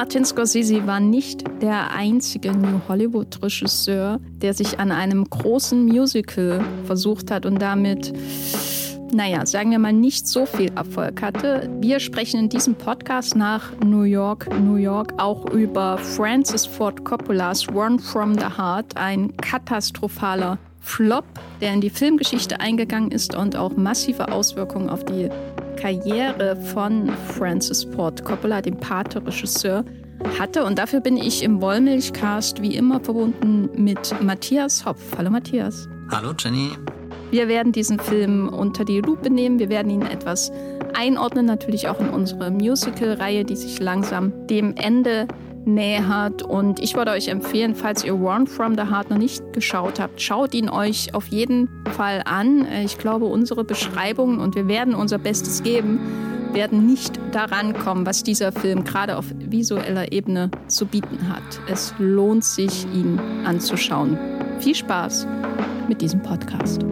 [0.00, 7.30] Martin Scorsese war nicht der einzige New Hollywood-Regisseur, der sich an einem großen Musical versucht
[7.30, 8.10] hat und damit,
[9.12, 11.68] naja, sagen wir mal, nicht so viel Erfolg hatte.
[11.82, 17.68] Wir sprechen in diesem Podcast nach New York, New York auch über Francis Ford Coppolas
[17.68, 21.26] Run from the Heart, ein katastrophaler Flop,
[21.60, 25.28] der in die Filmgeschichte eingegangen ist und auch massive Auswirkungen auf die
[25.80, 29.82] Karriere von Francis Ford Coppola, dem Pate-Regisseur,
[30.38, 30.64] hatte.
[30.64, 35.00] Und dafür bin ich im Wollmilchcast wie immer verbunden mit Matthias Hopf.
[35.16, 35.88] Hallo Matthias.
[36.10, 36.72] Hallo Jenny.
[37.30, 39.58] Wir werden diesen Film unter die Lupe nehmen.
[39.58, 40.52] Wir werden ihn etwas
[40.94, 45.28] einordnen, natürlich auch in unsere Musical-Reihe, die sich langsam dem Ende
[45.74, 46.42] nähert.
[46.42, 50.20] Und ich würde euch empfehlen, falls ihr Run from the Heart noch nicht geschaut habt,
[50.20, 52.66] schaut ihn euch auf jeden Fall an.
[52.84, 56.00] Ich glaube, unsere Beschreibungen und wir werden unser Bestes geben,
[56.52, 61.60] werden nicht daran kommen, was dieser Film gerade auf visueller Ebene zu bieten hat.
[61.68, 64.18] Es lohnt sich, ihn anzuschauen.
[64.58, 65.26] Viel Spaß
[65.88, 66.84] mit diesem Podcast.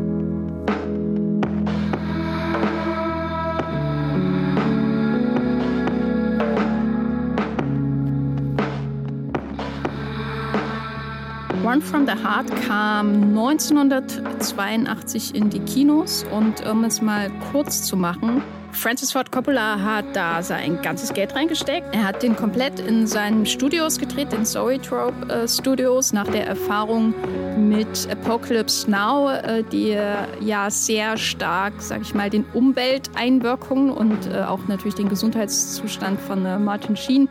[11.68, 17.94] Run from the Heart kam 1982 in die Kinos und um es mal kurz zu
[17.94, 21.94] machen, Francis Ford Coppola hat da sein ganzes Geld reingesteckt.
[21.94, 27.12] Er hat den komplett in seinen Studios gedreht, den Zoetrope äh, Studios, nach der Erfahrung
[27.58, 29.96] mit Apocalypse Now, äh, die
[30.40, 36.46] ja sehr stark, sag ich mal, den Umwelteinwirkungen und äh, auch natürlich den Gesundheitszustand von
[36.46, 37.28] äh, Martin Sheen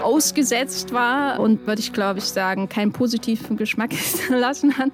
[0.00, 4.90] ausgesetzt war und würde ich glaube ich sagen, keinen positiven Geschmack hinterlassen hat,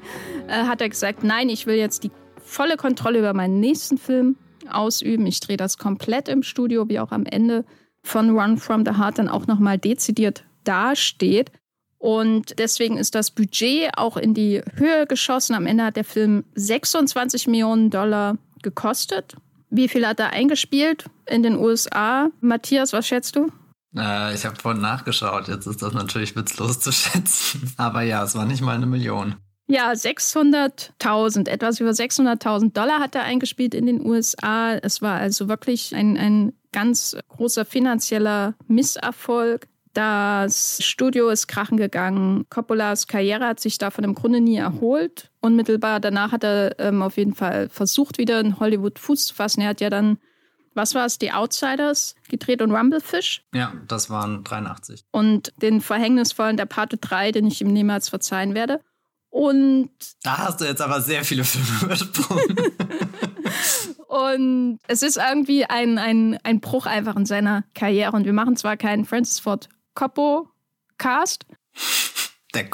[0.49, 4.37] äh, hat er gesagt, nein, ich will jetzt die volle Kontrolle über meinen nächsten Film
[4.71, 5.27] ausüben.
[5.27, 7.65] Ich drehe das komplett im Studio, wie auch am Ende
[8.03, 11.51] von Run from the Heart dann auch nochmal dezidiert dasteht.
[11.99, 15.55] Und deswegen ist das Budget auch in die Höhe geschossen.
[15.55, 19.35] Am Ende hat der Film 26 Millionen Dollar gekostet.
[19.71, 22.31] Wie viel hat er eingespielt in den USA?
[22.41, 23.51] Matthias, was schätzt du?
[23.97, 27.73] Äh, ich habe vorhin nachgeschaut, jetzt ist das natürlich witzlos zu schätzen.
[27.77, 29.37] Aber ja, es war nicht mal eine Million.
[29.69, 34.75] Ja, 600.000, etwas über 600.000 Dollar hat er eingespielt in den USA.
[34.75, 39.67] Es war also wirklich ein, ein ganz großer finanzieller Misserfolg.
[39.93, 42.45] Das Studio ist krachen gegangen.
[42.49, 45.31] Coppolas Karriere hat sich davon im Grunde nie erholt.
[45.41, 49.63] Unmittelbar danach hat er ähm, auf jeden Fall versucht, wieder in Hollywood Fuß zu fassen.
[49.63, 50.19] Er hat ja dann
[50.77, 53.43] was war es, die Outsiders gedreht und Rumblefish?
[53.55, 55.05] Ja, das waren 83.
[55.11, 58.81] Und den verhängnisvollen der Pate 3, den ich ihm niemals verzeihen werde.
[59.31, 59.91] Und.
[60.23, 62.57] Da hast du jetzt aber sehr viele Filme übersprungen.
[64.09, 68.13] und es ist irgendwie ein, ein, ein Bruch einfach in seiner Karriere.
[68.13, 71.47] Und wir machen zwar keinen Francis Ford Coppo-Cast,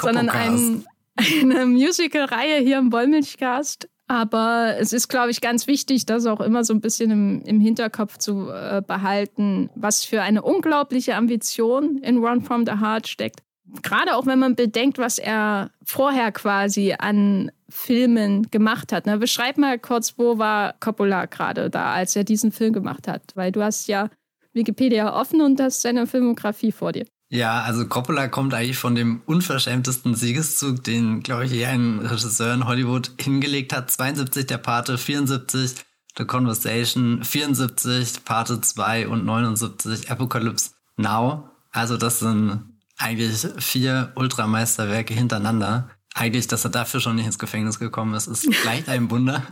[0.01, 0.85] sondern ein,
[1.17, 3.89] eine Musical-Reihe hier im Wollmilchcast.
[4.09, 7.61] Aber es ist, glaube ich, ganz wichtig, das auch immer so ein bisschen im, im
[7.61, 13.41] Hinterkopf zu äh, behalten, was für eine unglaubliche Ambition in Run from the Heart steckt.
[13.83, 19.07] Gerade auch wenn man bedenkt, was er vorher quasi an Filmen gemacht hat.
[19.07, 19.17] Ne?
[19.19, 23.23] Beschreib mal kurz, wo war Coppola gerade da, als er diesen Film gemacht hat?
[23.35, 24.11] Weil du hast ja
[24.53, 27.07] Wikipedia offen und hast seine Filmografie vor dir.
[27.33, 32.53] Ja, also Coppola kommt eigentlich von dem unverschämtesten Siegeszug, den, glaube ich, je ein Regisseur
[32.53, 33.91] in Hollywood hingelegt hat.
[33.91, 35.77] 72 der Pate, 74
[36.19, 41.49] The Conversation, 74 Pate 2 und 79 Apocalypse Now.
[41.71, 42.65] Also das sind
[42.99, 45.89] eigentlich vier Ultrameisterwerke hintereinander.
[46.13, 49.43] Eigentlich, dass er dafür schon nicht ins Gefängnis gekommen ist, ist vielleicht ein Wunder.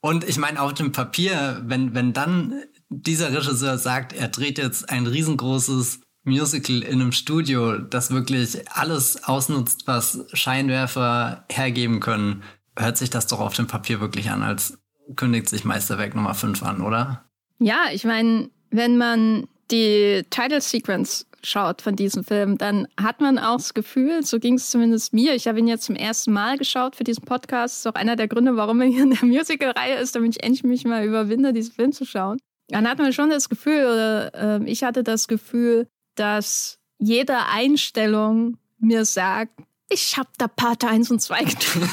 [0.00, 2.54] Und ich meine, auf dem Papier, wenn, wenn dann
[2.88, 9.24] dieser Regisseur sagt, er dreht jetzt ein riesengroßes Musical in einem Studio, das wirklich alles
[9.24, 12.42] ausnutzt, was Scheinwerfer hergeben können,
[12.76, 14.78] hört sich das doch auf dem Papier wirklich an, als
[15.14, 17.24] kündigt sich Meisterwerk Nummer 5 an, oder?
[17.58, 23.38] Ja, ich meine, wenn man die Title Sequence schaut von diesem Film, dann hat man
[23.38, 26.58] auch das Gefühl, so ging es zumindest mir, ich habe ihn jetzt zum ersten Mal
[26.58, 29.24] geschaut für diesen Podcast, das ist auch einer der Gründe, warum er hier in der
[29.24, 32.38] Musical-Reihe ist, damit ich endlich mich mal überwinde, diesen Film zu schauen.
[32.68, 38.58] Dann hat man schon das Gefühl, oder äh, ich hatte das Gefühl, dass jede Einstellung
[38.78, 41.90] mir sagt, ich habe da Part 1 und 2 getan.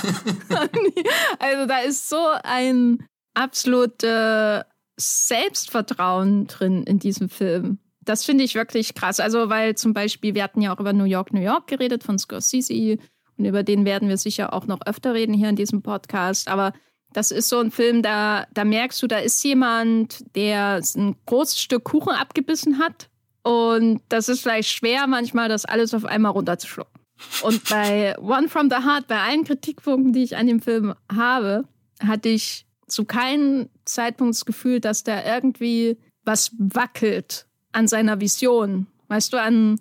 [1.40, 4.66] also da ist so ein absolutes
[4.98, 7.80] Selbstvertrauen drin in diesem Film.
[8.02, 9.20] Das finde ich wirklich krass.
[9.20, 12.20] Also, weil zum Beispiel, wir hatten ja auch über New York, New York geredet von
[12.20, 12.98] Scorsese
[13.38, 16.48] und über den werden wir sicher auch noch öfter reden hier in diesem Podcast.
[16.48, 16.74] Aber
[17.14, 21.60] das ist so ein Film, da, da merkst du, da ist jemand, der ein großes
[21.60, 23.10] Stück Kuchen abgebissen hat
[23.44, 27.02] Und das ist vielleicht schwer, manchmal das alles auf einmal runterzuschlucken.
[27.44, 31.66] Und bei One from the Heart, bei allen Kritikpunkten, die ich an dem Film habe,
[32.02, 38.88] hatte ich zu keinem Zeitpunkt das Gefühl, dass da irgendwie was wackelt an seiner Vision.
[39.08, 39.80] Weißt du, an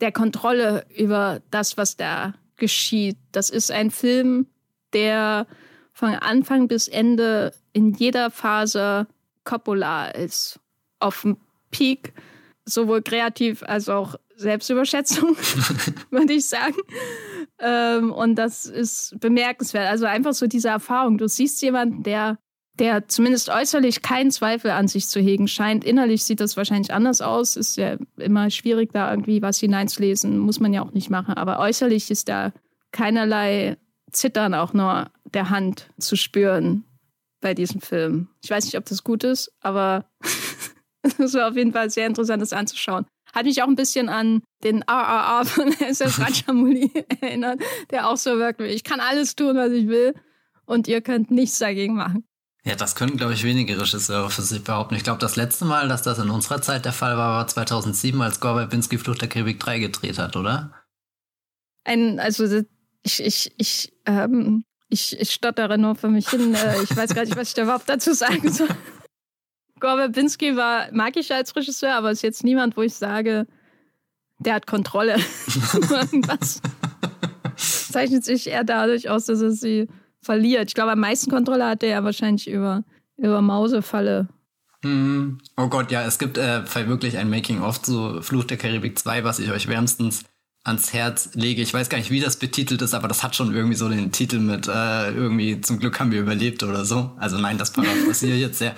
[0.00, 3.16] der Kontrolle über das, was da geschieht.
[3.32, 4.46] Das ist ein Film,
[4.92, 5.46] der
[5.92, 9.06] von Anfang bis Ende in jeder Phase
[9.44, 10.60] Coppola ist.
[10.98, 11.36] Auf dem
[11.70, 12.14] Peak,
[12.66, 15.36] sowohl kreativ als auch Selbstüberschätzung,
[16.10, 16.76] würde ich sagen.
[17.58, 19.88] Ähm, und das ist bemerkenswert.
[19.88, 21.16] Also einfach so diese Erfahrung.
[21.16, 22.38] Du siehst jemanden, der,
[22.78, 25.84] der zumindest äußerlich keinen Zweifel an sich zu hegen scheint.
[25.84, 27.56] Innerlich sieht das wahrscheinlich anders aus.
[27.56, 30.38] Ist ja immer schwierig, da irgendwie was hineinzulesen.
[30.38, 31.34] Muss man ja auch nicht machen.
[31.34, 32.52] Aber äußerlich ist da
[32.92, 33.78] keinerlei
[34.12, 36.84] Zittern auch nur der Hand zu spüren
[37.40, 38.28] bei diesem Film.
[38.42, 40.06] Ich weiß nicht, ob das gut ist, aber
[41.18, 43.06] es war auf jeden Fall sehr interessant, das anzuschauen.
[43.34, 47.60] Hat mich auch ein bisschen an den RRR von SS Rajamouli erinnert,
[47.90, 50.14] der auch so wirkt wie, ich kann alles tun, was ich will
[50.64, 52.24] und ihr könnt nichts dagegen machen.
[52.64, 54.96] Ja, das können, glaube ich, wenige Regisseure für sich behaupten.
[54.96, 58.20] Ich glaube, das letzte Mal, dass das in unserer Zeit der Fall war, war 2007,
[58.20, 60.72] als Gore Verbinski Flucht der Karibik 3 gedreht hat, oder?
[61.84, 62.44] Ein, also
[63.04, 66.54] ich, ich, ich, ähm, ich, ich stottere nur für mich hin.
[66.54, 68.68] Äh, ich weiß gar nicht, was ich da überhaupt dazu sagen soll.
[69.80, 73.46] Gore Verbinski war, mag ich als Regisseur, aber ist jetzt niemand, wo ich sage,
[74.38, 75.16] der hat Kontrolle.
[75.90, 76.62] Irgendwas
[77.56, 79.88] zeichnet sich eher dadurch aus, dass er sie
[80.22, 80.68] verliert.
[80.68, 82.84] Ich glaube, am meisten Kontrolle hatte er wahrscheinlich über,
[83.16, 84.28] über Mausefalle.
[84.82, 85.38] Hm.
[85.56, 89.38] Oh Gott, ja, es gibt äh, wirklich ein Making-of zu Fluch der Karibik 2, was
[89.38, 90.24] ich euch wärmstens
[90.64, 91.62] ans Herz lege.
[91.62, 94.10] Ich weiß gar nicht, wie das betitelt ist, aber das hat schon irgendwie so den
[94.10, 97.12] Titel mit äh, irgendwie zum Glück haben wir überlebt oder so.
[97.18, 98.74] Also nein, das passiert jetzt sehr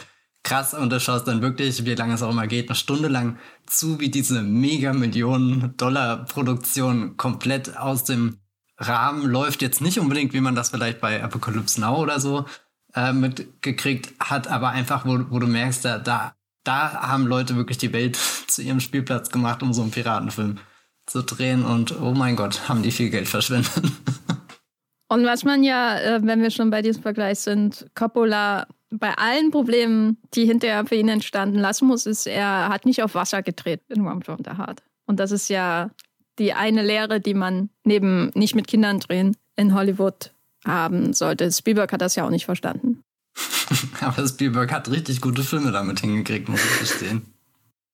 [0.48, 3.38] krass und du schaust dann wirklich, wie lange es auch immer geht, eine Stunde lang
[3.66, 8.38] zu, wie diese mega Millionen Dollar Produktion komplett aus dem
[8.78, 9.60] Rahmen läuft.
[9.60, 12.46] Jetzt nicht unbedingt, wie man das vielleicht bei Apocalypse Now oder so
[12.94, 16.34] äh, mitgekriegt hat, aber einfach, wo, wo du merkst, da, da,
[16.64, 18.16] da haben Leute wirklich die Welt
[18.46, 20.58] zu ihrem Spielplatz gemacht, um so einen Piratenfilm
[21.04, 23.70] zu drehen und oh mein Gott, haben die viel Geld verschwendet.
[25.10, 29.50] Und was man ja, äh, wenn wir schon bei diesem Vergleich sind, Coppola bei allen
[29.50, 33.82] Problemen, die hinterher für ihn entstanden lassen muss, ist, er hat nicht auf Wasser gedreht
[33.88, 34.82] in One from the Heart.
[35.06, 35.90] Und das ist ja
[36.38, 40.32] die eine Lehre, die man neben nicht mit Kindern drehen in Hollywood
[40.64, 41.50] haben sollte.
[41.50, 43.02] Spielberg hat das ja auch nicht verstanden.
[44.00, 47.34] Aber Spielberg hat richtig gute Filme damit hingekriegt, muss ich verstehen.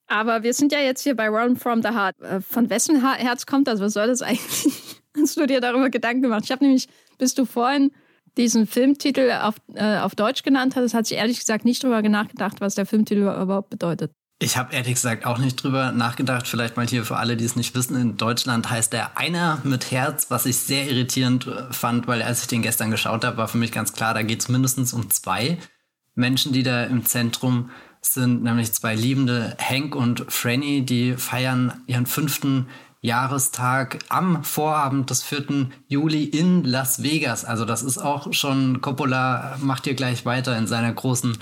[0.07, 2.17] Aber wir sind ja jetzt hier bei Run from the Heart.
[2.49, 3.81] Von wessen Herz kommt das?
[3.81, 4.67] Was soll das eigentlich?
[5.17, 6.43] Hast du dir darüber Gedanken gemacht?
[6.45, 6.89] Ich habe nämlich,
[7.19, 7.91] bis du vorhin
[8.37, 12.61] diesen Filmtitel auf, äh, auf Deutsch genannt hast, hat sich ehrlich gesagt nicht darüber nachgedacht,
[12.61, 14.13] was der Filmtitel überhaupt bedeutet.
[14.41, 16.49] Ich habe ehrlich gesagt auch nicht drüber nachgedacht.
[16.49, 17.97] Vielleicht mal hier für alle, die es nicht wissen.
[17.97, 22.43] In Deutschland heißt der Einer mit Herz, was ich sehr irritierend äh, fand, weil als
[22.43, 25.09] ich den gestern geschaut habe, war für mich ganz klar, da geht es mindestens um
[25.11, 25.59] zwei
[26.15, 27.71] Menschen, die da im Zentrum
[28.01, 32.69] sind, nämlich zwei Liebende, Hank und Franny, die feiern ihren fünften
[33.05, 35.69] Jahrestag am Vorabend des 4.
[35.89, 37.45] Juli in Las Vegas.
[37.45, 41.37] Also das ist auch schon, Coppola macht hier gleich weiter in seiner großen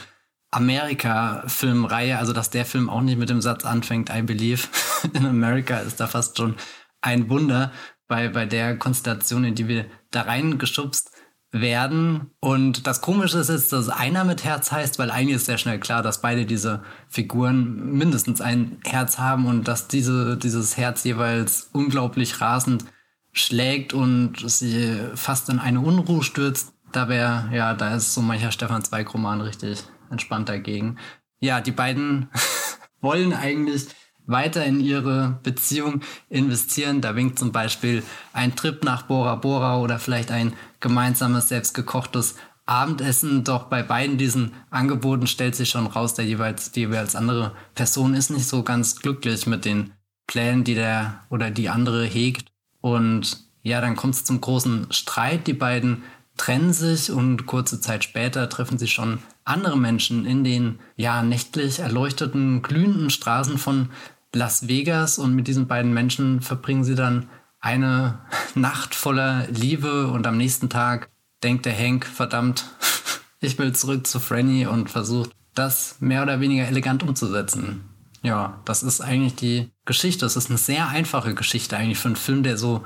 [0.50, 2.18] Amerika-Filmreihe.
[2.18, 4.66] Also dass der Film auch nicht mit dem Satz anfängt, I believe
[5.12, 6.56] in America ist da fast schon
[7.00, 7.70] ein Wunder
[8.08, 11.11] bei, bei der Konstellation, in die wir da reingeschubst
[11.52, 12.30] werden.
[12.40, 15.78] Und das Komische ist jetzt, dass einer mit Herz heißt, weil eigentlich ist sehr schnell
[15.78, 21.68] klar, dass beide diese Figuren mindestens ein Herz haben und dass diese, dieses Herz jeweils
[21.72, 22.86] unglaublich rasend
[23.32, 26.72] schlägt und sie fast in eine Unruhe stürzt.
[26.90, 30.98] Da wäre, ja, da ist so mancher Stefan Zweig-Roman richtig entspannt dagegen.
[31.40, 32.28] Ja, die beiden
[33.00, 33.88] wollen eigentlich
[34.32, 37.00] weiter in ihre Beziehung investieren.
[37.00, 42.36] Da winkt zum Beispiel ein Trip nach Bora Bora oder vielleicht ein gemeinsames selbstgekochtes
[42.66, 43.44] Abendessen.
[43.44, 48.14] Doch bei beiden diesen Angeboten stellt sich schon raus, der jeweils, die jeweils andere Person
[48.14, 49.92] ist nicht so ganz glücklich mit den
[50.26, 52.48] Plänen, die der oder die andere hegt.
[52.80, 55.46] Und ja, dann kommt es zum großen Streit.
[55.46, 56.02] Die beiden
[56.36, 61.80] trennen sich und kurze Zeit später treffen sie schon andere Menschen in den ja nächtlich
[61.80, 63.90] erleuchteten, glühenden Straßen von
[64.34, 67.28] Las Vegas und mit diesen beiden Menschen verbringen sie dann
[67.60, 68.20] eine
[68.54, 71.10] Nacht voller Liebe und am nächsten Tag
[71.42, 72.66] denkt der Hank, verdammt,
[73.40, 77.84] ich will zurück zu Franny und versucht das mehr oder weniger elegant umzusetzen.
[78.22, 80.24] Ja, das ist eigentlich die Geschichte.
[80.24, 82.84] Es ist eine sehr einfache Geschichte eigentlich für einen Film, der so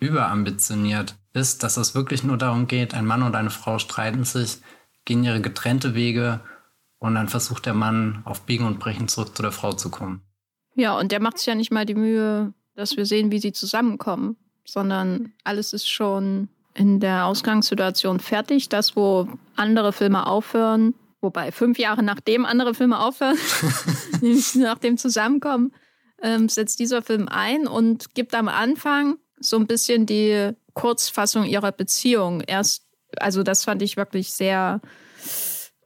[0.00, 4.58] überambitioniert ist, dass es wirklich nur darum geht, ein Mann und eine Frau streiten sich,
[5.04, 6.40] gehen ihre getrennte Wege
[6.98, 10.22] und dann versucht der Mann auf Biegen und Brechen zurück zu der Frau zu kommen.
[10.80, 13.52] Ja, und der macht sich ja nicht mal die Mühe, dass wir sehen, wie sie
[13.52, 18.70] zusammenkommen, sondern alles ist schon in der Ausgangssituation fertig.
[18.70, 23.36] Das, wo andere Filme aufhören, wobei fünf Jahre nachdem andere Filme aufhören,
[24.22, 25.74] nämlich nach dem Zusammenkommen,
[26.22, 31.72] ähm, setzt dieser Film ein und gibt am Anfang so ein bisschen die Kurzfassung ihrer
[31.72, 32.40] Beziehung.
[32.40, 32.84] Erst,
[33.18, 34.80] also das fand ich wirklich sehr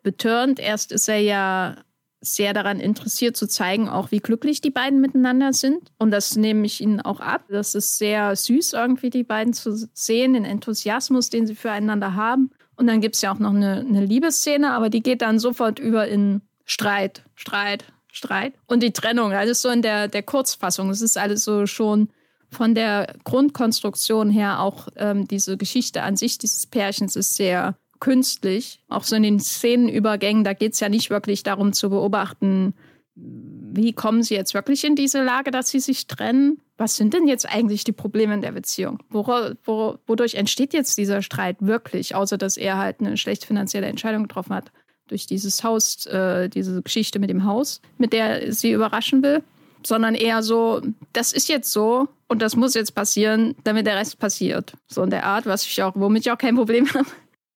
[0.05, 0.61] betörend.
[0.61, 1.79] Erst ist er ja
[2.25, 5.93] sehr daran interessiert zu zeigen, auch wie glücklich die beiden miteinander sind.
[5.99, 7.45] Und das nehme ich ihnen auch ab.
[7.49, 12.51] Das ist sehr süß, irgendwie die beiden zu sehen, den Enthusiasmus, den sie füreinander haben.
[12.77, 15.79] Und dann gibt es ja auch noch eine, eine Liebesszene, aber die geht dann sofort
[15.79, 18.55] über in Streit, Streit, Streit.
[18.67, 20.91] Und die Trennung, alles so in der, der Kurzfassung.
[20.91, 22.09] Es ist alles so schon
[22.51, 28.81] von der Grundkonstruktion her auch ähm, diese Geschichte an sich dieses Pärchens ist sehr künstlich.
[28.89, 32.75] Auch so in den Szenenübergängen, da geht es ja nicht wirklich darum zu beobachten,
[33.17, 36.59] wie kommen sie jetzt wirklich in diese Lage, dass sie sich trennen?
[36.77, 38.99] Was sind denn jetzt eigentlich die Probleme in der Beziehung?
[39.09, 43.87] Wor wor wodurch entsteht jetzt dieser Streit wirklich, außer dass er halt eine schlechte finanzielle
[43.87, 44.73] Entscheidung getroffen hat?
[45.07, 49.45] Durch dieses Haus, äh, diese Geschichte mit dem Haus, mit der sie überraschen will,
[49.87, 50.81] sondern eher so,
[51.13, 54.73] das ist jetzt so und das muss jetzt passieren, damit der Rest passiert.
[54.89, 57.07] So in der Art, was ich auch, womit ich auch kein Problem habe.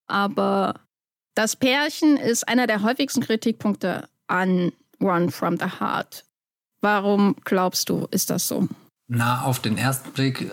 [0.09, 0.75] Aber
[1.35, 6.25] das Pärchen ist einer der häufigsten Kritikpunkte an Run from the Heart.
[6.81, 8.69] Warum glaubst du, ist das so?
[9.09, 10.49] Na, auf den ersten Blick äh,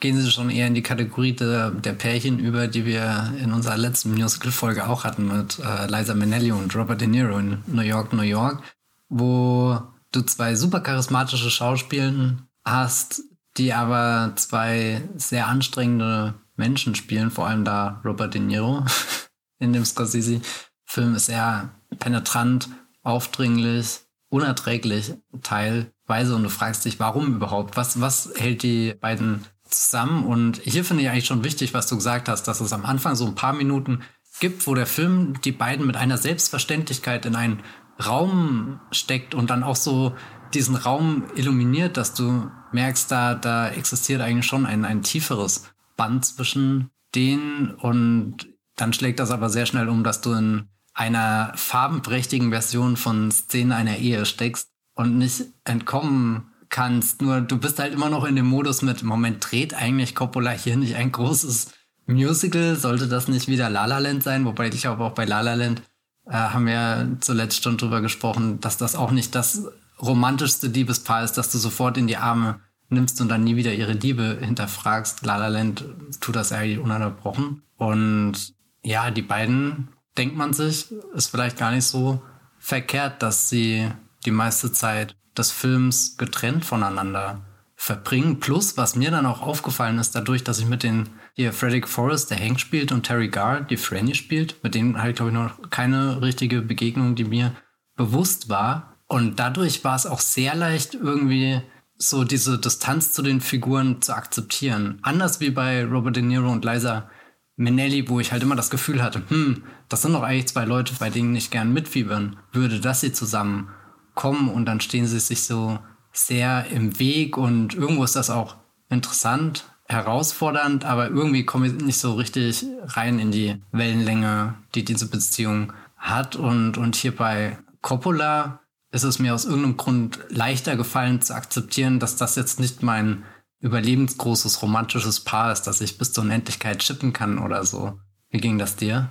[0.00, 3.76] gehen sie schon eher in die Kategorie der, der Pärchen über, die wir in unserer
[3.76, 8.12] letzten Musical-Folge auch hatten mit äh, Liza Minnelli und Robert De Niro in New York,
[8.12, 8.62] New York,
[9.08, 9.80] wo
[10.12, 13.22] du zwei super charismatische Schauspielen hast,
[13.56, 18.84] die aber zwei sehr anstrengende Menschen spielen, vor allem da Robert De Niro
[19.58, 22.68] in dem Scorsese-Film ist er penetrant,
[23.02, 27.76] aufdringlich, unerträglich teilweise und du fragst dich, warum überhaupt?
[27.76, 30.24] Was, was hält die beiden zusammen?
[30.24, 33.14] Und hier finde ich eigentlich schon wichtig, was du gesagt hast, dass es am Anfang
[33.14, 34.02] so ein paar Minuten
[34.40, 37.62] gibt, wo der Film die beiden mit einer Selbstverständlichkeit in einen
[38.04, 40.14] Raum steckt und dann auch so
[40.52, 45.64] diesen Raum illuminiert, dass du merkst, da, da existiert eigentlich schon ein, ein tieferes
[45.96, 51.52] Band zwischen denen und dann schlägt das aber sehr schnell um, dass du in einer
[51.56, 57.22] farbenprächtigen Version von Szenen einer Ehe steckst und nicht entkommen kannst.
[57.22, 60.76] Nur du bist halt immer noch in dem Modus mit, Moment, dreht eigentlich Coppola hier
[60.76, 61.72] nicht ein großes
[62.06, 62.76] Musical?
[62.76, 64.44] Sollte das nicht wieder La La Land sein?
[64.44, 65.82] Wobei ich aber auch bei La La Land
[66.26, 69.66] äh, haben wir zuletzt schon drüber gesprochen, dass das auch nicht das
[70.00, 73.92] romantischste Liebespaar ist, dass du sofort in die Arme nimmst und dann nie wieder ihre
[73.92, 75.24] Liebe hinterfragst.
[75.24, 75.84] La La Land
[76.20, 77.62] tut das eigentlich ununterbrochen.
[77.76, 82.22] Und ja, die beiden, denkt man sich, ist vielleicht gar nicht so
[82.58, 83.88] verkehrt, dass sie
[84.24, 87.42] die meiste Zeit des Films getrennt voneinander
[87.76, 88.40] verbringen.
[88.40, 92.30] Plus, was mir dann auch aufgefallen ist, dadurch, dass ich mit den hier Frederick Forrest,
[92.30, 95.36] der Hank spielt, und Terry Garr, die Franny spielt, mit denen hatte ich, glaube ich,
[95.36, 97.54] noch keine richtige Begegnung, die mir
[97.94, 98.96] bewusst war.
[99.06, 101.60] Und dadurch war es auch sehr leicht, irgendwie
[101.98, 104.98] so diese Distanz zu den Figuren zu akzeptieren.
[105.02, 107.08] Anders wie bei Robert De Niro und Liza
[107.56, 110.92] Minnelli, wo ich halt immer das Gefühl hatte, hm, das sind doch eigentlich zwei Leute,
[110.98, 113.70] bei denen ich gern mitfiebern würde, dass sie zusammen
[114.14, 115.78] kommen und dann stehen sie sich so
[116.12, 118.56] sehr im Weg und irgendwo ist das auch
[118.90, 125.08] interessant, herausfordernd, aber irgendwie komme ich nicht so richtig rein in die Wellenlänge, die diese
[125.08, 128.60] Beziehung hat und, und hier bei Coppola
[128.96, 133.24] ist es mir aus irgendeinem Grund leichter gefallen zu akzeptieren, dass das jetzt nicht mein
[133.60, 137.98] überlebensgroßes romantisches Paar ist, das ich bis zur Unendlichkeit chippen kann oder so.
[138.30, 139.08] Wie ging das dir?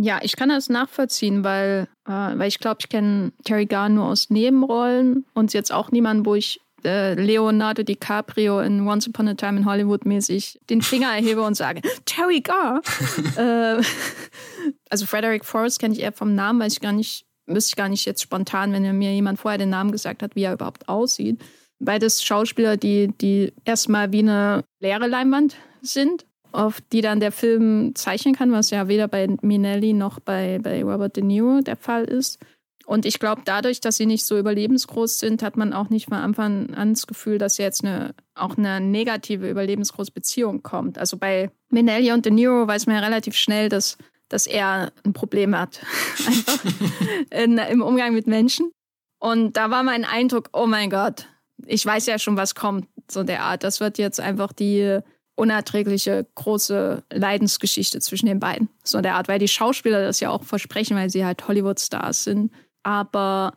[0.00, 4.06] Ja, ich kann das nachvollziehen, weil, äh, weil ich glaube, ich kenne Terry Garr nur
[4.06, 9.34] aus Nebenrollen und jetzt auch niemanden, wo ich äh, Leonardo DiCaprio in Once Upon a
[9.34, 12.80] Time in Hollywood mäßig den Finger erhebe und sage, Terry Garr.
[13.36, 13.82] äh,
[14.90, 17.88] also Frederick Forrest kenne ich eher vom Namen, weil ich gar nicht wüsste ich gar
[17.88, 21.40] nicht jetzt spontan, wenn mir jemand vorher den Namen gesagt hat, wie er überhaupt aussieht.
[21.80, 27.94] Beides Schauspieler, die, die erstmal wie eine leere Leinwand sind, auf die dann der Film
[27.94, 32.04] zeichnen kann, was ja weder bei Minelli noch bei, bei Robert De Niro der Fall
[32.04, 32.38] ist.
[32.88, 36.16] Und ich glaube, dadurch, dass sie nicht so überlebensgroß sind, hat man auch nicht von
[36.16, 40.96] Anfang an das Gefühl, dass jetzt eine, auch eine negative überlebensgroße Beziehung kommt.
[40.96, 43.98] Also bei Minelli und De Niro weiß man ja relativ schnell, dass
[44.28, 45.80] dass er ein Problem hat,
[46.26, 46.64] einfach
[47.30, 48.70] in, im Umgang mit Menschen.
[49.18, 51.26] Und da war mein Eindruck, oh mein Gott,
[51.66, 53.64] ich weiß ja schon, was kommt, so der Art.
[53.64, 55.00] Das wird jetzt einfach die
[55.34, 58.68] unerträgliche große Leidensgeschichte zwischen den beiden.
[58.82, 62.52] So der Art, weil die Schauspieler das ja auch versprechen, weil sie halt Hollywood-Stars sind.
[62.82, 63.54] Aber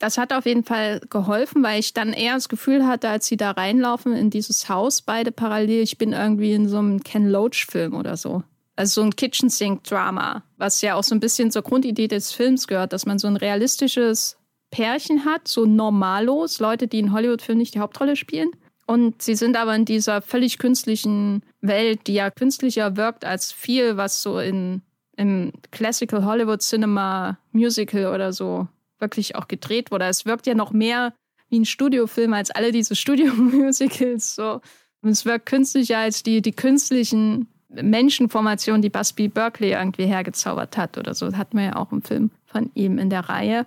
[0.00, 3.36] Das hat auf jeden Fall geholfen, weil ich dann eher das Gefühl hatte, als sie
[3.36, 7.94] da reinlaufen in dieses Haus, beide parallel, ich bin irgendwie in so einem Ken Loach-Film
[7.94, 8.42] oder so.
[8.76, 12.32] Also so ein Kitchen Sink Drama, was ja auch so ein bisschen zur Grundidee des
[12.32, 14.36] Films gehört, dass man so ein realistisches
[14.70, 18.50] Pärchen hat, so normalos, Leute, die in Hollywood-Filmen nicht die Hauptrolle spielen.
[18.86, 23.96] Und sie sind aber in dieser völlig künstlichen Welt, die ja künstlicher wirkt als viel,
[23.96, 24.82] was so in,
[25.16, 28.66] im Classical Hollywood Cinema Musical oder so
[28.98, 30.06] wirklich auch gedreht wurde.
[30.06, 31.14] Es wirkt ja noch mehr
[31.48, 34.34] wie ein Studiofilm als alle diese Studio-Musicals.
[34.34, 34.60] So.
[35.02, 37.48] Und es wirkt künstlicher als die, die künstlichen
[37.80, 41.26] Menschenformationen, die Busby Berkeley irgendwie hergezaubert hat oder so.
[41.26, 43.66] Das hatten wir ja auch im Film von ihm in der Reihe.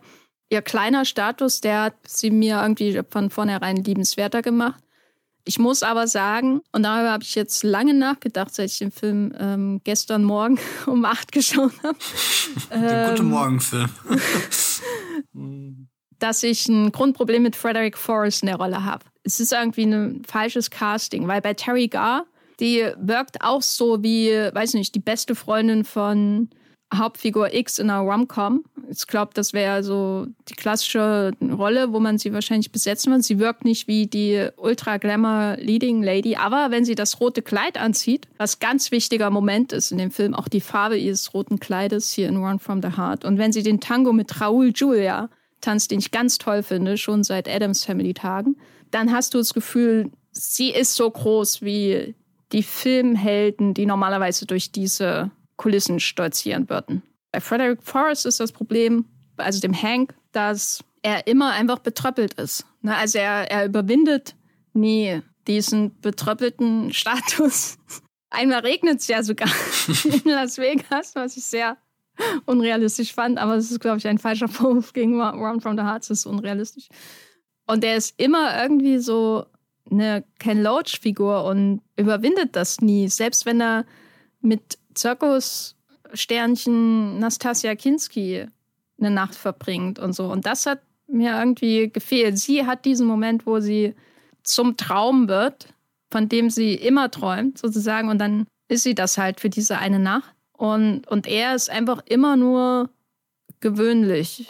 [0.50, 4.82] Ihr kleiner Status, der hat sie mir irgendwie von vornherein liebenswerter gemacht.
[5.44, 9.34] Ich muss aber sagen, und darüber habe ich jetzt lange nachgedacht, seit ich den Film
[9.40, 11.98] ähm, gestern Morgen um acht geschaut habe.
[12.72, 13.90] Der ähm, Gute Morgen-Film.
[16.20, 19.06] dass ich ein Grundproblem mit Frederick Forrest in der Rolle habe.
[19.24, 22.26] Es ist irgendwie ein falsches Casting, weil bei Terry Garr,
[22.60, 26.50] die wirkt auch so wie, weiß nicht, die beste Freundin von
[26.94, 28.64] Hauptfigur X in einer Rom-Com.
[28.90, 33.24] Ich glaube, das wäre so die klassische Rolle, wo man sie wahrscheinlich besetzen wird.
[33.24, 38.60] Sie wirkt nicht wie die ultra-glamour-Leading Lady, aber wenn sie das rote Kleid anzieht, was
[38.60, 42.38] ganz wichtiger Moment ist in dem Film, auch die Farbe ihres roten Kleides hier in
[42.38, 43.26] Run from the Heart.
[43.26, 47.24] Und wenn sie den Tango mit Raoul Julia tanzt, den ich ganz toll finde, schon
[47.24, 48.56] seit Adams Family Tagen,
[48.92, 52.16] dann hast du das Gefühl, sie ist so groß wie
[52.52, 57.04] die Filmhelden, die normalerweise durch diese Kulissen stolzieren würden.
[57.32, 59.06] Bei Frederick Forrest ist das Problem,
[59.38, 62.66] also dem Hank, dass er immer einfach betröppelt ist.
[62.82, 64.36] Ne, also er, er überwindet
[64.74, 67.78] nie diesen betröppelten Status.
[68.30, 69.50] Einmal regnet es ja sogar
[70.04, 71.78] in Las Vegas, was ich sehr
[72.46, 76.10] unrealistisch fand, aber es ist, glaube ich, ein falscher Vorwurf gegen Run from the Hearts,
[76.10, 76.88] es ist unrealistisch.
[77.68, 79.46] Und er ist immer irgendwie so
[79.90, 83.86] eine Ken Loach-Figur und überwindet das nie, selbst wenn er
[84.42, 88.48] mit Zirkus-Sternchen Nastasia Kinski
[89.00, 90.32] eine Nacht verbringt und so.
[90.32, 92.38] Und das hat mir irgendwie gefehlt.
[92.38, 93.96] Sie hat diesen Moment, wo sie
[94.44, 95.74] zum Traum wird,
[96.10, 100.00] von dem sie immer träumt, sozusagen, und dann ist sie das halt für diese eine
[100.00, 100.34] Nacht.
[100.54, 102.90] Und, und er ist einfach immer nur
[103.60, 104.48] gewöhnlich.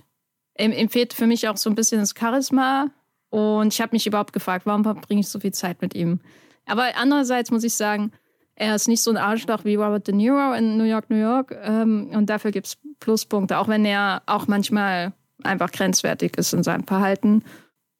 [0.58, 2.90] Ihm, fehlt für mich auch so ein bisschen das Charisma.
[3.30, 6.20] Und ich habe mich überhaupt gefragt, warum verbringe ich so viel Zeit mit ihm?
[6.66, 8.12] Aber andererseits muss ich sagen,
[8.56, 11.56] er ist nicht so ein Arschloch wie Robert De Niro in New York, New York.
[11.62, 15.14] Ähm, und dafür gibt es Pluspunkte, auch wenn er auch manchmal
[15.44, 17.44] einfach grenzwertig ist in seinem Verhalten.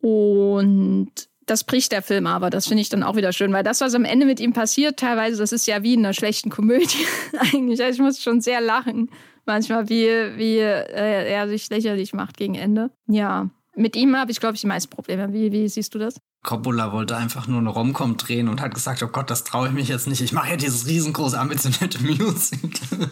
[0.02, 1.12] Und
[1.46, 2.50] das bricht der Film aber.
[2.50, 4.98] Das finde ich dann auch wieder schön, weil das, was am Ende mit ihm passiert,
[4.98, 7.06] teilweise, das ist ja wie in einer schlechten Komödie
[7.40, 7.82] eigentlich.
[7.82, 9.10] Also ich muss schon sehr lachen,
[9.46, 12.92] manchmal, wie, wie äh, er sich lächerlich macht gegen Ende.
[13.08, 15.32] Ja, mit ihm habe ich, glaube ich, die meisten Probleme.
[15.32, 16.20] Wie, wie siehst du das?
[16.44, 19.74] Coppola wollte einfach nur eine Romcom drehen und hat gesagt, oh Gott, das traue ich
[19.74, 20.22] mich jetzt nicht.
[20.22, 23.10] Ich mache ja dieses riesengroße, ambitionierte Musical.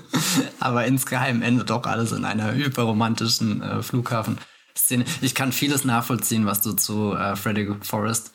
[0.59, 5.05] Aber insgeheim endet doch alles in einer hyperromantischen äh, Flughafen-Szene.
[5.21, 8.33] Ich kann vieles nachvollziehen, was du zu äh, Freddy Forrest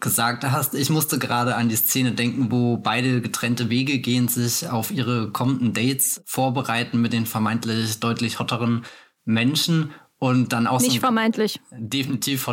[0.00, 0.74] gesagt hast.
[0.74, 5.30] Ich musste gerade an die Szene denken, wo beide getrennte Wege gehen, sich auf ihre
[5.30, 8.84] kommenden Dates vorbereiten mit den vermeintlich deutlich hotteren
[9.24, 9.92] Menschen
[10.24, 11.60] und dann auch Nicht so vermeintlich.
[11.70, 12.46] Definitiv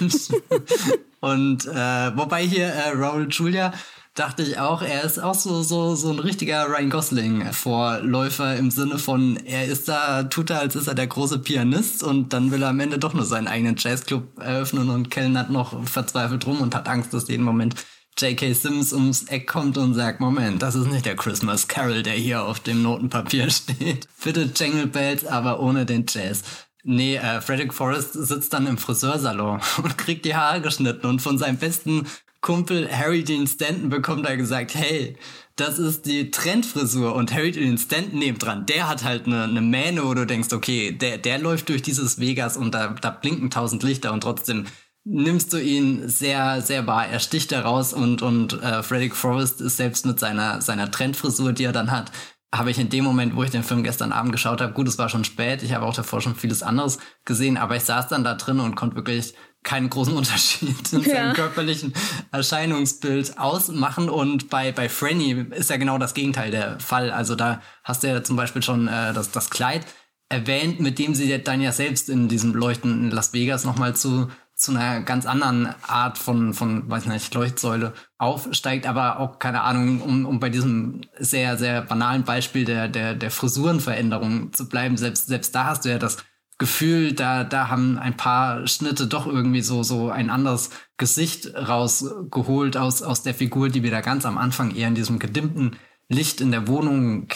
[0.00, 0.36] Menschen.
[1.20, 3.74] und äh, wobei hier äh, Raul Julia
[4.14, 8.98] dachte ich auch, er ist auch so, so, so ein richtiger Ryan Gosling-Vorläufer im Sinne
[8.98, 12.62] von, er ist da, tut er, als ist er der große Pianist und dann will
[12.62, 16.62] er am Ende doch nur seinen eigenen Jazzclub eröffnen und Kellen hat noch verzweifelt rum
[16.62, 17.74] und hat Angst, dass jeden Moment
[18.16, 18.54] J.K.
[18.54, 22.44] Sims ums Eck kommt und sagt, Moment, das ist nicht der Christmas Carol, der hier
[22.44, 24.08] auf dem Notenpapier steht.
[24.22, 26.44] Bitte Jingle Bells, aber ohne den Jazz.
[26.86, 31.06] Nee, äh, Frederick Forrest sitzt dann im Friseursalon und kriegt die Haare geschnitten.
[31.06, 32.06] Und von seinem besten
[32.42, 35.16] Kumpel Harry Dean Stanton bekommt er gesagt, hey,
[35.56, 37.14] das ist die Trendfrisur.
[37.14, 40.92] Und Harry Dean Stanton nebendran, der hat halt eine, eine Mähne, wo du denkst, okay,
[40.92, 44.12] der, der läuft durch dieses Vegas und da, da blinken tausend Lichter.
[44.12, 44.66] Und trotzdem
[45.04, 47.06] nimmst du ihn sehr, sehr wahr.
[47.06, 51.54] Er sticht da raus und, und äh, Frederick Forrest ist selbst mit seiner, seiner Trendfrisur,
[51.54, 52.10] die er dann hat,
[52.56, 54.98] habe ich in dem Moment, wo ich den Film gestern Abend geschaut habe, gut, es
[54.98, 58.24] war schon spät, ich habe auch davor schon vieles anderes gesehen, aber ich saß dann
[58.24, 61.16] da drin und konnte wirklich keinen großen Unterschied in ja.
[61.16, 61.94] seinem körperlichen
[62.30, 64.08] Erscheinungsbild ausmachen.
[64.08, 67.10] Und bei, bei Franny ist ja genau das Gegenteil der Fall.
[67.10, 69.86] Also da hast du ja zum Beispiel schon äh, das, das Kleid
[70.28, 74.28] erwähnt, mit dem sie dann ja selbst in diesem Leuchten in Las Vegas nochmal zu
[74.64, 80.00] zu einer ganz anderen Art von, von, weiß nicht, Leuchtsäule aufsteigt, aber auch, keine Ahnung,
[80.00, 85.26] um, um bei diesem sehr, sehr banalen Beispiel der, der, der Frisurenveränderung zu bleiben, selbst,
[85.28, 86.18] selbst da hast du ja das
[86.58, 92.76] Gefühl, da, da haben ein paar Schnitte doch irgendwie so, so ein anderes Gesicht rausgeholt
[92.76, 95.72] aus, aus der Figur, die wir da ganz am Anfang eher in diesem gedimmten
[96.08, 97.26] Licht in der Wohnung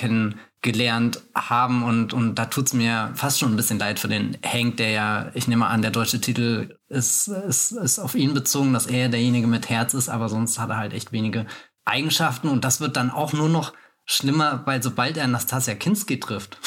[0.63, 1.83] kennengelernt haben.
[1.83, 5.31] Und, und da tut's mir fast schon ein bisschen leid für den Hank, der ja,
[5.35, 9.47] ich nehme an, der deutsche Titel ist, ist, ist auf ihn bezogen, dass er derjenige
[9.47, 11.47] mit Herz ist, aber sonst hat er halt echt wenige
[11.85, 12.49] Eigenschaften.
[12.49, 13.73] Und das wird dann auch nur noch
[14.05, 16.59] schlimmer, weil sobald er Nastasia Kinski trifft,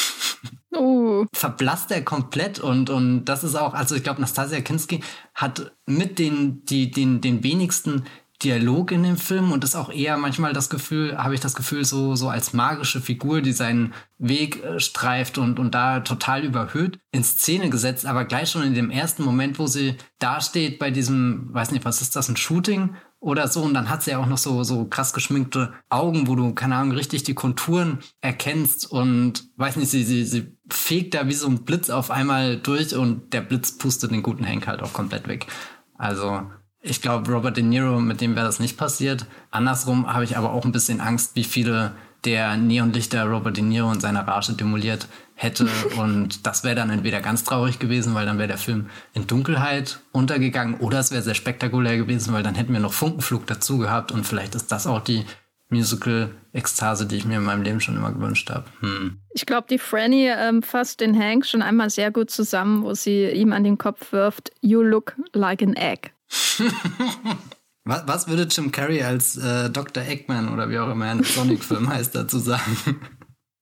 [0.76, 1.26] uh.
[1.34, 5.02] verblasst er komplett und, und das ist auch, also ich glaube, Nastasia Kinski
[5.34, 8.04] hat mit den, die, den, den wenigsten
[8.44, 11.86] Dialog in dem Film und ist auch eher manchmal das Gefühl, habe ich das Gefühl,
[11.86, 17.00] so, so als magische Figur, die seinen Weg äh, streift und, und da total überhöht
[17.12, 21.54] in Szene gesetzt, aber gleich schon in dem ersten Moment, wo sie dasteht bei diesem,
[21.54, 23.62] weiß nicht, was ist das, ein Shooting oder so.
[23.62, 26.76] Und dann hat sie ja auch noch so, so krass geschminkte Augen, wo du, keine
[26.76, 31.48] Ahnung, richtig die Konturen erkennst und weiß nicht, sie, sie, sie fegt da wie so
[31.48, 35.28] ein Blitz auf einmal durch und der Blitz pustet den guten Hank halt auch komplett
[35.28, 35.48] weg.
[35.98, 36.42] Also,
[36.82, 39.26] ich glaube, Robert De Niro, mit dem wäre das nicht passiert.
[39.52, 41.92] Andersrum habe ich aber auch ein bisschen Angst, wie viele
[42.26, 45.68] der Neonlichter Robert De Niro und seine Rage demoliert hätte.
[45.98, 50.00] Und das wäre dann entweder ganz traurig gewesen, weil dann wäre der Film in Dunkelheit
[50.12, 54.12] untergegangen, oder es wäre sehr spektakulär gewesen, weil dann hätten wir noch Funkenflug dazu gehabt.
[54.12, 55.26] Und vielleicht ist das auch die
[55.70, 58.66] Musical-Ekstase, die ich mir in meinem Leben schon immer gewünscht habe.
[58.82, 59.20] Hm.
[59.32, 63.30] Ich glaube, die Franny ähm, fasst den Hank schon einmal sehr gut zusammen, wo sie
[63.30, 66.12] ihm an den Kopf wirft, You look like an egg.
[67.84, 70.04] was, was, würde Jim Carrey als äh, Dr.
[70.04, 72.78] Eggman oder wie auch immer ein Sonic-Film heißt dazu sagen?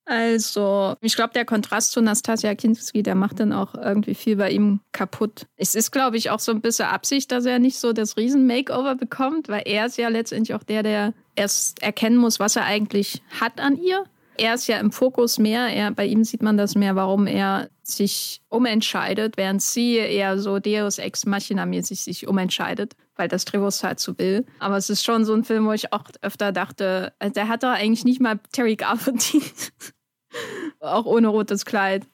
[0.05, 4.49] Also, ich glaube, der Kontrast zu Nastasia Kinski, der macht dann auch irgendwie viel bei
[4.49, 5.45] ihm kaputt.
[5.55, 8.95] Es ist, glaube ich, auch so ein bisschen Absicht, dass er nicht so das Riesen-Makeover
[8.95, 13.21] bekommt, weil er ist ja letztendlich auch der, der erst erkennen muss, was er eigentlich
[13.39, 14.03] hat an ihr.
[14.37, 17.69] Er ist ja im Fokus mehr, er, bei ihm sieht man das mehr, warum er
[17.89, 23.99] sich umentscheidet, während sie eher so Deus Ex Machina-mäßig sich umentscheidet, weil das Trevus halt
[23.99, 24.45] so will.
[24.59, 27.63] Aber es ist schon so ein Film, wo ich auch öfter dachte, äh, der hat
[27.63, 29.73] doch eigentlich nicht mal Terry Gar verdient.
[30.79, 32.07] auch ohne rotes Kleid.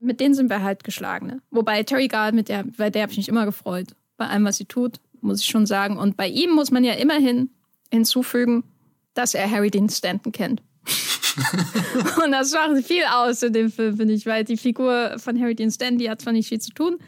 [0.00, 1.26] Mit denen sind wir halt geschlagen.
[1.26, 1.42] Ne?
[1.50, 3.88] Wobei Terry Gar, mit der, bei der habe ich mich immer gefreut.
[4.16, 5.98] Bei allem, was sie tut, muss ich schon sagen.
[5.98, 7.50] Und bei ihm muss man ja immerhin
[7.90, 8.64] hinzufügen,
[9.14, 10.62] dass er Harry Dean Stanton kennt.
[12.24, 15.54] und das macht viel aus in dem Film, finde ich, weil die Figur von Harry
[15.54, 16.98] Dean Stanton, die hat zwar nicht viel zu tun,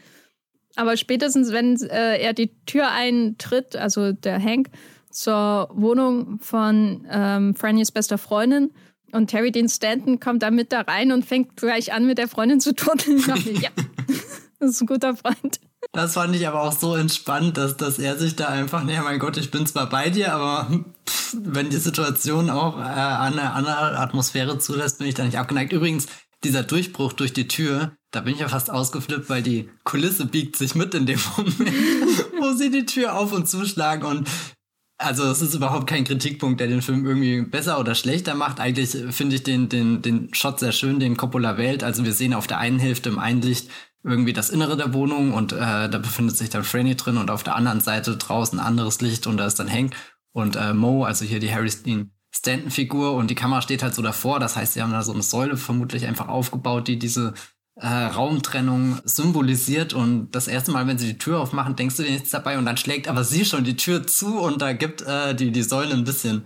[0.75, 4.69] aber spätestens, wenn äh, er die Tür eintritt, also der Hank,
[5.09, 8.71] zur Wohnung von ähm, Frannys bester Freundin,
[9.11, 12.27] und Terry Dean Stanton kommt da mit da rein und fängt gleich an, mit der
[12.27, 13.11] Freundin zu dachte,
[13.51, 13.69] ja,
[14.59, 15.59] das ist ein guter Freund.
[15.93, 19.19] Das fand ich aber auch so entspannt, dass, dass er sich da einfach, naja, mein
[19.19, 23.99] Gott, ich bin zwar bei dir, aber pff, wenn die Situation auch äh, eine andere
[23.99, 25.73] Atmosphäre zulässt, bin ich da nicht abgeneigt.
[25.73, 26.07] Übrigens,
[26.45, 30.55] dieser Durchbruch durch die Tür, da bin ich ja fast ausgeflippt, weil die Kulisse biegt
[30.55, 31.59] sich mit in dem Moment,
[32.39, 34.29] wo sie die Tür auf und zuschlagen und
[34.97, 38.59] also es ist überhaupt kein Kritikpunkt, der den Film irgendwie besser oder schlechter macht.
[38.59, 41.83] Eigentlich finde ich den, den, den Shot sehr schön, den Coppola wählt.
[41.83, 43.67] Also wir sehen auf der einen Hälfte im Einlicht
[44.03, 47.43] irgendwie das Innere der Wohnung und äh, da befindet sich dann Franny drin und auf
[47.43, 49.95] der anderen Seite draußen anderes Licht und da ist dann Hank
[50.33, 54.01] und äh, Mo, also hier die Harry Dean Stanton-Figur und die Kamera steht halt so
[54.01, 54.39] davor.
[54.39, 57.33] Das heißt, sie haben da so eine Säule vermutlich einfach aufgebaut, die diese
[57.75, 59.93] äh, Raumtrennung symbolisiert.
[59.93, 62.65] Und das erste Mal, wenn sie die Tür aufmachen, denkst du dir nichts dabei und
[62.65, 65.93] dann schlägt aber sie schon die Tür zu und da gibt äh, die, die Säule
[65.93, 66.45] ein bisschen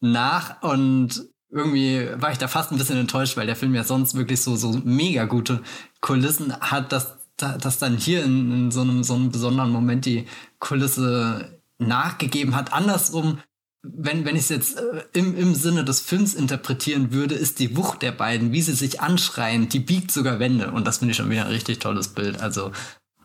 [0.00, 0.62] nach.
[0.62, 4.40] Und irgendwie war ich da fast ein bisschen enttäuscht, weil der Film ja sonst wirklich
[4.40, 5.62] so, so mega gute
[6.00, 10.26] Kulissen hat, dass, dass dann hier in, in so, einem, so einem besonderen Moment die
[10.58, 12.72] Kulisse nachgegeben hat.
[12.72, 13.38] Andersrum
[13.82, 17.76] wenn, wenn ich es jetzt äh, im, im Sinne des Films interpretieren würde, ist die
[17.76, 20.70] Wucht der beiden, wie sie sich anschreien, die biegt sogar Wände.
[20.70, 22.40] Und das finde ich schon wieder ein richtig tolles Bild.
[22.40, 22.72] Also,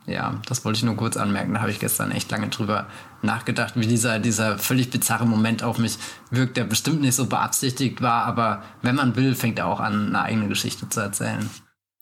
[0.06, 1.56] ja, das wollte ich nur kurz anmerken.
[1.56, 2.88] Da habe ich gestern echt lange drüber
[3.22, 5.98] nachgedacht, wie dieser, dieser völlig bizarre Moment auf mich
[6.30, 8.24] wirkt, der bestimmt nicht so beabsichtigt war.
[8.24, 11.50] Aber wenn man will, fängt er auch an, eine eigene Geschichte zu erzählen.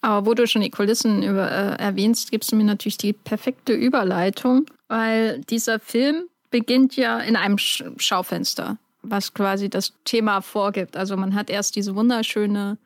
[0.04, 3.72] Aber wo du schon die Kulissen über, äh, erwähnst, gibst du mir natürlich die perfekte
[3.72, 10.98] Überleitung, weil dieser Film beginnt ja in einem Schaufenster, was quasi das Thema vorgibt.
[10.98, 12.78] Also man hat erst diese wunderschöne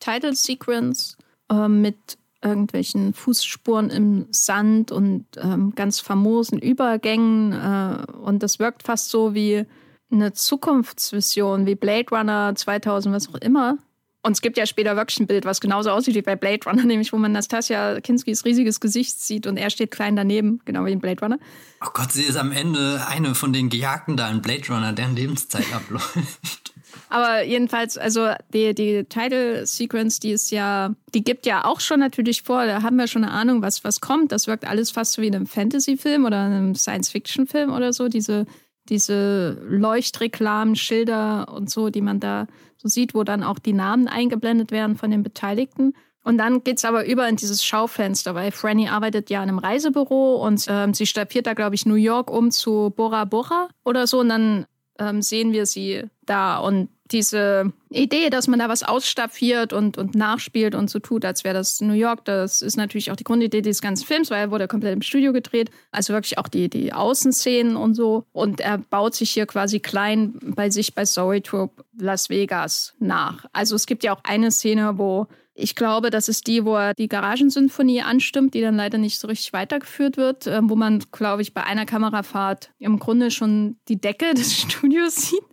[0.00, 1.18] Title Sequence
[1.52, 1.98] äh, mit
[2.42, 7.52] irgendwelchen Fußspuren im Sand und ähm, ganz famosen Übergängen.
[7.52, 9.66] Äh, und das wirkt fast so wie
[10.10, 13.76] eine Zukunftsvision, wie Blade Runner 2000, was auch immer.
[14.24, 16.82] Und es gibt ja später wirklich ein Bild, was genauso aussieht wie bei Blade Runner,
[16.86, 20.92] nämlich wo man Nastasia Kinskis riesiges Gesicht sieht und er steht klein daneben, genau wie
[20.92, 21.38] in Blade Runner.
[21.84, 25.14] Oh Gott, sie ist am Ende eine von den Gejagten da in Blade Runner, deren
[25.14, 26.72] Lebenszeit abläuft.
[27.10, 32.00] Aber jedenfalls, also die, die Title Sequence, die ist ja, die gibt ja auch schon
[32.00, 34.32] natürlich vor, da haben wir schon eine Ahnung, was, was kommt.
[34.32, 38.08] Das wirkt alles fast so wie in einem Fantasy-Film oder einem Science-Fiction-Film oder so.
[38.08, 38.46] Diese,
[38.88, 44.08] diese Leuchtreklamen, Schilder und so, die man da so sieht, wo dann auch die Namen
[44.08, 45.94] eingeblendet werden von den Beteiligten.
[46.22, 49.58] Und dann geht es aber über in dieses Schaufenster, weil Franny arbeitet ja in einem
[49.58, 54.06] Reisebüro und ähm, sie stapiert da, glaube ich, New York um zu Bora Bora oder
[54.06, 54.20] so.
[54.20, 54.66] Und dann
[54.98, 56.58] ähm, sehen wir sie da.
[56.58, 61.44] Und diese Idee, dass man da was ausstaffiert und, und nachspielt und so tut, als
[61.44, 64.50] wäre das New York, das ist natürlich auch die Grundidee des ganzen Films, weil er
[64.50, 65.70] wurde komplett im Studio gedreht.
[65.92, 68.24] Also wirklich auch die, die Außenszenen und so.
[68.32, 73.44] Und er baut sich hier quasi klein bei sich bei Zoetrope Las Vegas nach.
[73.52, 76.94] Also es gibt ja auch eine Szene, wo ich glaube, das ist die, wo er
[76.94, 81.42] die Garagensymphonie anstimmt, die dann leider nicht so richtig weitergeführt wird, äh, wo man, glaube
[81.42, 85.44] ich, bei einer Kamerafahrt im Grunde schon die Decke des Studios sieht,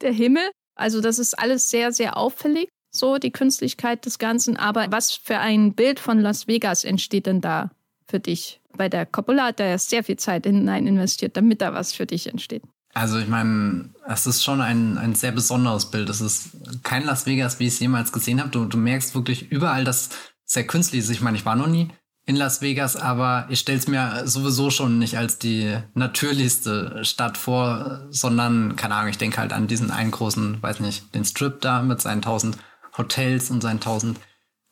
[0.00, 0.50] der Himmel.
[0.74, 4.56] Also das ist alles sehr, sehr auffällig, so die Künstlichkeit des Ganzen.
[4.56, 7.70] Aber was für ein Bild von Las Vegas entsteht denn da
[8.08, 8.60] für dich?
[8.76, 12.26] Bei der Coppola hat er sehr viel Zeit hinein investiert, damit da was für dich
[12.26, 12.62] entsteht.
[12.92, 16.08] Also ich meine, es ist schon ein, ein sehr besonderes Bild.
[16.08, 18.50] Es ist kein Las Vegas, wie ich es jemals gesehen habe.
[18.50, 20.10] Du, du merkst wirklich überall, dass
[20.44, 21.10] sehr künstlich ist.
[21.10, 21.90] Ich meine, ich war noch nie
[22.26, 27.38] in Las Vegas, aber ich stelle es mir sowieso schon nicht als die natürlichste Stadt
[27.38, 31.60] vor, sondern, keine Ahnung, ich denke halt an diesen einen großen, weiß nicht, den Strip
[31.60, 32.58] da mit seinen tausend
[32.98, 34.18] Hotels und seinen tausend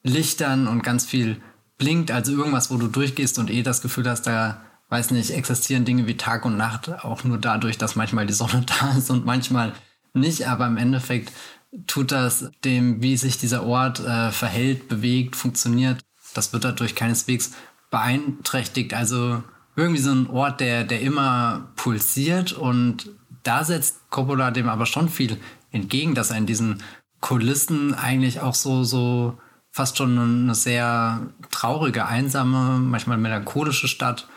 [0.02, 1.40] Lichtern und ganz viel
[1.78, 2.10] blinkt.
[2.10, 6.06] Also irgendwas, wo du durchgehst und eh das Gefühl hast, da weiß nicht, existieren Dinge
[6.06, 9.72] wie Tag und Nacht auch nur dadurch, dass manchmal die Sonne da ist und manchmal
[10.12, 10.48] nicht.
[10.48, 11.32] Aber im Endeffekt
[11.86, 16.03] tut das dem, wie sich dieser Ort äh, verhält, bewegt, funktioniert.
[16.34, 17.52] Das wird dadurch keineswegs
[17.90, 18.94] beeinträchtigt.
[18.94, 19.42] Also
[19.76, 23.10] irgendwie so ein Ort, der, der immer pulsiert und
[23.42, 25.38] da setzt Coppola dem aber schon viel
[25.70, 26.82] entgegen, dass er in diesen
[27.20, 29.38] Kulissen eigentlich auch so, so
[29.70, 34.28] fast schon eine sehr traurige, einsame, manchmal melancholische Stadt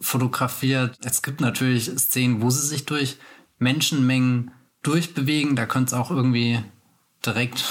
[0.00, 0.98] fotografiert.
[1.04, 3.18] Es gibt natürlich Szenen, wo sie sich durch
[3.58, 4.50] Menschenmengen
[4.82, 5.56] durchbewegen.
[5.56, 6.62] Da könnte es auch irgendwie
[7.24, 7.64] direkt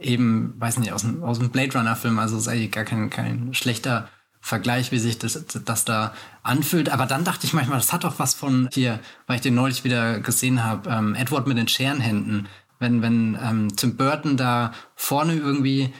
[0.00, 3.54] eben, weiß nicht, aus dem, aus dem Blade Runner-Film, also ist eigentlich gar kein, kein
[3.54, 4.08] schlechter
[4.40, 6.90] Vergleich, wie sich das, das da anfühlt.
[6.90, 9.84] Aber dann dachte ich manchmal, das hat doch was von hier, weil ich den neulich
[9.84, 12.48] wieder gesehen habe, ähm, Edward mit den Scherenhänden.
[12.78, 15.94] Wenn, wenn ähm, Tim Burton da vorne irgendwie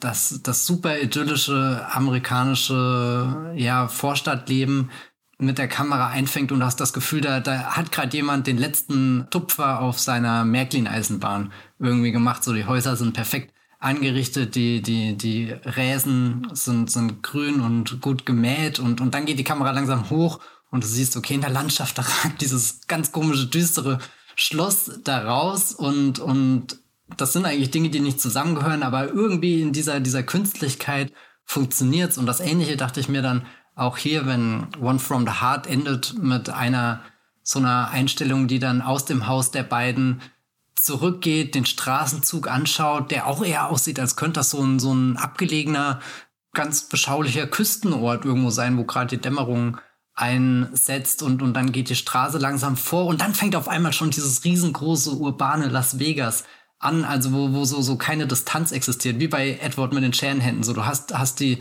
[0.00, 4.90] das, das super idyllische amerikanische ja, Vorstadtleben
[5.38, 9.28] mit der Kamera einfängt und hast das Gefühl, da, da hat gerade jemand den letzten
[9.30, 12.42] Tupfer auf seiner Märklin-Eisenbahn irgendwie gemacht.
[12.42, 18.26] So die Häuser sind perfekt angerichtet, die, die, die Räsen sind, sind grün und gut
[18.26, 21.50] gemäht und, und dann geht die Kamera langsam hoch und du siehst, okay, in der
[21.50, 23.98] Landschaft, da ragt dieses ganz komische, düstere
[24.34, 26.80] Schloss da raus und, und
[27.16, 31.12] das sind eigentlich Dinge, die nicht zusammengehören, aber irgendwie in dieser, dieser Künstlichkeit
[31.44, 32.18] funktioniert's.
[32.18, 33.46] Und das Ähnliche dachte ich mir dann
[33.78, 37.00] auch hier, wenn One from the Heart endet mit einer
[37.42, 40.20] so einer Einstellung, die dann aus dem Haus der beiden
[40.74, 45.16] zurückgeht, den Straßenzug anschaut, der auch eher aussieht, als könnte das so ein, so ein
[45.16, 46.00] abgelegener,
[46.52, 49.78] ganz beschaulicher Küstenort irgendwo sein, wo gerade die Dämmerung
[50.14, 54.10] einsetzt und, und dann geht die Straße langsam vor und dann fängt auf einmal schon
[54.10, 56.44] dieses riesengroße urbane Las Vegas
[56.80, 60.64] an, also wo, wo so, so keine Distanz existiert, wie bei Edward mit den Scherenhänden.
[60.64, 61.58] So, du hast, hast die,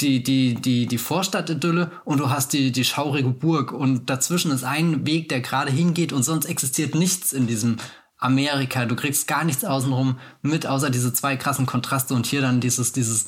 [0.00, 4.64] die, die, die, die Vorstadtidylle und du hast die, die schaurige Burg und dazwischen ist
[4.64, 7.76] ein Weg, der gerade hingeht und sonst existiert nichts in diesem
[8.16, 8.86] Amerika.
[8.86, 12.92] Du kriegst gar nichts außenrum mit, außer diese zwei krassen Kontraste und hier dann dieses,
[12.92, 13.26] dieses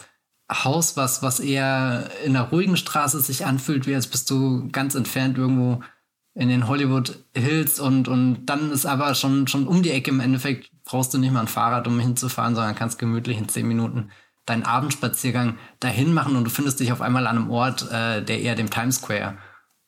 [0.51, 4.95] Haus, was, was eher in einer ruhigen Straße sich anfühlt, wie als bist du ganz
[4.95, 5.83] entfernt irgendwo
[6.35, 10.21] in den Hollywood Hills und, und dann ist aber schon, schon um die Ecke im
[10.21, 14.11] Endeffekt brauchst du nicht mal ein Fahrrad, um hinzufahren, sondern kannst gemütlich in zehn Minuten
[14.47, 18.41] deinen Abendspaziergang dahin machen und du findest dich auf einmal an einem Ort, äh, der
[18.41, 19.37] eher dem Times Square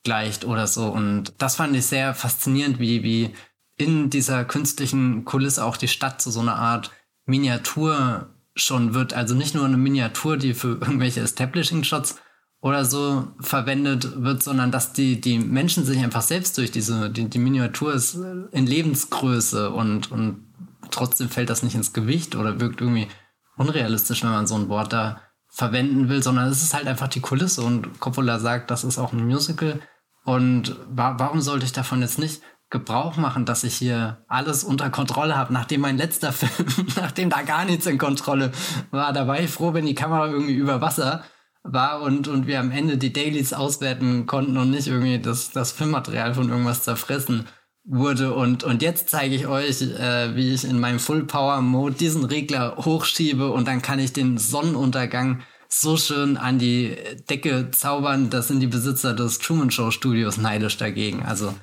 [0.04, 0.86] gleicht oder so.
[0.86, 3.34] Und das fand ich sehr faszinierend, wie, wie
[3.76, 6.90] in dieser künstlichen Kulisse auch die Stadt zu so einer Art
[7.24, 9.14] Miniatur schon wird.
[9.14, 12.16] Also nicht nur eine Miniatur, die für irgendwelche Establishing-Shots
[12.60, 17.28] oder so verwendet wird, sondern dass die, die Menschen sich einfach selbst durch diese, die,
[17.28, 18.16] die Miniatur ist
[18.52, 20.44] in Lebensgröße und, und
[20.90, 23.08] trotzdem fällt das nicht ins Gewicht oder wirkt irgendwie
[23.56, 27.20] unrealistisch, wenn man so ein Wort da verwenden will, sondern es ist halt einfach die
[27.20, 29.80] Kulisse und Coppola sagt, das ist auch ein Musical.
[30.24, 34.88] Und wa warum sollte ich davon jetzt nicht Gebrauch machen, dass ich hier alles unter
[34.88, 38.50] Kontrolle habe, nachdem mein letzter Film, nachdem da gar nichts in Kontrolle
[38.90, 41.22] war, da war ich froh, wenn die Kamera irgendwie über Wasser
[41.62, 45.70] war und, und wir am Ende die Dailies auswerten konnten und nicht irgendwie das, das
[45.70, 47.46] Filmmaterial von irgendwas zerfressen
[47.84, 48.34] wurde.
[48.34, 52.24] Und, und jetzt zeige ich euch, äh, wie ich in meinem Full Power Mode diesen
[52.24, 56.96] Regler hochschiebe und dann kann ich den Sonnenuntergang so schön an die
[57.30, 58.30] Decke zaubern.
[58.30, 61.22] Das sind die Besitzer des Truman Show Studios neidisch dagegen.
[61.22, 61.54] Also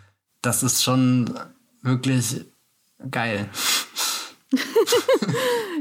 [0.42, 1.34] das ist schon
[1.84, 2.46] wirklich
[3.12, 3.50] geil.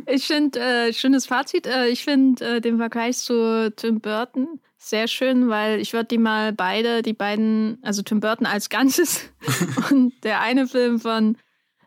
[0.06, 1.66] ich finde, äh, schönes Fazit.
[1.66, 6.18] Äh, ich finde äh, den Vergleich zu Tim Burton sehr schön, weil ich würde die
[6.18, 9.28] mal beide, die beiden, also Tim Burton als Ganzes
[9.90, 11.36] und der eine Film von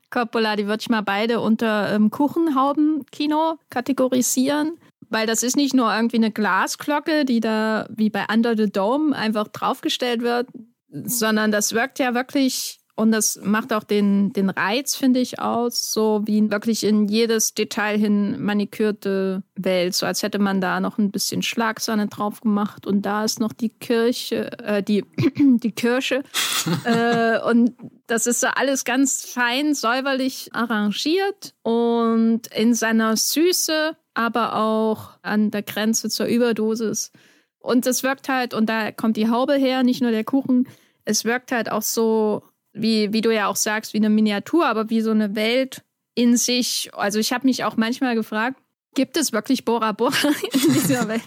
[0.10, 4.78] Coppola, die würde ich mal beide unter ähm, Kuchenhauben-Kino kategorisieren.
[5.10, 9.16] Weil das ist nicht nur irgendwie eine Glasglocke, die da wie bei Under the Dome
[9.16, 10.48] einfach draufgestellt wird,
[10.90, 15.92] sondern das wirkt ja wirklich und das macht auch den, den Reiz, finde ich, aus,
[15.92, 20.98] so wie wirklich in jedes Detail hin manikürte Welt, so als hätte man da noch
[20.98, 25.06] ein bisschen Schlagsahne drauf gemacht und da ist noch die Kirche, äh, die,
[25.38, 26.24] die Kirche.
[26.86, 27.74] äh, und
[28.08, 35.52] das ist so alles ganz fein, säuberlich arrangiert und in seiner Süße, aber auch an
[35.52, 37.12] der Grenze zur Überdosis.
[37.60, 40.68] Und es wirkt halt, und da kommt die Haube her, nicht nur der Kuchen,
[41.06, 44.90] es wirkt halt auch so wie, wie du ja auch sagst, wie eine Miniatur, aber
[44.90, 45.84] wie so eine Welt
[46.16, 46.90] in sich.
[46.94, 48.58] Also ich habe mich auch manchmal gefragt,
[48.96, 51.22] gibt es wirklich Bora Bora in dieser Welt?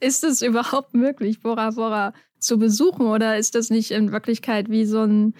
[0.00, 4.84] ist es überhaupt möglich, Bora Bora zu besuchen oder ist das nicht in Wirklichkeit wie
[4.84, 5.34] so ein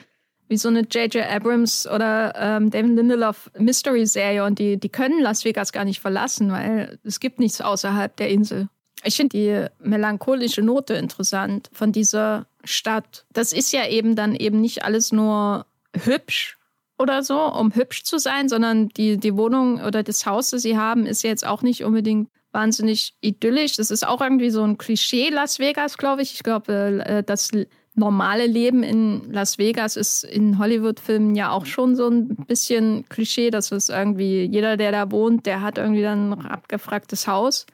[0.49, 1.25] wie so eine J.J.
[1.31, 6.51] Abrams oder ähm, David Lindelof Mystery-Serie und die, die können Las Vegas gar nicht verlassen,
[6.51, 8.69] weil es gibt nichts außerhalb der Insel.
[9.05, 13.25] Ich finde die melancholische Note interessant von dieser Stadt.
[13.33, 16.59] Das ist ja eben dann eben nicht alles nur hübsch
[16.99, 20.77] oder so, um hübsch zu sein, sondern die, die Wohnung oder das Haus, das sie
[20.77, 23.77] haben, ist jetzt auch nicht unbedingt wahnsinnig idyllisch.
[23.77, 26.35] Das ist auch irgendwie so ein Klischee Las Vegas, glaube ich.
[26.35, 27.51] Ich glaube, äh, das
[27.95, 33.51] normale Leben in Las Vegas ist in Hollywood-Filmen ja auch schon so ein bisschen Klischee.
[33.51, 37.67] Das ist irgendwie, jeder, der da wohnt, der hat irgendwie dann ein abgefragtes Haus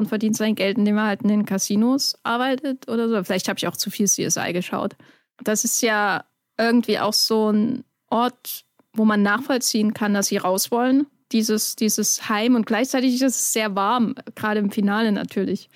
[0.00, 3.22] und verdient sein Geld, indem er halt in den Casinos arbeitet oder so.
[3.22, 4.96] Vielleicht habe ich auch zu viel CSI geschaut.
[5.44, 6.24] Das ist ja
[6.58, 11.06] irgendwie auch so ein Ort, wo man nachvollziehen kann, dass sie raus wollen.
[11.32, 15.70] Dieses, dieses Heim und gleichzeitig ist es sehr warm, gerade im Finale natürlich.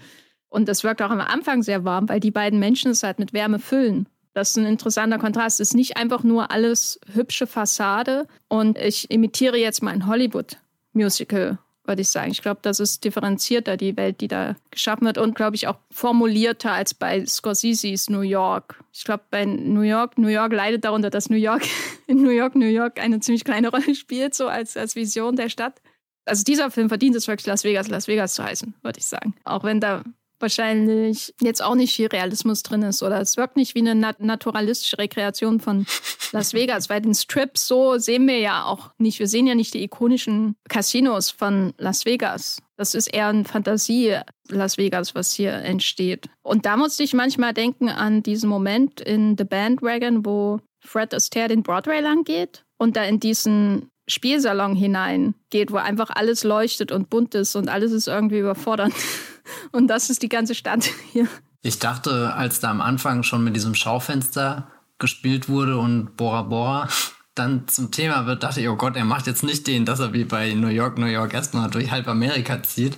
[0.49, 3.33] Und das wirkt auch am Anfang sehr warm, weil die beiden Menschen es halt mit
[3.33, 4.09] Wärme füllen.
[4.33, 5.61] Das ist ein interessanter Kontrast.
[5.61, 12.03] Es ist nicht einfach nur alles hübsche Fassade und ich imitiere jetzt mein Hollywood-Musical würde
[12.03, 12.31] ich sagen.
[12.31, 15.77] Ich glaube, das ist differenzierter, die Welt, die da geschaffen wird und, glaube ich, auch
[15.91, 18.83] formulierter als bei Scorsese's New York.
[18.93, 21.63] Ich glaube, bei New York, New York leidet darunter, dass New York
[22.07, 25.49] in New York, New York eine ziemlich kleine Rolle spielt, so als, als Vision der
[25.49, 25.81] Stadt.
[26.27, 29.35] Also dieser Film verdient es wirklich, Las Vegas, Las Vegas zu heißen, würde ich sagen.
[29.45, 30.03] Auch wenn da
[30.41, 34.21] wahrscheinlich jetzt auch nicht viel Realismus drin ist oder es wirkt nicht wie eine nat
[34.21, 35.87] naturalistische Rekreation von
[36.33, 39.19] Las Vegas, weil den Strip so sehen wir ja auch nicht.
[39.19, 42.61] Wir sehen ja nicht die ikonischen Casinos von Las Vegas.
[42.77, 44.19] Das ist eher ein Fantasie
[44.49, 46.29] Las Vegas, was hier entsteht.
[46.43, 51.49] Und da musste ich manchmal denken an diesen Moment in The Bandwagon, wo Fred Astaire
[51.49, 57.09] den Broadway lang geht und da in diesen Spielsalon hineingeht, wo einfach alles leuchtet und
[57.09, 58.95] bunt ist und alles ist irgendwie überfordernd.
[59.73, 61.29] Und das ist die ganze Stadt hier.
[61.63, 66.89] Ich dachte, als da am Anfang schon mit diesem Schaufenster gespielt wurde und Bora Bora
[67.35, 70.13] dann zum Thema wird, dachte ich, oh Gott, er macht jetzt nicht den, dass er
[70.13, 72.97] wie bei New York, New York erstmal durch halb Amerika zieht,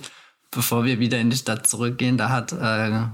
[0.51, 2.17] bevor wir wieder in die Stadt zurückgehen.
[2.17, 3.07] Da hat äh,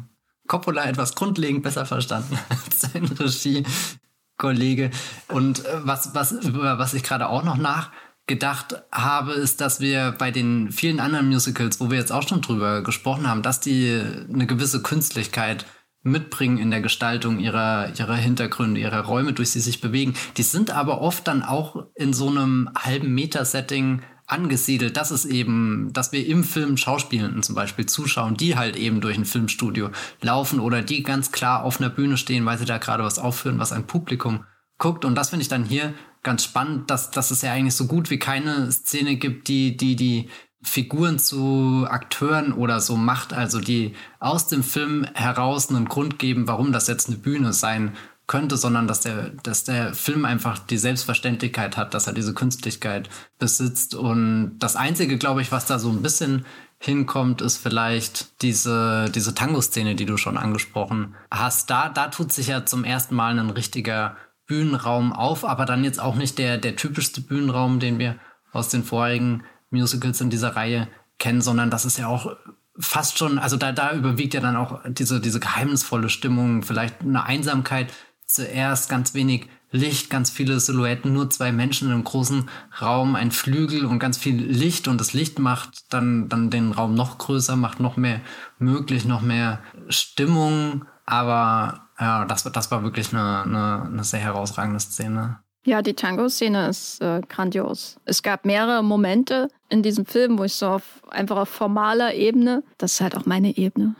[0.47, 4.91] Coppola etwas grundlegend besser verstanden als sein Regie-Kollege.
[5.29, 7.91] Und äh, was, was, über was ich gerade auch noch nach
[8.25, 12.41] gedacht habe, ist, dass wir bei den vielen anderen Musicals, wo wir jetzt auch schon
[12.41, 14.01] drüber gesprochen haben, dass die
[14.33, 15.65] eine gewisse Künstlichkeit
[16.03, 20.15] mitbringen in der Gestaltung ihrer, ihrer Hintergründe, ihrer Räume, durch sie sich bewegen.
[20.37, 24.97] Die sind aber oft dann auch in so einem halben Meter-Setting angesiedelt.
[24.97, 29.17] Das ist eben, dass wir im Film Schauspielenden zum Beispiel zuschauen, die halt eben durch
[29.17, 33.03] ein Filmstudio laufen oder die ganz klar auf einer Bühne stehen, weil sie da gerade
[33.03, 34.45] was aufführen, was ein Publikum
[34.77, 35.05] guckt.
[35.05, 35.93] Und das finde ich dann hier
[36.23, 39.95] ganz spannend, dass, dass es ja eigentlich so gut wie keine Szene gibt, die, die,
[39.95, 40.29] die
[40.63, 46.47] Figuren zu Akteuren oder so macht, also die aus dem Film heraus einen Grund geben,
[46.47, 47.95] warum das jetzt eine Bühne sein
[48.25, 53.09] könnte, sondern dass der, dass der Film einfach die Selbstverständlichkeit hat, dass er diese Künstlichkeit
[53.37, 53.95] besitzt.
[53.95, 56.45] Und das Einzige, glaube ich, was da so ein bisschen
[56.79, 61.69] hinkommt, ist vielleicht diese, diese Tango-Szene, die du schon angesprochen hast.
[61.69, 64.15] Da, da tut sich ja zum ersten Mal ein richtiger
[64.53, 68.17] Bühnenraum auf, aber dann jetzt auch nicht der, der typischste Bühnenraum, den wir
[68.51, 70.87] aus den vorherigen Musicals in dieser Reihe
[71.17, 72.35] kennen, sondern das ist ja auch
[72.77, 77.23] fast schon, also da, da überwiegt ja dann auch diese, diese geheimnisvolle Stimmung, vielleicht eine
[77.25, 77.91] Einsamkeit
[78.27, 82.47] zuerst, ganz wenig Licht, ganz viele Silhouetten, nur zwei Menschen in einem großen
[82.79, 86.93] Raum, ein Flügel und ganz viel Licht und das Licht macht dann, dann den Raum
[86.93, 88.21] noch größer, macht noch mehr
[88.59, 90.85] möglich, noch mehr Stimmung.
[91.07, 95.39] Aber ja, das, das war wirklich eine, eine, eine sehr herausragende Szene.
[95.65, 97.97] Ja, die Tango-Szene ist äh, grandios.
[98.03, 102.63] Es gab mehrere Momente in diesem Film, wo ich so auf, einfach auf formaler Ebene,
[102.77, 103.95] das ist halt auch meine Ebene,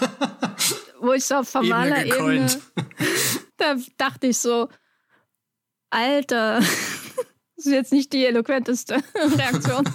[1.00, 2.46] wo ich so auf formaler Ebene, Ebene
[3.56, 4.68] da dachte ich so,
[5.88, 6.56] Alter,
[7.56, 8.98] das ist jetzt nicht die eloquenteste
[9.36, 9.88] Reaktion.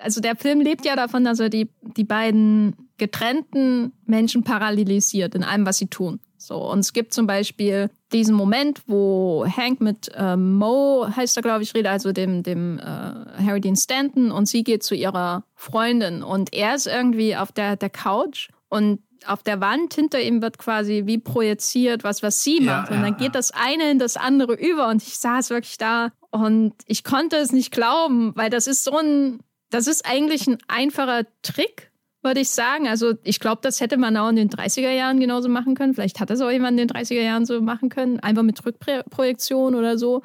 [0.00, 5.44] Also der Film lebt ja davon, dass er die, die beiden getrennten Menschen parallelisiert in
[5.44, 6.20] allem, was sie tun.
[6.38, 11.42] So, und es gibt zum Beispiel diesen Moment, wo Hank mit äh, Mo, heißt er,
[11.42, 15.44] glaube ich, redet, also dem, dem äh, Harry Dean Stanton, und sie geht zu ihrer
[15.54, 16.22] Freundin.
[16.22, 20.58] Und er ist irgendwie auf der, der Couch und auf der Wand hinter ihm wird
[20.58, 22.90] quasi wie projiziert, was, was sie macht.
[22.90, 23.40] Ja, und dann ja, geht ja.
[23.40, 24.88] das eine in das andere über.
[24.88, 28.96] Und ich saß wirklich da und ich konnte es nicht glauben, weil das ist so
[28.96, 31.87] ein, das ist eigentlich ein einfacher Trick,
[32.28, 32.86] würde ich sagen.
[32.86, 35.94] Also ich glaube, das hätte man auch in den 30er Jahren genauso machen können.
[35.94, 39.74] Vielleicht hat das auch jemand in den 30er Jahren so machen können, einfach mit Rückprojektion
[39.74, 40.22] oder so.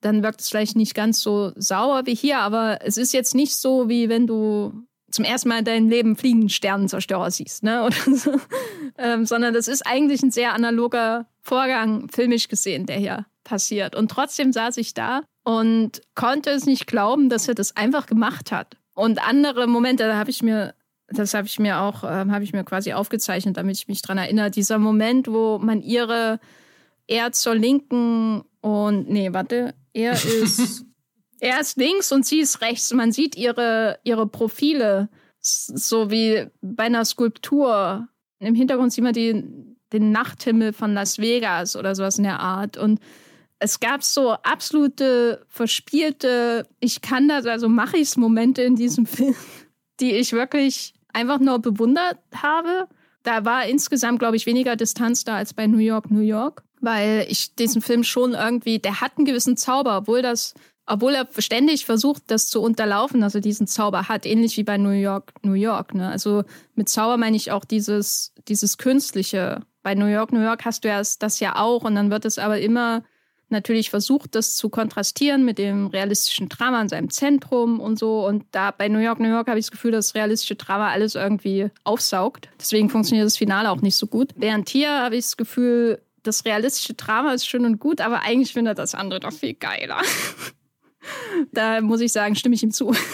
[0.00, 3.56] Dann wirkt es vielleicht nicht ganz so sauer wie hier, aber es ist jetzt nicht
[3.56, 4.72] so, wie wenn du
[5.10, 7.88] zum ersten Mal in deinem Leben fliegenden Sternenzerstörer siehst, ne?
[8.06, 8.40] So.
[8.98, 13.96] ähm, sondern das ist eigentlich ein sehr analoger Vorgang, filmisch gesehen, der hier passiert.
[13.96, 18.52] Und trotzdem saß ich da und konnte es nicht glauben, dass er das einfach gemacht
[18.52, 18.76] hat.
[18.94, 20.74] Und andere Momente, da habe ich mir
[21.08, 24.18] das habe ich mir auch, äh, habe ich mir quasi aufgezeichnet, damit ich mich daran
[24.18, 24.50] erinnere.
[24.50, 26.40] Dieser Moment, wo man ihre,
[27.06, 30.84] er zur Linken und, nee, warte, er ist,
[31.40, 32.92] er ist links und sie ist rechts.
[32.92, 35.08] Man sieht ihre, ihre Profile,
[35.40, 38.08] so wie bei einer Skulptur.
[38.38, 39.44] Im Hintergrund sieht man die,
[39.92, 42.76] den Nachthimmel von Las Vegas oder sowas in der Art.
[42.76, 43.00] Und
[43.58, 49.06] es gab so absolute verspielte, ich kann das, also mache ich es Momente in diesem
[49.06, 49.34] Film,
[50.00, 52.88] die ich wirklich einfach nur bewundert habe.
[53.22, 57.26] Da war insgesamt, glaube ich, weniger Distanz da als bei New York, New York, weil
[57.28, 60.54] ich diesen Film schon irgendwie, der hat einen gewissen Zauber, obwohl das,
[60.86, 64.76] obwohl er ständig versucht, das zu unterlaufen, dass er diesen Zauber hat, ähnlich wie bei
[64.76, 65.94] New York, New York.
[65.94, 66.08] Ne?
[66.08, 69.62] Also mit Zauber meine ich auch dieses, dieses Künstliche.
[69.82, 72.38] Bei New York, New York hast du ja das ja auch und dann wird es
[72.38, 73.04] aber immer
[73.54, 78.26] natürlich versucht, das zu kontrastieren mit dem realistischen Drama in seinem Zentrum und so.
[78.26, 80.90] Und da bei New York, New York habe ich das Gefühl, dass das realistische Drama
[80.90, 82.50] alles irgendwie aufsaugt.
[82.60, 84.32] Deswegen funktioniert das Finale auch nicht so gut.
[84.36, 88.52] Während hier habe ich das Gefühl, das realistische Drama ist schön und gut, aber eigentlich
[88.52, 90.00] findet das andere doch viel geiler.
[91.52, 92.94] da muss ich sagen, stimme ich ihm zu.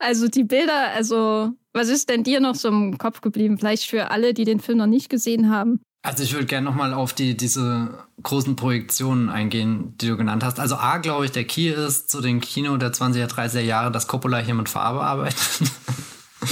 [0.00, 3.56] Also die Bilder, also was ist denn dir noch so im Kopf geblieben?
[3.56, 5.80] Vielleicht für alle, die den Film noch nicht gesehen haben.
[6.04, 10.60] Also ich würde gerne nochmal auf die, diese großen Projektionen eingehen, die du genannt hast.
[10.60, 14.06] Also A, glaube ich, der Key ist zu den Kino der 20er, 30er Jahre, dass
[14.06, 15.38] Coppola hier mit Farbe arbeitet.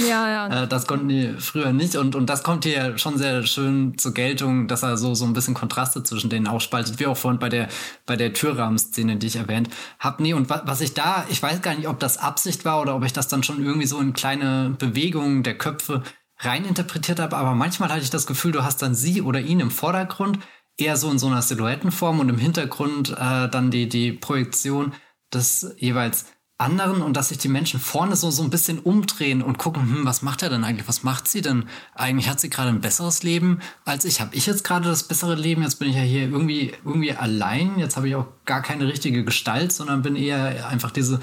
[0.09, 0.63] Ja, ja.
[0.63, 1.95] Äh, das konnten die früher nicht.
[1.95, 5.33] Und, und das kommt hier schon sehr schön zur Geltung, dass er so, so ein
[5.33, 7.67] bisschen Kontraste zwischen denen aufspaltet, wie auch vorhin bei der,
[8.07, 10.23] bei der Türrahmenszene, die ich erwähnt habe.
[10.23, 12.95] Nee, und was, was ich da, ich weiß gar nicht, ob das Absicht war oder
[12.95, 16.01] ob ich das dann schon irgendwie so in kleine Bewegungen der Köpfe
[16.45, 19.71] reininterpretiert habe, aber manchmal hatte ich das Gefühl, du hast dann sie oder ihn im
[19.71, 20.39] Vordergrund,
[20.77, 24.93] eher so in so einer Silhouettenform und im Hintergrund äh, dann die, die Projektion
[25.33, 26.25] des jeweils
[26.57, 30.05] anderen und dass sich die Menschen vorne so, so ein bisschen umdrehen und gucken, hm,
[30.05, 30.87] was macht er denn eigentlich?
[30.87, 31.65] Was macht sie denn?
[31.95, 34.21] Eigentlich hat sie gerade ein besseres Leben als ich.
[34.21, 35.63] Habe ich jetzt gerade das bessere Leben?
[35.63, 37.79] Jetzt bin ich ja hier irgendwie, irgendwie allein.
[37.79, 41.19] Jetzt habe ich auch gar keine richtige Gestalt, sondern bin eher einfach diese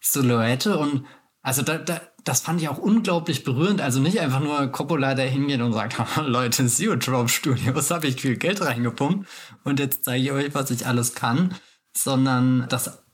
[0.00, 1.04] Silhouette und
[1.42, 3.80] also da, da, das fand ich auch unglaublich berührend.
[3.80, 5.96] Also nicht einfach nur Coppola, der hingeht und sagt,
[6.26, 9.28] Leute, Zero Studios habe ich viel Geld reingepumpt
[9.64, 11.54] und jetzt zeige ich euch, was ich alles kann,
[11.96, 13.04] sondern das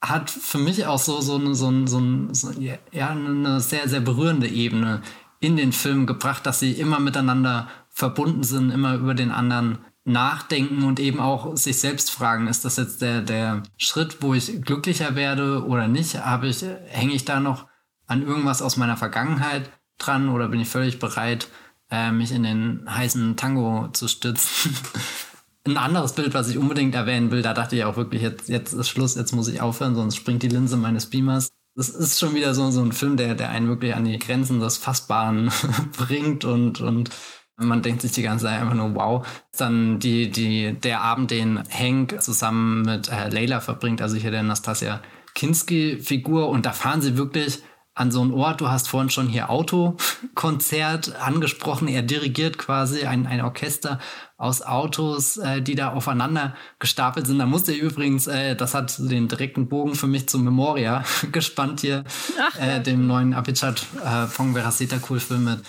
[0.00, 5.02] hat für mich auch so, so, so, so, so ja, eine sehr, sehr berührende Ebene
[5.40, 10.84] in den Film gebracht, dass sie immer miteinander verbunden sind, immer über den anderen nachdenken
[10.84, 15.14] und eben auch sich selbst fragen, ist das jetzt der, der Schritt, wo ich glücklicher
[15.14, 16.14] werde oder nicht?
[16.24, 17.67] Habe ich, hänge ich da noch
[18.08, 21.48] an irgendwas aus meiner Vergangenheit dran oder bin ich völlig bereit,
[21.90, 24.74] äh, mich in den heißen Tango zu stützen?
[25.66, 28.72] Ein anderes Bild, was ich unbedingt erwähnen will, da dachte ich auch wirklich, jetzt, jetzt
[28.72, 31.50] ist Schluss, jetzt muss ich aufhören, sonst springt die Linse meines Beamers.
[31.74, 34.60] Das ist schon wieder so, so ein Film, der, der einen wirklich an die Grenzen
[34.60, 35.50] des Fassbaren
[35.98, 37.10] bringt und, und
[37.56, 39.26] man denkt sich die ganze Zeit einfach nur, wow.
[39.56, 44.42] Dann die, die, der Abend, den Hank zusammen mit äh, Layla verbringt, also hier der
[44.42, 45.02] Nastasia
[45.34, 47.62] Kinski-Figur, und da fahren sie wirklich
[47.98, 48.60] an so einen Ort.
[48.60, 51.88] Du hast vorhin schon hier Autokonzert angesprochen.
[51.88, 53.98] Er dirigiert quasi ein, ein Orchester
[54.36, 57.38] aus Autos, äh, die da aufeinander gestapelt sind.
[57.38, 61.80] Da musste ich übrigens, äh, das hat den direkten Bogen für mich zum Memoria gespannt
[61.80, 62.04] hier,
[62.40, 65.60] Ach, äh, dem neuen Apichat äh, von Veraceta Cool Film mit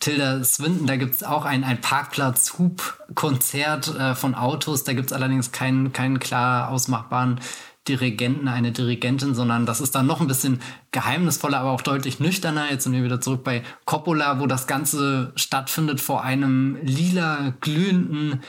[0.00, 4.84] Tilda Swinton, da gibt's auch ein, ein Parkplatz-Hub-Konzert äh, von Autos.
[4.84, 7.40] Da gibt's allerdings keinen, keinen klar ausmachbaren
[7.88, 10.60] Dirigenten, eine Dirigentin, sondern das ist dann noch ein bisschen
[10.90, 12.70] geheimnisvoller, aber auch deutlich nüchterner.
[12.70, 18.42] Jetzt sind wir wieder zurück bei Coppola, wo das Ganze stattfindet vor einem lila glühenden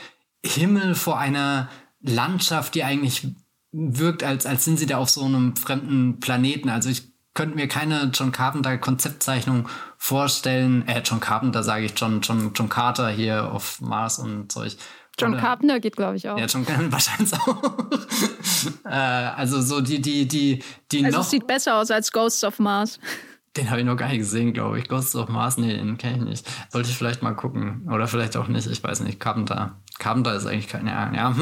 [0.44, 1.68] Himmel, vor einer
[2.00, 3.28] Landschaft, die eigentlich
[3.72, 6.68] wirkt, als, als sind sie da auf so einem fremden Planeten.
[6.68, 10.86] Also ich könnte mir keine John Carpenter Konzeptzeichnung vorstellen.
[10.88, 14.76] Äh, John Carpenter sage ich, John, John, John Carter hier auf Mars und Zeug.
[15.18, 16.38] John Oder, Carpenter geht, glaube ich, auch.
[16.38, 17.62] Ja, John Carpenter wahrscheinlich auch.
[18.84, 20.62] äh, also so die, die, die,
[20.92, 21.24] die also noch.
[21.24, 22.98] Es sieht besser aus als Ghosts of Mars.
[23.56, 24.88] Den habe ich noch gar nicht gesehen, glaube ich.
[24.88, 26.50] Ghosts of Mars, nee, den kenne ich nicht.
[26.68, 27.88] Sollte ich vielleicht mal gucken.
[27.90, 29.18] Oder vielleicht auch nicht, ich weiß nicht.
[29.18, 29.80] Carpenter.
[29.98, 31.34] Carpenter ist eigentlich kein, ja, ja,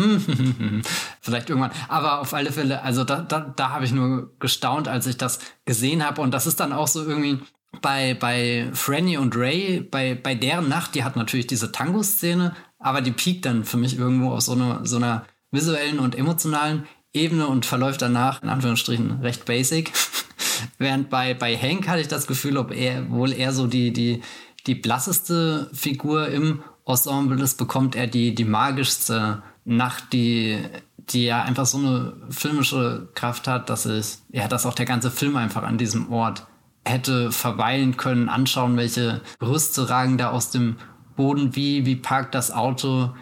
[1.20, 1.72] vielleicht irgendwann.
[1.89, 5.41] Aber auf alle Fälle, also da, da, da habe ich nur gestaunt, als ich das
[5.66, 6.22] gesehen habe.
[6.22, 7.39] Und das ist dann auch so irgendwie,
[7.83, 13.01] bei, bei Franny und Ray, bei, bei deren Nacht, die hat natürlich diese Tango-Szene, aber
[13.01, 17.47] die piekt dann für mich irgendwo auf so, eine, so einer visuellen und emotionalen Ebene
[17.47, 19.93] und verläuft danach, in Anführungsstrichen, recht basic.
[20.79, 24.22] Während bei, bei Hank hatte ich das Gefühl, ob er wohl eher so die, die,
[24.66, 30.59] die blasseste Figur im Ensemble ist, bekommt er die, die magischste Nacht, die,
[30.99, 35.11] die ja einfach so eine filmische Kraft hat, dass ich, ja, dass auch der ganze
[35.11, 36.47] Film einfach an diesem Ort
[36.87, 40.76] hätte verweilen können, anschauen, welche Brüste ragen da aus dem
[41.16, 43.14] Boden, wie, wie parkt das Auto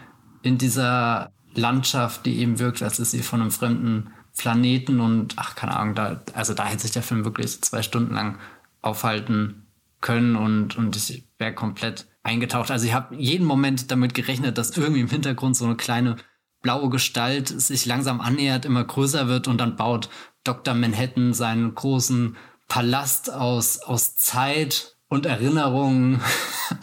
[0.42, 5.54] in dieser Landschaft, die eben wirkt, als ist sie von einem fremden Planeten und ach,
[5.54, 8.38] keine Ahnung, da, also da hätte sich der Film wirklich zwei Stunden lang
[8.82, 9.66] aufhalten
[10.00, 12.70] können und, und ich wäre komplett eingetaucht.
[12.70, 16.16] Also ich habe jeden Moment damit gerechnet, dass irgendwie im Hintergrund so eine kleine
[16.60, 20.10] blaue Gestalt sich langsam annähert, immer größer wird und dann baut
[20.42, 20.74] Dr.
[20.74, 22.36] Manhattan seinen großen
[22.68, 26.20] Palast aus, aus Zeit und Erinnerungen.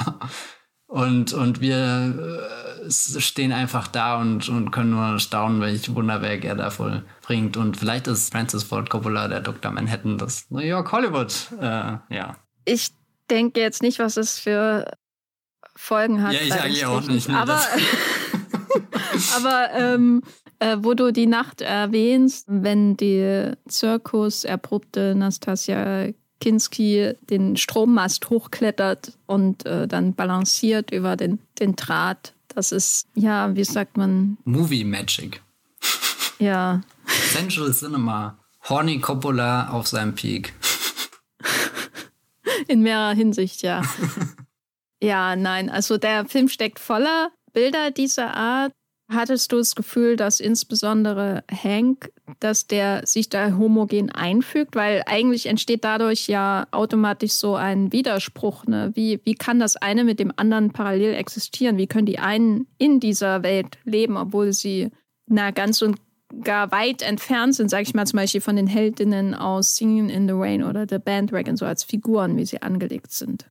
[0.87, 2.47] und, und wir
[2.87, 7.57] äh, stehen einfach da und, und können nur staunen, welch Wunderwerk er da voll bringt.
[7.57, 9.71] Und vielleicht ist Francis Ford Coppola der Dr.
[9.71, 11.33] Manhattan das New York Hollywood.
[11.59, 12.37] Äh, ja.
[12.65, 12.89] Ich
[13.29, 14.91] denke jetzt nicht, was es für
[15.75, 16.33] Folgen hat.
[16.33, 17.29] Ja, ich eigentlich auch nicht.
[17.29, 17.59] Ne, aber,
[19.35, 20.21] aber ähm,
[20.61, 26.09] äh, wo du die Nacht erwähnst, wenn die Zirkus erprobte Nastasia
[26.39, 32.33] Kinski den Strommast hochklettert und äh, dann balanciert über den, den Draht.
[32.47, 34.37] Das ist, ja, wie sagt man?
[34.43, 35.41] Movie Magic.
[36.37, 36.81] Ja.
[37.31, 38.37] Central Cinema.
[38.69, 40.53] Horny Coppola auf seinem Peak.
[42.67, 43.81] In mehrerer Hinsicht, ja.
[45.01, 48.73] ja, nein, also der Film steckt voller Bilder dieser Art
[49.13, 54.75] Hattest du das Gefühl, dass insbesondere Hank, dass der sich da homogen einfügt?
[54.75, 58.65] Weil eigentlich entsteht dadurch ja automatisch so ein Widerspruch.
[58.67, 58.91] Ne?
[58.93, 61.77] Wie, wie kann das eine mit dem anderen parallel existieren?
[61.77, 64.91] Wie können die einen in dieser Welt leben, obwohl sie
[65.27, 65.97] na ganz und
[66.43, 70.27] gar weit entfernt sind, sage ich mal zum Beispiel von den Heldinnen aus Singing in
[70.27, 73.47] the Rain oder The Bandwagon, so als Figuren, wie sie angelegt sind?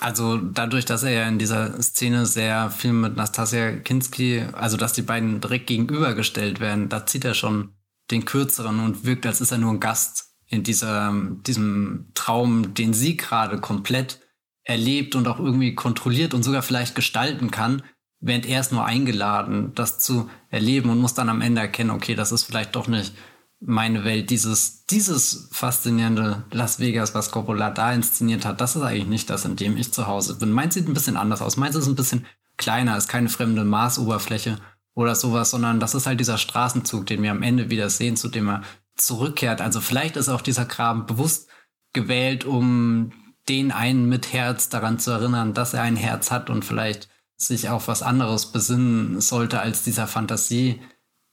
[0.00, 4.92] Also dadurch, dass er ja in dieser Szene sehr viel mit Nastasia Kinski, also dass
[4.92, 7.74] die beiden direkt gegenübergestellt werden, da zieht er schon
[8.10, 11.12] den kürzeren und wirkt, als ist er nur ein Gast in dieser,
[11.46, 14.20] diesem Traum, den sie gerade komplett
[14.62, 17.82] erlebt und auch irgendwie kontrolliert und sogar vielleicht gestalten kann,
[18.20, 22.14] während er ist nur eingeladen, das zu erleben und muss dann am Ende erkennen, okay,
[22.14, 23.14] das ist vielleicht doch nicht
[23.60, 29.06] meine Welt, dieses, dieses faszinierende Las Vegas, was Coppola da inszeniert hat, das ist eigentlich
[29.06, 30.52] nicht das, in dem ich zu Hause bin.
[30.52, 31.56] Meins sieht ein bisschen anders aus.
[31.56, 32.26] Meins ist ein bisschen
[32.56, 34.58] kleiner, ist keine fremde Marsoberfläche
[34.94, 38.28] oder sowas, sondern das ist halt dieser Straßenzug, den wir am Ende wieder sehen, zu
[38.28, 38.62] dem er
[38.96, 39.60] zurückkehrt.
[39.60, 41.48] Also vielleicht ist auch dieser Graben bewusst
[41.92, 43.12] gewählt, um
[43.48, 47.68] den einen mit Herz daran zu erinnern, dass er ein Herz hat und vielleicht sich
[47.68, 50.80] auf was anderes besinnen sollte als dieser Fantasie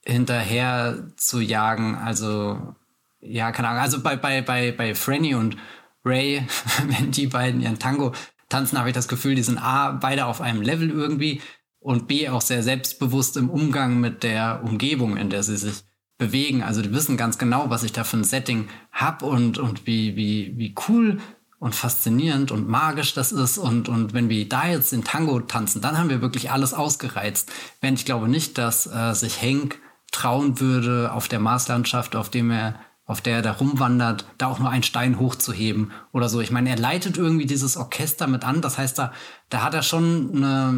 [0.06, 1.96] hinterher zu jagen.
[1.96, 2.74] Also,
[3.20, 3.82] ja, keine Ahnung.
[3.82, 5.56] Also bei, bei, bei, bei Franny und
[6.04, 6.46] Ray,
[6.86, 8.12] wenn die beiden ihren Tango
[8.48, 11.40] tanzen, habe ich das Gefühl, die sind A, beide auf einem Level irgendwie
[11.80, 15.84] und B, auch sehr selbstbewusst im Umgang mit der Umgebung, in der sie sich
[16.16, 16.62] bewegen.
[16.62, 20.16] Also die wissen ganz genau, was ich da für ein Setting hab und, und wie,
[20.16, 21.18] wie, wie cool
[21.58, 23.58] und faszinierend und magisch das ist.
[23.58, 27.52] Und, und wenn wir da jetzt den Tango tanzen, dann haben wir wirklich alles ausgereizt.
[27.82, 29.78] Wenn ich glaube nicht, dass äh, sich Hank
[30.14, 34.58] trauen würde, auf der Marslandschaft, auf dem er auf der er da rumwandert, da auch
[34.58, 36.40] nur einen Stein hochzuheben oder so.
[36.40, 38.62] Ich meine, er leitet irgendwie dieses Orchester mit an.
[38.62, 39.12] Das heißt, da,
[39.50, 40.76] da hat er schon eine,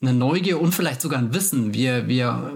[0.00, 2.52] eine Neugier und vielleicht sogar ein Wissen, wie er, wie er,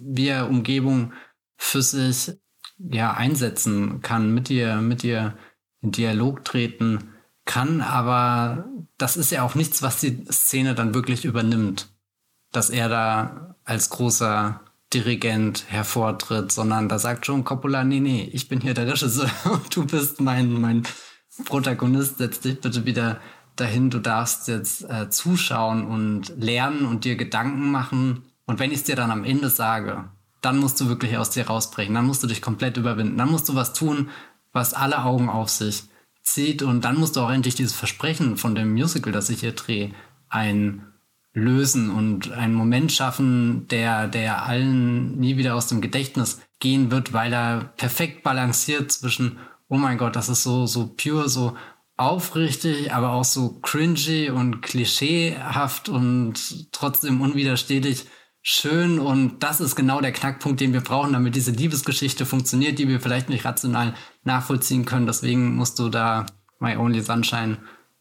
[0.00, 1.12] wie er Umgebung
[1.56, 2.36] für sich
[2.78, 5.36] ja, einsetzen kann, mit dir, mit dir
[5.80, 7.14] in Dialog treten
[7.46, 7.80] kann.
[7.80, 11.88] Aber das ist ja auch nichts, was die Szene dann wirklich übernimmt.
[12.52, 14.60] Dass er da als großer
[14.92, 19.74] Dirigent hervortritt, sondern da sagt schon Coppola, nee, nee, ich bin hier der Regisseur und
[19.76, 20.84] du bist mein, mein
[21.44, 23.20] Protagonist, setz dich bitte wieder
[23.56, 28.24] dahin, du darfst jetzt äh, zuschauen und lernen und dir Gedanken machen.
[28.46, 30.10] Und wenn ich es dir dann am Ende sage,
[30.40, 33.48] dann musst du wirklich aus dir rausbrechen, dann musst du dich komplett überwinden, dann musst
[33.48, 34.10] du was tun,
[34.52, 35.84] was alle Augen auf sich
[36.22, 39.52] zieht und dann musst du auch endlich dieses Versprechen von dem Musical, das ich hier
[39.52, 39.92] drehe,
[40.28, 40.85] ein
[41.36, 47.12] lösen und einen Moment schaffen, der, der allen nie wieder aus dem Gedächtnis gehen wird,
[47.12, 51.54] weil er perfekt balanciert zwischen, oh mein Gott, das ist so, so pure, so
[51.98, 58.06] aufrichtig, aber auch so cringy und klischeehaft und trotzdem unwiderstehlich
[58.40, 62.88] schön und das ist genau der Knackpunkt, den wir brauchen, damit diese Liebesgeschichte funktioniert, die
[62.88, 63.92] wir vielleicht nicht rational
[64.24, 65.06] nachvollziehen können.
[65.06, 66.24] Deswegen musst du da
[66.60, 67.58] My Only Sunshine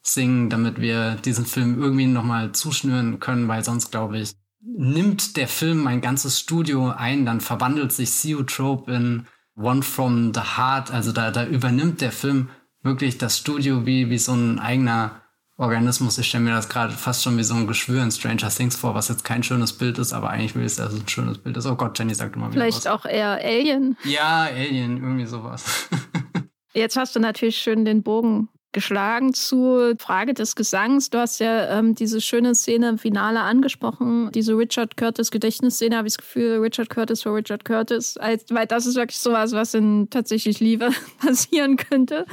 [0.07, 5.47] singen, damit wir diesen Film irgendwie nochmal zuschnüren können, weil sonst, glaube ich, nimmt der
[5.47, 9.27] Film mein ganzes Studio ein, dann verwandelt sich Trope in
[9.57, 12.49] One from the Heart, also da, da übernimmt der Film
[12.81, 15.21] wirklich das Studio wie, wie so ein eigener
[15.57, 16.17] Organismus.
[16.17, 18.93] Ich stelle mir das gerade fast schon wie so ein Geschwür in Stranger Things vor,
[18.93, 21.55] was jetzt kein schönes Bild ist, aber eigentlich will es, dass es ein schönes Bild
[21.55, 21.65] ist.
[21.65, 22.87] Oh Gott, Jenny sagt immer wieder Vielleicht was.
[22.87, 23.97] auch eher Alien.
[24.03, 25.89] Ja, Alien, irgendwie sowas.
[26.73, 31.09] Jetzt hast du natürlich schön den Bogen geschlagen zur Frage des Gesangs.
[31.09, 35.97] Du hast ja ähm, diese schöne Szene im Finale angesprochen, diese Richard Curtis Gedächtnisszene.
[35.97, 38.17] Habe ich das Gefühl, Richard Curtis für Richard Curtis,
[38.49, 42.25] weil das ist wirklich sowas, was in tatsächlich Liebe passieren könnte,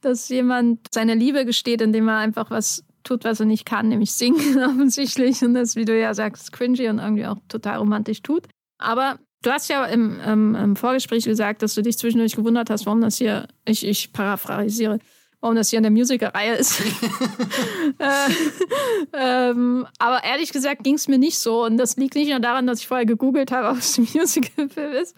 [0.00, 4.12] dass jemand seine Liebe gesteht, indem er einfach was tut, was er nicht kann, nämlich
[4.12, 8.46] singen offensichtlich und das, wie du ja sagst, cringy und irgendwie auch total romantisch tut.
[8.78, 12.86] Aber Du hast ja im, ähm, im, Vorgespräch gesagt, dass du dich zwischendurch gewundert hast,
[12.86, 14.98] warum das hier, ich, ich paraphrasiere,
[15.40, 16.80] warum das hier in der Musical-Reihe ist.
[17.98, 18.30] äh,
[19.12, 21.64] ähm, aber ehrlich gesagt ging es mir nicht so.
[21.64, 24.92] Und das liegt nicht nur daran, dass ich vorher gegoogelt habe, ob es ein Musical-Film
[24.92, 25.16] ist.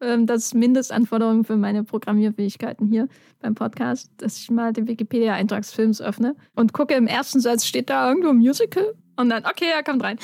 [0.00, 3.08] Ähm, das ist Mindestanforderung für meine Programmierfähigkeiten hier
[3.40, 7.64] beim Podcast, dass ich mal den Wikipedia-Eintrag des Films öffne und gucke, im ersten Satz
[7.64, 8.94] steht da irgendwo Musical.
[9.18, 10.18] Und dann, okay, er kommt rein.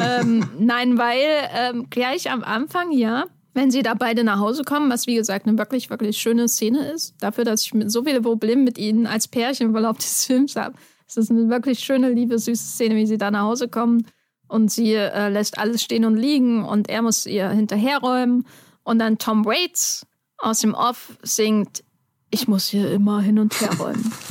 [0.00, 1.20] ähm, nein, weil
[1.54, 5.46] ähm, gleich am Anfang, ja, wenn sie da beide nach Hause kommen, was wie gesagt
[5.46, 9.28] eine wirklich, wirklich schöne Szene ist, dafür, dass ich so viele Probleme mit ihnen als
[9.28, 10.74] Pärchen im Verlauf des Films habe.
[11.06, 14.06] Es ist eine wirklich schöne, liebe, süße Szene, wie sie da nach Hause kommen
[14.48, 18.46] und sie äh, lässt alles stehen und liegen und er muss ihr hinterherräumen
[18.82, 20.06] und dann Tom Waits
[20.38, 21.84] aus dem Off singt,
[22.30, 24.12] ich muss hier immer hin und her räumen.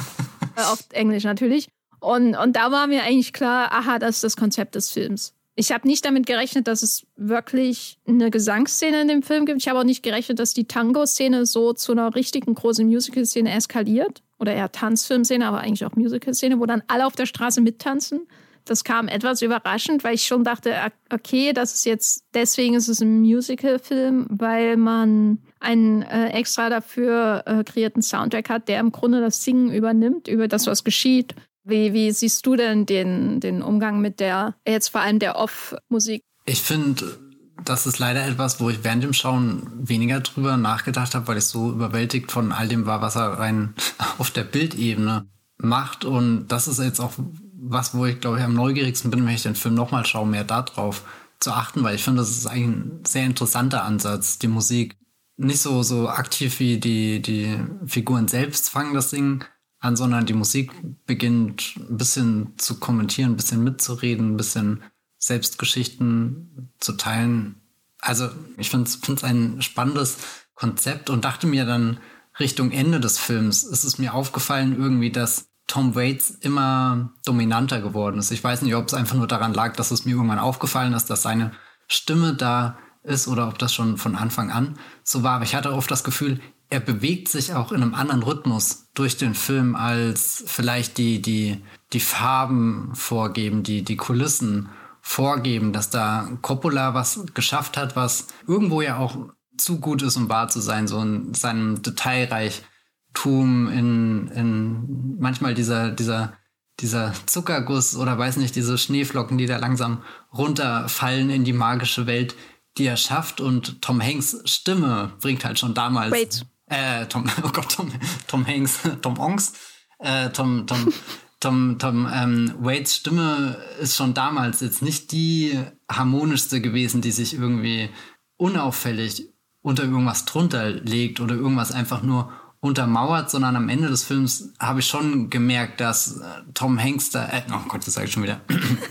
[0.55, 1.67] Äh, auf Englisch natürlich.
[1.99, 5.35] Und, und da war mir eigentlich klar, aha, das ist das Konzept des Films.
[5.59, 9.59] Ich habe nicht damit gerechnet, dass es wirklich eine Gesangsszene in dem Film gibt.
[9.59, 14.21] Ich habe auch nicht gerechnet, dass die Tango-Szene so zu einer richtigen großen Musical-Szene eskaliert.
[14.37, 18.27] Oder eher Tanzfilmszene, aber eigentlich auch Musical-Szene, wo dann alle auf der Straße mittanzen.
[18.65, 20.75] Das kam etwas überraschend, weil ich schon dachte,
[21.11, 27.41] okay, das ist jetzt, deswegen ist es ein Musical-Film, weil man einen äh, extra dafür
[27.47, 31.33] äh, kreierten Soundtrack hat, der im Grunde das Singen übernimmt, über das, was geschieht.
[31.67, 36.23] Wie, wie siehst du denn den, den Umgang mit der, jetzt vor allem der Off-Musik?
[36.45, 37.19] Ich finde,
[37.65, 41.43] das ist leider etwas, wo ich während dem Schauen weniger drüber nachgedacht habe, weil ich
[41.43, 43.73] so überwältigt von all dem war, was er rein
[44.17, 46.05] auf der Bildebene macht.
[46.05, 47.11] Und das ist jetzt auch
[47.59, 50.45] was, wo ich glaube ich am neugierigsten bin, wenn ich den Film nochmal schaue, mehr
[50.45, 51.03] darauf
[51.39, 54.95] zu achten, weil ich finde, das ist ein sehr interessanter Ansatz, die Musik
[55.35, 59.43] nicht so, so aktiv wie die, die Figuren selbst fangen das Ding
[59.79, 60.71] an, sondern die Musik
[61.05, 64.83] beginnt ein bisschen zu kommentieren, ein bisschen mitzureden, ein bisschen
[65.17, 67.61] Selbstgeschichten zu teilen.
[67.99, 70.17] Also ich finde es ein spannendes
[70.55, 71.99] Konzept und dachte mir dann
[72.39, 78.19] Richtung Ende des Films ist es mir aufgefallen irgendwie, dass Tom Waits immer dominanter geworden
[78.19, 78.31] ist.
[78.31, 81.09] Ich weiß nicht, ob es einfach nur daran lag, dass es mir irgendwann aufgefallen ist,
[81.09, 81.51] dass seine
[81.87, 85.35] Stimme da ist oder ob das schon von Anfang an so war.
[85.35, 89.17] Aber ich hatte oft das Gefühl, er bewegt sich auch in einem anderen Rhythmus durch
[89.17, 91.63] den Film, als vielleicht die, die,
[91.93, 94.69] die Farben vorgeben, die, die Kulissen
[95.01, 99.17] vorgeben, dass da Coppola was geschafft hat, was irgendwo ja auch
[99.57, 105.91] zu gut ist, um wahr zu sein, so in seinem Detailreichtum, in, in manchmal dieser,
[105.91, 106.33] dieser,
[106.81, 110.03] dieser Zuckerguss oder weiß nicht, diese Schneeflocken, die da langsam
[110.33, 112.35] runterfallen in die magische Welt,
[112.77, 113.39] die er schafft.
[113.39, 116.11] Und Tom Hanks Stimme bringt halt schon damals.
[116.11, 116.45] Wait.
[116.67, 117.91] Äh, Tom, oh Gott, Tom,
[118.27, 119.53] Tom Hanks, Tom Onks,
[119.99, 120.93] äh, Tom, Tom,
[121.39, 125.59] Tom, Tom ähm, Waits Stimme ist schon damals jetzt nicht die
[125.89, 127.89] harmonischste gewesen, die sich irgendwie
[128.37, 129.29] unauffällig
[129.61, 134.79] unter irgendwas drunter legt oder irgendwas einfach nur untermauert, sondern am Ende des Films habe
[134.79, 138.23] ich schon gemerkt, dass äh, Tom Hanks da, äh, oh Gott, das sage ich schon
[138.23, 138.41] wieder,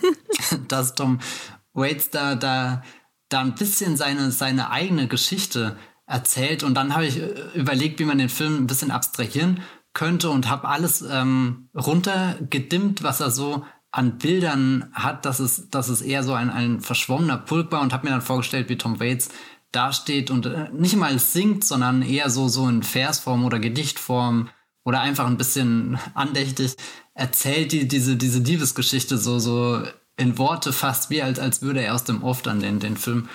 [0.69, 1.19] dass Tom
[1.73, 2.83] Waits da, da,
[3.29, 5.77] da ein bisschen seine, seine eigene Geschichte
[6.07, 6.63] erzählt.
[6.63, 9.61] Und dann habe ich äh, überlegt, wie man den Film ein bisschen abstrahieren
[9.93, 15.89] könnte und habe alles ähm, runtergedimmt, was er so an Bildern hat, dass es, dass
[15.89, 19.01] es eher so ein, ein verschwommener Pulk war und habe mir dann vorgestellt, wie Tom
[19.01, 19.31] Waits
[19.73, 24.51] dasteht und äh, nicht mal singt, sondern eher so, so in Versform oder Gedichtform
[24.85, 26.77] oder einfach ein bisschen andächtig
[27.15, 29.83] erzählt die, diese, diese Liebesgeschichte so, so
[30.17, 33.29] in Worte fast wie als, als würde er aus dem Off dann den, den Film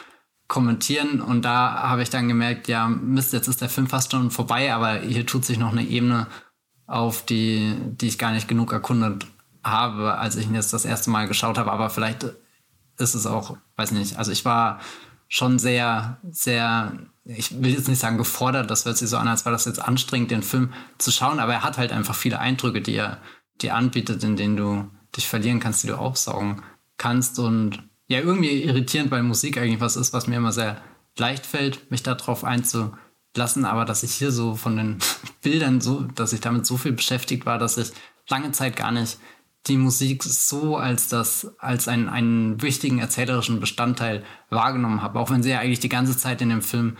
[0.52, 1.22] kommentieren.
[1.22, 4.74] Und da habe ich dann gemerkt, ja, Mist, jetzt ist der Film fast schon vorbei,
[4.74, 6.28] aber hier tut sich noch eine Ebene
[6.88, 9.28] auf, die, die ich gar nicht genug erkundet
[9.64, 12.26] habe, als ich ihn jetzt das erste Mal geschaut habe, aber vielleicht
[12.98, 14.82] ist es auch, weiß nicht, also ich war
[15.30, 16.92] schon sehr, sehr,
[17.24, 19.82] ich will jetzt nicht sagen gefordert, das hört sich so an, als war das jetzt
[19.82, 23.20] anstrengend, den Film zu schauen, aber er hat halt einfach viele Eindrücke, die er
[23.62, 26.62] dir anbietet, in denen du dich verlieren kannst, die du aufsaugen
[26.98, 27.40] kannst.
[27.40, 30.82] Und ja, irgendwie irritierend, weil Musik eigentlich was ist, was mir immer sehr
[31.18, 35.00] leicht fällt, mich darauf einzulassen, aber dass ich hier so von den
[35.42, 37.92] Bildern so, dass ich damit so viel beschäftigt war, dass ich
[38.28, 39.18] lange Zeit gar nicht
[39.68, 45.44] die Musik so als das, als einen, einen wichtigen erzählerischen Bestandteil wahrgenommen habe, auch wenn
[45.44, 46.98] sie ja eigentlich die ganze Zeit in dem Film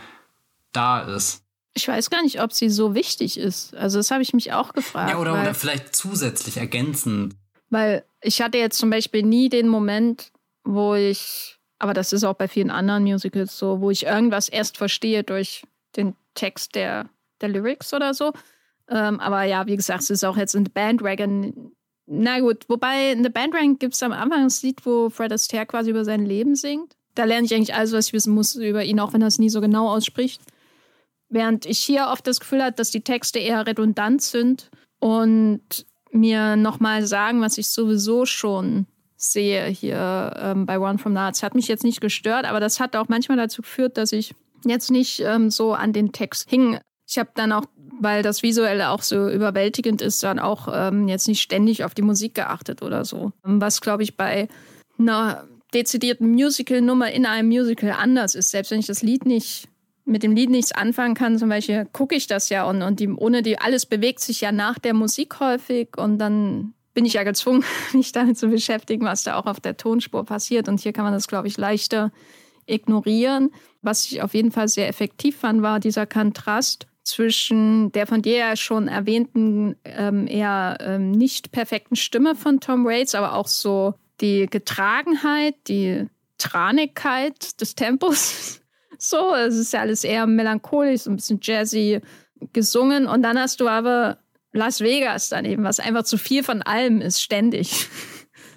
[0.72, 1.42] da ist.
[1.74, 3.74] Ich weiß gar nicht, ob sie so wichtig ist.
[3.74, 5.10] Also das habe ich mich auch gefragt.
[5.10, 7.34] Ja, oder, oder vielleicht zusätzlich ergänzend.
[7.68, 10.31] Weil ich hatte jetzt zum Beispiel nie den Moment,
[10.64, 14.76] wo ich, aber das ist auch bei vielen anderen Musicals so, wo ich irgendwas erst
[14.76, 15.64] verstehe durch
[15.96, 17.08] den Text der,
[17.40, 18.32] der Lyrics oder so.
[18.88, 21.72] Ähm, aber ja, wie gesagt, es ist auch jetzt in The Bandwagon
[22.06, 25.66] na gut, wobei in The Bandrank gibt es am Anfang das Lied, wo Fred Astaire
[25.66, 26.94] quasi über sein Leben singt.
[27.14, 29.38] Da lerne ich eigentlich alles, was ich wissen muss über ihn, auch wenn er es
[29.38, 30.42] nie so genau ausspricht.
[31.28, 36.56] Während ich hier oft das Gefühl habe, dass die Texte eher redundant sind und mir
[36.56, 38.86] nochmal sagen, was ich sowieso schon
[39.22, 41.42] sehe hier ähm, bei One from Arts.
[41.42, 44.90] Hat mich jetzt nicht gestört, aber das hat auch manchmal dazu geführt, dass ich jetzt
[44.90, 46.78] nicht ähm, so an den Text hing.
[47.08, 47.66] Ich habe dann auch
[48.00, 52.02] weil das Visuelle auch so überwältigend ist, dann auch ähm, jetzt nicht ständig auf die
[52.02, 53.32] Musik geachtet oder so.
[53.42, 54.48] Was, glaube ich, bei
[54.98, 58.50] einer dezidierten Musical-Nummer in einem Musical anders ist.
[58.50, 59.68] Selbst wenn ich das Lied nicht
[60.04, 63.08] mit dem Lied nichts anfangen kann, zum Beispiel gucke ich das ja und, und die,
[63.08, 67.22] ohne die, alles bewegt sich ja nach der Musik häufig und dann bin ich ja
[67.22, 70.68] gezwungen, mich damit zu beschäftigen, was da auch auf der Tonspur passiert.
[70.68, 72.12] Und hier kann man das, glaube ich, leichter
[72.66, 73.50] ignorieren.
[73.80, 78.36] Was ich auf jeden Fall sehr effektiv fand, war dieser Kontrast zwischen der von dir
[78.36, 83.94] ja schon erwähnten ähm, eher ähm, nicht perfekten Stimme von Tom Waits, aber auch so
[84.20, 86.06] die Getragenheit, die
[86.38, 88.58] Tranigkeit des Tempos.
[89.04, 92.00] So, es ist ja alles eher melancholisch, so ein bisschen jazzy
[92.52, 93.08] gesungen.
[93.08, 94.18] Und dann hast du aber
[94.52, 97.88] Las Vegas daneben, was einfach zu viel von allem ist, ständig.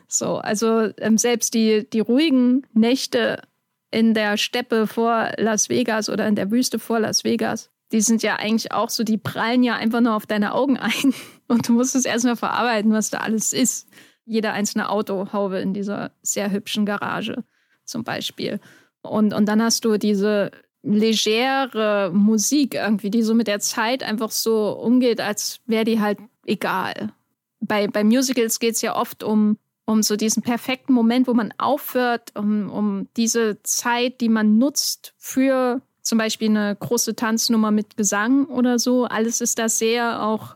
[0.07, 3.41] So, also ähm, selbst die, die ruhigen Nächte
[3.89, 8.23] in der Steppe vor Las Vegas oder in der Wüste vor Las Vegas die sind
[8.23, 11.13] ja eigentlich auch so, die prallen ja einfach nur auf deine Augen ein.
[11.47, 13.87] Und du musst es erstmal verarbeiten, was da alles ist.
[14.25, 17.43] Jeder einzelne Autohaube in dieser sehr hübschen Garage
[17.83, 18.59] zum Beispiel.
[19.01, 20.49] Und, und dann hast du diese
[20.85, 26.19] legere Musik irgendwie, die so mit der Zeit einfach so umgeht, als wäre die halt
[26.45, 27.11] egal.
[27.59, 31.53] Bei, bei Musicals geht es ja oft um, um so diesen perfekten Moment, wo man
[31.57, 37.97] aufhört, um, um diese Zeit, die man nutzt für zum Beispiel eine große Tanznummer mit
[37.97, 39.05] Gesang oder so.
[39.05, 40.55] Alles ist da sehr auch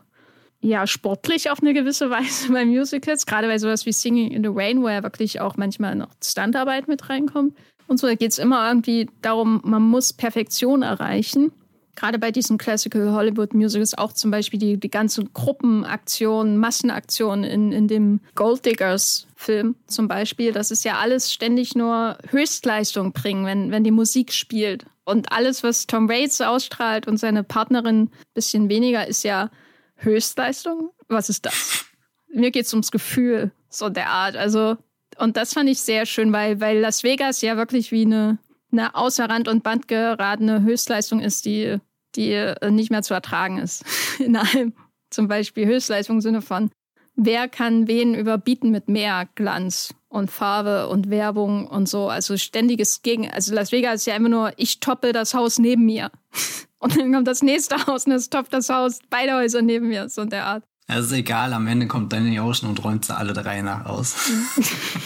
[0.60, 4.50] ja, sportlich auf eine gewisse Weise bei Musicals, gerade bei sowas wie Singing in the
[4.52, 7.56] Rain, wo ja wirklich auch manchmal noch Standarbeit mit reinkommt.
[7.90, 11.50] Und so geht es immer irgendwie darum, man muss Perfektion erreichen.
[11.96, 17.72] Gerade bei diesen Classical Hollywood Musicals auch zum Beispiel die, die ganzen Gruppenaktionen, Massenaktionen in,
[17.72, 20.52] in dem Gold Diggers Film zum Beispiel.
[20.52, 24.86] Das ist ja alles ständig nur Höchstleistung bringen, wenn, wenn die Musik spielt.
[25.02, 29.50] Und alles, was Tom Waits ausstrahlt und seine Partnerin ein bisschen weniger, ist ja
[29.96, 30.90] Höchstleistung.
[31.08, 31.86] Was ist das?
[32.32, 34.36] Mir geht es ums Gefühl, so der Art.
[34.36, 34.76] Also,
[35.20, 38.38] und das fand ich sehr schön, weil, weil Las Vegas ja wirklich wie eine,
[38.72, 41.76] eine außer Rand und Band geratene Höchstleistung ist, die,
[42.16, 43.84] die nicht mehr zu ertragen ist.
[44.18, 44.74] In allem.
[45.10, 46.70] Zum Beispiel Höchstleistung im Sinne von,
[47.16, 49.92] wer kann wen überbieten mit mehr Glanz?
[50.10, 52.08] und Farbe und Werbung und so.
[52.08, 53.30] Also ständiges Gegen.
[53.30, 56.10] Also Las Vegas ist ja immer nur, ich toppe das Haus neben mir.
[56.82, 60.08] Und dann kommt das nächste Haus und es topft das Haus, beide Häuser neben mir,
[60.08, 60.64] so in der Art.
[60.90, 64.28] Ja, ist egal, am Ende kommt Danny Ocean und räumt sie alle drei nach aus.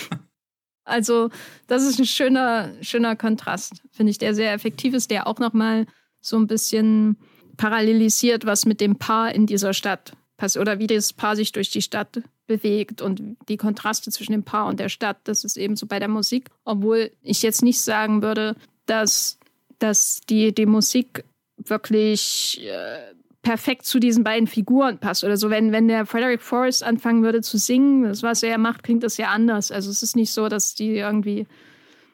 [0.84, 1.28] also,
[1.66, 5.86] das ist ein schöner, schöner Kontrast, finde ich, der sehr effektiv ist, der auch nochmal
[6.22, 7.18] so ein bisschen
[7.58, 11.68] parallelisiert, was mit dem Paar in dieser Stadt passiert oder wie das Paar sich durch
[11.68, 15.18] die Stadt bewegt und die Kontraste zwischen dem Paar und der Stadt.
[15.24, 18.56] Das ist eben so bei der Musik, obwohl ich jetzt nicht sagen würde,
[18.86, 19.38] dass,
[19.80, 21.24] dass die, die Musik
[21.58, 23.12] wirklich äh,
[23.44, 25.50] perfekt zu diesen beiden Figuren passt oder so.
[25.50, 29.18] Wenn, wenn der Frederick Forrest anfangen würde zu singen, das, was er macht, klingt das
[29.18, 29.70] ja anders.
[29.70, 31.46] Also es ist nicht so, dass die irgendwie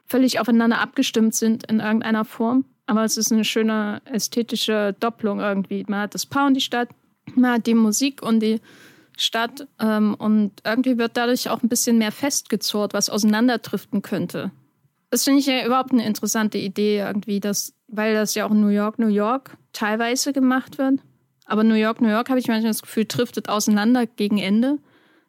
[0.06, 2.66] völlig aufeinander abgestimmt sind in irgendeiner Form.
[2.86, 5.84] Aber es ist eine schöne ästhetische Doppelung irgendwie.
[5.88, 6.88] Man hat das Paar und die Stadt,
[7.36, 8.60] man hat die Musik und die
[9.16, 14.50] Stadt ähm, und irgendwie wird dadurch auch ein bisschen mehr festgezurrt, was auseinanderdriften könnte.
[15.10, 18.60] Das finde ich ja überhaupt eine interessante Idee irgendwie, dass, weil das ja auch in
[18.60, 21.00] New York, New York teilweise gemacht wird.
[21.50, 24.78] Aber New York, New York habe ich manchmal das Gefühl, driftet auseinander gegen Ende,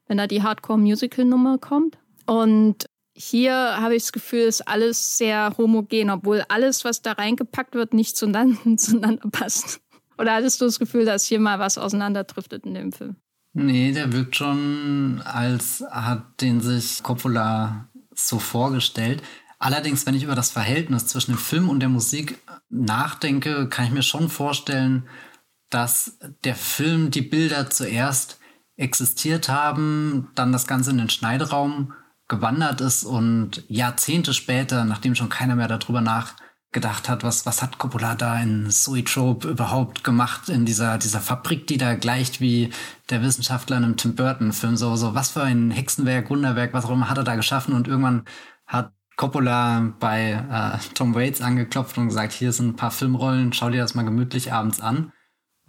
[0.07, 1.97] wenn da die Hardcore-Musical-Nummer kommt.
[2.27, 7.73] Und hier habe ich das Gefühl, ist alles sehr homogen, obwohl alles, was da reingepackt
[7.73, 9.81] wird, nicht zueinander, zueinander passt.
[10.19, 13.15] Oder hattest du das Gefühl, dass hier mal was auseinanderdriftet in dem Film?
[13.53, 19.23] Nee, der wirkt schon, als hat den sich Coppola so vorgestellt.
[19.57, 22.37] Allerdings, wenn ich über das Verhältnis zwischen dem Film und der Musik
[22.69, 25.07] nachdenke, kann ich mir schon vorstellen,
[25.71, 28.39] dass der Film die Bilder zuerst
[28.77, 31.93] existiert haben, dann das Ganze in den Schneideraum
[32.27, 37.77] gewandert ist und Jahrzehnte später, nachdem schon keiner mehr darüber nachgedacht hat, was, was hat
[37.77, 42.69] Coppola da in Zoetrope überhaupt gemacht in dieser, dieser Fabrik, die da gleicht wie
[43.09, 46.91] der Wissenschaftler in einem Tim Burton-Film, so, so, was für ein Hexenwerk, Wunderwerk, was auch
[46.91, 48.23] immer hat er da geschaffen und irgendwann
[48.65, 53.69] hat Coppola bei äh, Tom Waits angeklopft und gesagt, hier sind ein paar Filmrollen, schau
[53.69, 55.11] dir das mal gemütlich abends an.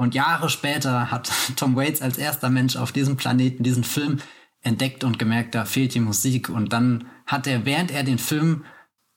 [0.02, 4.18] Und Jahre später hat Tom Waits als erster Mensch auf diesem Planeten diesen Film
[4.60, 6.48] entdeckt und gemerkt, da fehlt die Musik.
[6.48, 8.64] Und dann hat er, während er den Film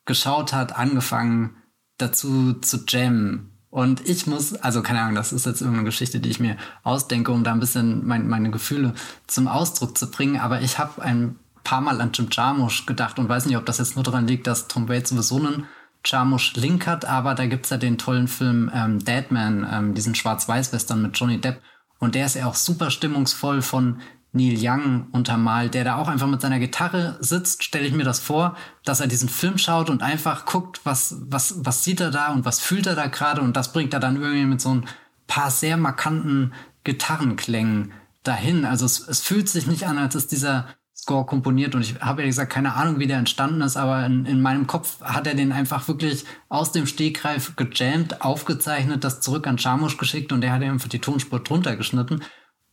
[0.06, 1.58] geschaut hat, angefangen
[1.98, 3.58] dazu zu jammen.
[3.72, 7.32] Und ich muss, also keine Ahnung, das ist jetzt irgendeine Geschichte, die ich mir ausdenke,
[7.32, 8.94] um da ein bisschen mein, meine Gefühle
[9.26, 10.40] zum Ausdruck zu bringen.
[10.40, 13.80] Aber ich habe ein paar Mal an Jim Jarmusch gedacht und weiß nicht, ob das
[13.80, 15.66] jetzt nur daran liegt, dass Tom Waits sowieso einen
[16.06, 21.18] Jarmusch-Link hat, aber da gibt's ja den tollen Film ähm, Deadman, ähm, diesen Schwarz-Weiß-Western mit
[21.18, 21.62] Johnny Depp.
[22.00, 24.02] Und der ist ja auch super stimmungsvoll von
[24.36, 28.20] Neil Young untermalt, der da auch einfach mit seiner Gitarre sitzt, stelle ich mir das
[28.20, 32.34] vor, dass er diesen Film schaut und einfach guckt, was, was, was sieht er da
[32.34, 34.86] und was fühlt er da gerade und das bringt er dann irgendwie mit so ein
[35.28, 36.54] paar sehr markanten
[36.84, 37.94] Gitarrenklängen
[38.24, 38.66] dahin.
[38.66, 42.22] Also es, es fühlt sich nicht an, als ist dieser Score komponiert und ich habe
[42.22, 45.36] ja gesagt, keine Ahnung, wie der entstanden ist, aber in, in meinem Kopf hat er
[45.36, 50.54] den einfach wirklich aus dem Stegreif gejammt, aufgezeichnet, das zurück an Chamusch geschickt und der
[50.54, 52.22] hat einfach die Tonspur drunter geschnitten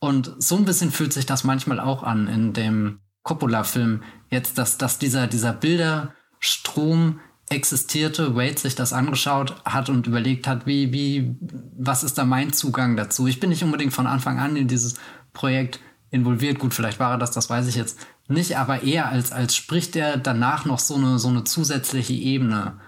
[0.03, 4.03] und so ein bisschen fühlt sich das manchmal auch an in dem Coppola-Film.
[4.31, 7.21] Jetzt, dass, dass dieser, dieser Bilderstrom
[7.51, 11.37] existierte, Wade sich das angeschaut hat und überlegt hat, wie, wie,
[11.79, 13.29] was ist da mein Zugang dazu?
[13.29, 14.97] Ich bin nicht unbedingt von Anfang an in dieses
[15.33, 15.79] Projekt
[16.11, 16.59] involviert.
[16.59, 17.99] Gut, vielleicht war er das, das weiß ich jetzt
[18.29, 22.79] nicht, aber eher als, als spricht er danach noch so eine, so eine zusätzliche Ebene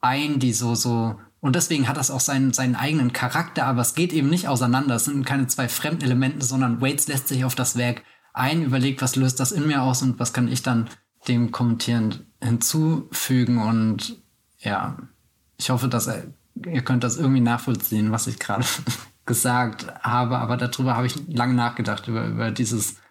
[0.00, 3.94] ein, die so, so und deswegen hat das auch seinen, seinen eigenen Charakter, aber es
[3.94, 4.94] geht eben nicht auseinander.
[4.94, 9.16] Es sind keine zwei Fremdelemente, sondern Waits lässt sich auf das Werk ein, überlegt, was
[9.16, 10.88] löst das in mir aus und was kann ich dann
[11.26, 13.58] dem kommentierend hinzufügen.
[13.58, 14.22] Und
[14.60, 14.96] ja,
[15.56, 16.26] ich hoffe, dass er,
[16.64, 18.64] ihr könnt das irgendwie nachvollziehen, was ich gerade
[19.26, 20.38] gesagt habe.
[20.38, 23.01] Aber darüber habe ich lange nachgedacht, über, über dieses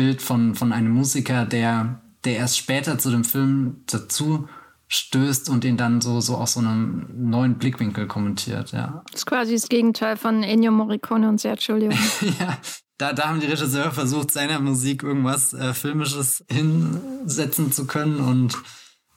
[0.00, 4.48] Bild von, von einem Musiker, der, der erst später zu dem Film dazu
[4.88, 9.02] stößt und ihn dann so, so aus so einem neuen Blickwinkel kommentiert, ja.
[9.12, 11.98] Das ist quasi das Gegenteil von Ennio Morricone und Sergio Leone.
[12.40, 12.56] ja,
[12.96, 18.56] da, da haben die Regisseure versucht, seiner Musik irgendwas äh, Filmisches hinsetzen zu können und,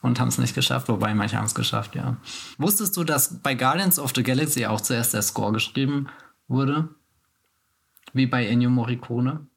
[0.02, 2.18] und haben es nicht geschafft, wobei manche haben es geschafft, ja.
[2.58, 6.10] Wusstest du, dass bei Guardians of the Galaxy auch zuerst der Score geschrieben
[6.50, 6.90] wurde?
[8.12, 9.48] Wie bei Ennio Morricone?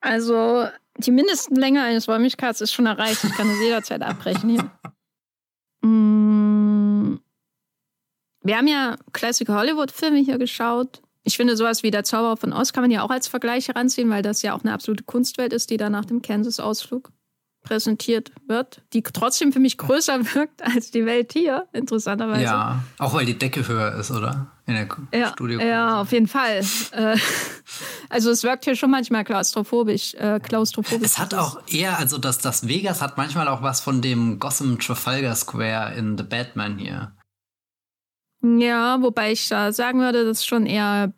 [0.00, 0.68] Also,
[0.98, 3.24] die Mindestenlänge eines Wollmilchkarts ist schon erreicht.
[3.24, 4.70] Ich kann es jederzeit abbrechen hier.
[5.88, 7.18] Mm.
[8.42, 11.02] Wir haben ja Classic Hollywood-Filme hier geschaut.
[11.24, 14.08] Ich finde, sowas wie Der Zauberer von Oz kann man ja auch als Vergleich heranziehen,
[14.10, 17.10] weil das ja auch eine absolute Kunstwelt ist, die da nach dem Kansas-Ausflug
[17.66, 22.44] präsentiert wird, die trotzdem für mich größer wirkt als die Welt hier, interessanterweise.
[22.44, 24.46] Ja, auch weil die Decke höher ist, oder?
[24.66, 25.60] In der ja, Studio.
[25.60, 26.64] Ja, auf jeden Fall.
[26.92, 27.16] Äh,
[28.08, 30.14] also es wirkt hier schon manchmal klaustrophobisch.
[30.14, 31.06] Äh, klaustrophobisch.
[31.06, 34.78] Es hat auch eher, also das, das Vegas hat manchmal auch was von dem Gotham
[34.78, 37.12] Trafalgar Square in The Batman hier.
[38.42, 41.12] Ja, wobei ich da sagen würde, das ist schon eher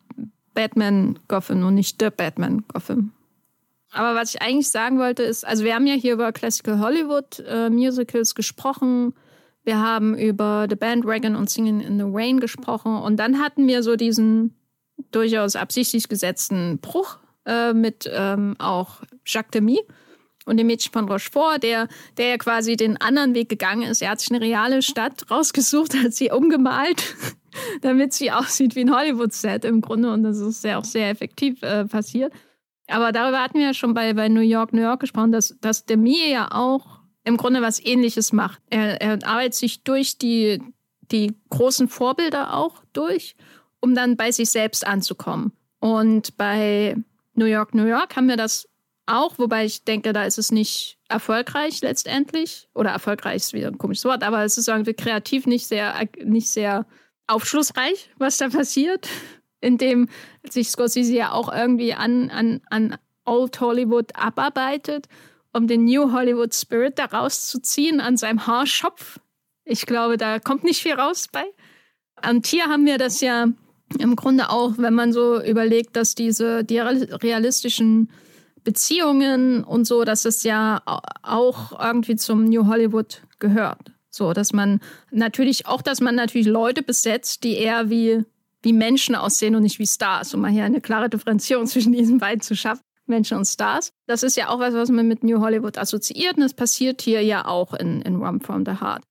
[0.53, 3.13] Batman Gotham und nicht The Batman Gotham.
[3.91, 7.39] Aber was ich eigentlich sagen wollte, ist, also wir haben ja hier über Classical Hollywood
[7.47, 9.13] äh, Musicals gesprochen.
[9.63, 12.97] Wir haben über The Bandwagon und Singing in the Rain gesprochen.
[12.97, 14.55] Und dann hatten wir so diesen
[15.11, 19.79] durchaus absichtlich gesetzten Bruch äh, mit ähm, auch Jacques Demy
[20.45, 21.87] und dem Mädchen von Rochefort, der,
[22.17, 24.01] der ja quasi den anderen Weg gegangen ist.
[24.01, 27.15] Er hat sich eine reale Stadt rausgesucht, hat sie umgemalt,
[27.81, 30.11] damit sie aussieht wie ein Hollywood-Set im Grunde.
[30.11, 32.33] Und das ist ja auch sehr effektiv äh, passiert.
[32.89, 35.85] Aber darüber hatten wir ja schon bei, bei New York, New York gesprochen, dass, dass
[35.85, 38.61] Demi ja auch im Grunde was ähnliches macht.
[38.69, 40.61] Er, er arbeitet sich durch die,
[41.11, 43.35] die großen Vorbilder auch durch,
[43.79, 45.51] um dann bei sich selbst anzukommen.
[45.79, 46.95] Und bei
[47.35, 48.67] New York, New York haben wir das
[49.05, 52.67] auch, wobei ich denke, da ist es nicht erfolgreich letztendlich.
[52.73, 56.49] Oder erfolgreich ist wieder ein komisches Wort, aber es ist irgendwie kreativ nicht sehr, nicht
[56.49, 56.85] sehr
[57.27, 59.07] aufschlussreich, was da passiert
[59.61, 60.07] in dem
[60.49, 65.07] sich Scorsese ja auch irgendwie an, an, an Old Hollywood abarbeitet,
[65.53, 69.19] um den New Hollywood Spirit da rauszuziehen an seinem Haarschopf.
[69.65, 71.43] Ich glaube, da kommt nicht viel raus bei.
[72.27, 73.47] Und hier haben wir das ja
[73.97, 78.11] im Grunde auch, wenn man so überlegt, dass diese die realistischen
[78.63, 80.81] Beziehungen und so, dass es ja
[81.23, 83.79] auch irgendwie zum New Hollywood gehört.
[84.09, 84.79] So, dass man
[85.11, 88.25] natürlich auch, dass man natürlich Leute besetzt, die eher wie
[88.61, 92.19] wie Menschen aussehen und nicht wie Stars, um mal hier eine klare Differenzierung zwischen diesen
[92.19, 92.83] beiden zu schaffen.
[93.05, 93.91] Menschen und Stars.
[94.05, 97.23] Das ist ja auch was, was man mit New Hollywood assoziiert und das passiert hier
[97.23, 99.03] ja auch in, in Rum from the Heart.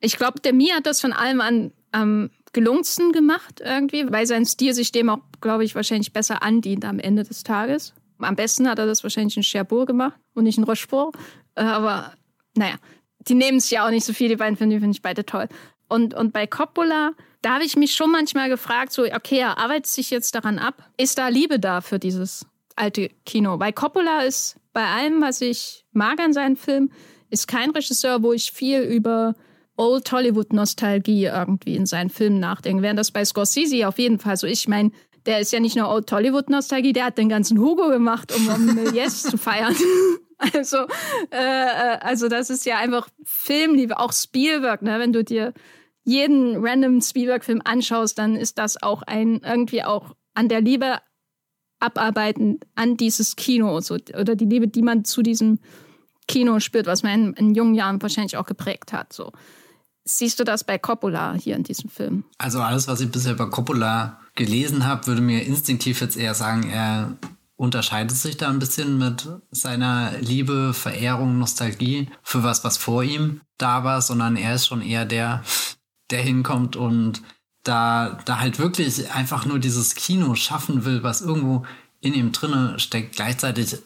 [0.00, 4.46] Ich glaube, der Mia hat das von allem an am gelungensten gemacht irgendwie, weil sein
[4.46, 7.94] Stil sich dem auch, glaube ich, wahrscheinlich besser andient am Ende des Tages.
[8.18, 11.16] Am besten hat er das wahrscheinlich in Cherbourg gemacht und nicht in Rochefort.
[11.54, 12.12] Äh, aber
[12.56, 12.74] naja,
[13.20, 15.48] die nehmen es ja auch nicht so viel, die beiden finde find ich beide toll.
[15.88, 17.12] Und, und bei Coppola,
[17.42, 20.90] da habe ich mich schon manchmal gefragt, so, okay, er arbeitet sich jetzt daran ab.
[20.96, 23.58] Ist da Liebe da für dieses alte Kino?
[23.58, 26.92] Weil Coppola ist bei allem, was ich mag an seinen Filmen,
[27.30, 29.34] ist kein Regisseur, wo ich viel über
[29.76, 32.82] Old Hollywood-Nostalgie irgendwie in seinen Filmen nachdenke.
[32.82, 34.60] Während das bei Scorsese auf jeden Fall so ist.
[34.60, 34.90] Ich meine,
[35.26, 38.94] der ist ja nicht nur Old Hollywood-Nostalgie, der hat den ganzen Hugo gemacht, um, um
[38.94, 39.74] Yes zu feiern.
[40.54, 40.78] Also,
[41.30, 44.98] äh, äh, also das ist ja einfach Filmliebe, auch Spielberg, ne?
[44.98, 45.52] Wenn du dir
[46.10, 50.98] jeden random Spielberg-Film anschaust, dann ist das auch ein irgendwie auch an der Liebe
[51.80, 55.58] abarbeiten an dieses Kino so, oder die Liebe, die man zu diesem
[56.28, 59.12] Kino spürt, was man in, in, jungen Jahren wahrscheinlich auch geprägt hat.
[59.12, 59.32] So.
[60.04, 62.24] Siehst du das bei Coppola hier in diesem Film?
[62.38, 66.68] Also alles, was ich bisher bei Coppola gelesen habe, würde mir instinktiv jetzt eher sagen,
[66.70, 67.16] er
[67.56, 73.40] unterscheidet sich da ein bisschen mit seiner Liebe, Verehrung, Nostalgie für was, was vor ihm
[73.58, 75.42] da war, sondern er ist schon eher der,
[76.10, 77.22] der hinkommt und
[77.62, 81.64] da, da halt wirklich einfach nur dieses Kino schaffen will, was irgendwo
[82.00, 83.16] in ihm drinne steckt.
[83.16, 83.76] Gleichzeitig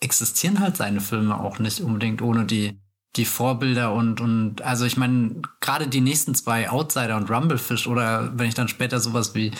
[0.00, 2.78] existieren halt seine Filme auch nicht unbedingt ohne die,
[3.16, 8.38] die Vorbilder und, und also ich meine, gerade die nächsten zwei, Outsider und Rumblefish oder
[8.38, 9.52] wenn ich dann später sowas wie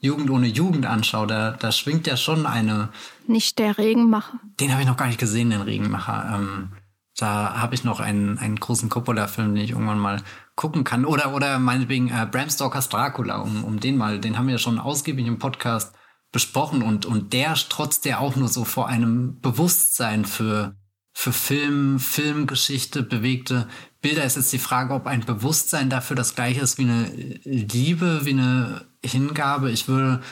[0.00, 2.88] Jugend ohne Jugend anschaue, da, da schwingt ja schon eine.
[3.28, 4.40] Nicht der Regenmacher.
[4.58, 6.32] Den habe ich noch gar nicht gesehen, den Regenmacher.
[6.34, 6.72] Ähm,
[7.16, 10.20] da habe ich noch einen, einen großen Coppola-Film, den ich irgendwann mal
[10.54, 11.04] gucken kann.
[11.04, 14.58] Oder, oder meinetwegen äh, Bram Stokers Dracula, um, um den mal, den haben wir ja
[14.58, 15.94] schon ausgiebig im Podcast
[16.30, 20.76] besprochen und, und der strotzt ja auch nur so vor einem Bewusstsein für,
[21.12, 23.68] für Film, Filmgeschichte, bewegte
[24.00, 24.24] Bilder.
[24.24, 27.04] Ist jetzt die Frage, ob ein Bewusstsein dafür das gleiche ist wie eine
[27.44, 29.70] Liebe, wie eine Hingabe.
[29.70, 30.22] Ich würde,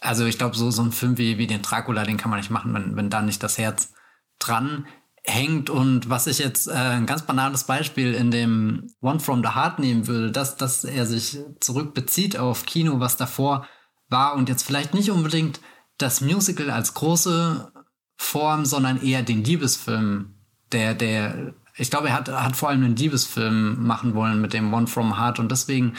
[0.00, 2.50] also ich glaube, so, so ein Film wie, wie den Dracula, den kann man nicht
[2.50, 3.92] machen, wenn, wenn da nicht das Herz
[4.40, 4.86] dran
[5.28, 9.50] hängt und was ich jetzt äh, ein ganz banales Beispiel in dem One from the
[9.50, 13.66] Heart nehmen würde, dass, dass er sich zurückbezieht auf Kino, was davor
[14.08, 15.60] war und jetzt vielleicht nicht unbedingt
[15.98, 17.72] das Musical als große
[18.16, 20.34] Form, sondern eher den Liebesfilm,
[20.72, 24.72] der, der, ich glaube, er hat, hat vor allem einen Liebesfilm machen wollen mit dem
[24.72, 25.94] One from Heart und deswegen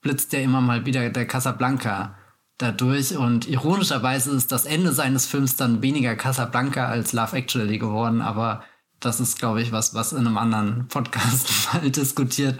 [0.00, 2.16] blitzt er immer mal wieder der Casablanca
[2.58, 3.16] dadurch.
[3.16, 8.62] Und ironischerweise ist das Ende seines Films dann weniger Casablanca als Love Actually geworden, aber
[9.00, 12.58] das ist, glaube ich, was, was in einem anderen Podcast mal diskutiert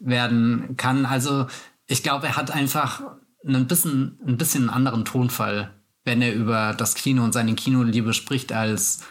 [0.00, 1.06] werden kann.
[1.06, 1.46] Also
[1.86, 3.02] ich glaube, er hat einfach
[3.46, 5.74] ein bisschen, ein bisschen einen anderen Tonfall,
[6.04, 9.02] wenn er über das Kino und seine Kinoliebe spricht, als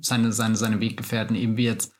[0.00, 1.92] seine, seine, seine Weggefährten, eben wie jetzt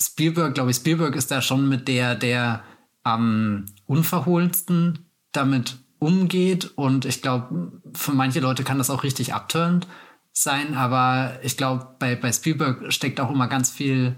[0.00, 2.64] Spielberg, glaube ich, Spielberg ist da schon mit der, der
[3.02, 6.72] am unverhohlensten damit umgeht.
[6.74, 9.86] Und ich glaube, für manche Leute kann das auch richtig abtörend
[10.32, 10.74] sein.
[10.74, 14.16] Aber ich glaube, bei, bei Spielberg steckt auch immer ganz viel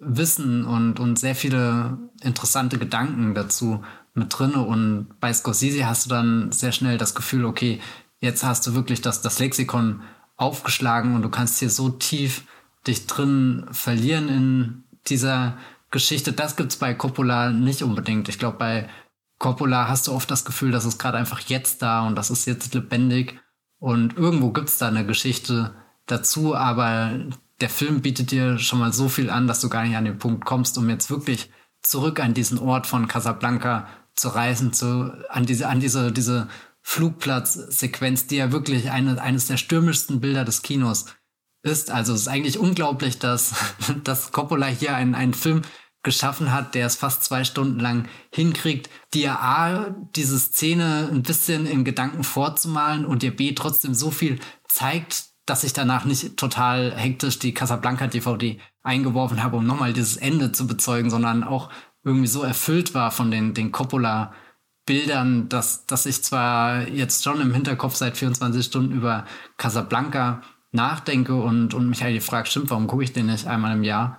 [0.00, 3.82] Wissen und, und sehr viele interessante Gedanken dazu,
[4.14, 4.54] mit drin.
[4.54, 7.80] Und bei Scorsese hast du dann sehr schnell das Gefühl, okay,
[8.20, 10.02] jetzt hast du wirklich das, das Lexikon
[10.36, 12.44] aufgeschlagen und du kannst hier so tief
[12.86, 15.58] dich drin verlieren in dieser
[15.90, 16.32] Geschichte.
[16.32, 18.28] Das gibt's bei Coppola nicht unbedingt.
[18.28, 18.88] Ich glaube, bei
[19.40, 22.46] Coppola hast du oft das Gefühl, dass es gerade einfach jetzt da und das ist
[22.46, 23.40] jetzt lebendig.
[23.78, 25.74] Und irgendwo gibt's da eine Geschichte
[26.04, 27.18] dazu, aber
[27.60, 30.18] der Film bietet dir schon mal so viel an, dass du gar nicht an den
[30.18, 35.46] Punkt kommst, um jetzt wirklich zurück an diesen Ort von Casablanca zu reisen, zu, an
[35.46, 36.48] diese, an diese, diese
[36.82, 41.06] Flugplatzsequenz, die ja wirklich eine, eines der stürmischsten Bilder des Kinos
[41.62, 41.90] ist.
[41.90, 43.54] Also es ist eigentlich unglaublich, dass,
[44.04, 45.62] dass Coppola hier einen, einen Film
[46.02, 51.66] geschaffen hat, der es fast zwei Stunden lang hinkriegt, dir A, diese Szene ein bisschen
[51.66, 54.38] in Gedanken vorzumalen und dir B, trotzdem so viel
[54.68, 60.16] zeigt, dass ich danach nicht total hektisch die Casablanca DVD eingeworfen habe, um nochmal dieses
[60.16, 61.70] Ende zu bezeugen, sondern auch
[62.04, 64.32] irgendwie so erfüllt war von den, den Coppola
[64.86, 69.24] Bildern, dass, dass ich zwar jetzt schon im Hinterkopf seit 24 Stunden über
[69.56, 70.42] Casablanca
[70.72, 73.84] nachdenke und, und mich halt die Frage, stimmt, warum gucke ich den nicht einmal im
[73.84, 74.16] Jahr?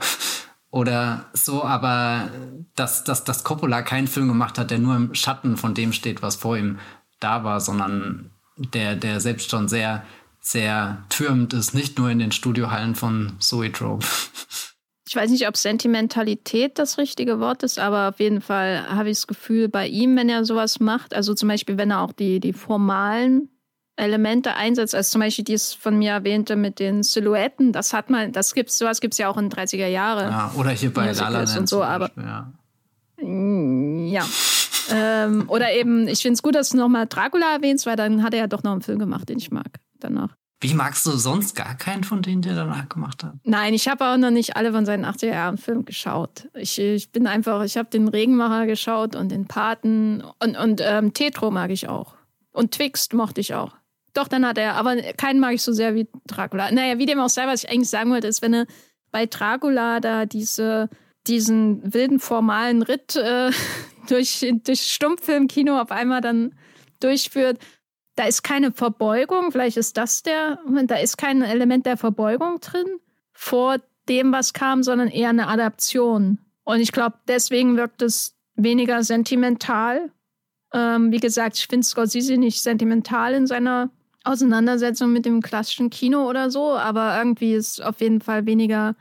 [0.72, 2.30] Oder so, aber
[2.76, 6.22] dass, dass, dass Coppola keinen Film gemacht hat, der nur im Schatten von dem steht,
[6.22, 6.80] was vor ihm
[7.20, 10.04] da war, sondern der, der selbst schon sehr
[10.42, 14.06] sehr türmend ist, nicht nur in den Studiohallen von Zoetrope.
[15.08, 19.18] Ich weiß nicht, ob Sentimentalität das richtige Wort ist, aber auf jeden Fall habe ich
[19.18, 22.40] das Gefühl, bei ihm, wenn er sowas macht, also zum Beispiel, wenn er auch die,
[22.40, 23.50] die formalen
[23.96, 28.32] Elemente einsetzt, als zum Beispiel dieses von mir erwähnte mit den Silhouetten, das hat man,
[28.32, 30.32] das gibt's, sowas gibt es ja auch in den 30er Jahren.
[30.32, 32.52] Ja, oder hier bei La La und so, aber ja.
[33.20, 34.26] ja.
[34.92, 38.34] ähm, oder eben, ich finde es gut, dass du nochmal Dracula erwähnst, weil dann hat
[38.34, 40.36] er ja doch noch einen Film gemacht, den ich mag danach.
[40.64, 43.34] Wie magst du sonst gar keinen von denen, der danach gemacht hat?
[43.44, 46.50] Nein, ich habe auch noch nicht alle von seinen 80er Jahren Filmen geschaut.
[46.54, 51.14] Ich, ich bin einfach, ich habe den Regenmacher geschaut und den Paten und, und ähm,
[51.14, 52.14] Tetro mag ich auch.
[52.52, 53.74] Und Twixt mochte ich auch.
[54.14, 56.72] Doch, dann hat er, aber keinen mag ich so sehr wie Dracula.
[56.72, 58.66] Naja, wie dem auch sei, was ich eigentlich sagen wollte, ist, wenn er
[59.12, 60.90] bei Dracula da diese,
[61.28, 63.52] diesen wilden formalen Ritt äh,
[64.10, 66.56] durch, durch Stummfilmkino auf einmal dann
[67.00, 67.58] durchführt
[68.16, 73.00] da ist keine Verbeugung, vielleicht ist das der, da ist kein Element der Verbeugung drin
[73.34, 73.78] vor
[74.10, 76.40] dem, was kam, sondern eher eine Adaption.
[76.64, 80.12] Und ich glaube, deswegen wirkt es weniger sentimental.
[80.74, 83.90] Ähm, wie gesagt, ich finde Scorsese nicht sentimental in seiner
[84.24, 88.96] Auseinandersetzung mit dem klassischen Kino oder so, aber irgendwie ist auf jeden Fall weniger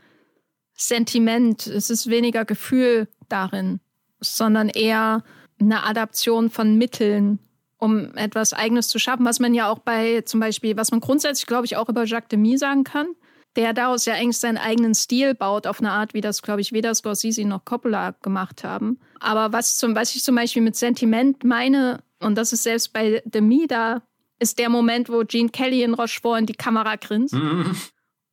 [0.73, 3.79] Sentiment, es ist weniger Gefühl darin,
[4.19, 5.23] sondern eher
[5.59, 7.39] eine Adaption von Mitteln
[7.81, 11.47] um etwas Eigenes zu schaffen, was man ja auch bei zum Beispiel, was man grundsätzlich,
[11.47, 13.07] glaube ich, auch über Jacques Demy sagen kann,
[13.55, 16.73] der daraus ja eigentlich seinen eigenen Stil baut, auf eine Art, wie das, glaube ich,
[16.73, 18.99] weder Scorsese noch Coppola gemacht haben.
[19.19, 23.23] Aber was, zum, was ich zum Beispiel mit Sentiment meine, und das ist selbst bei
[23.25, 24.03] Demy da,
[24.41, 27.75] ist der Moment, wo Gene Kelly in Rochefort in die Kamera grinst mhm.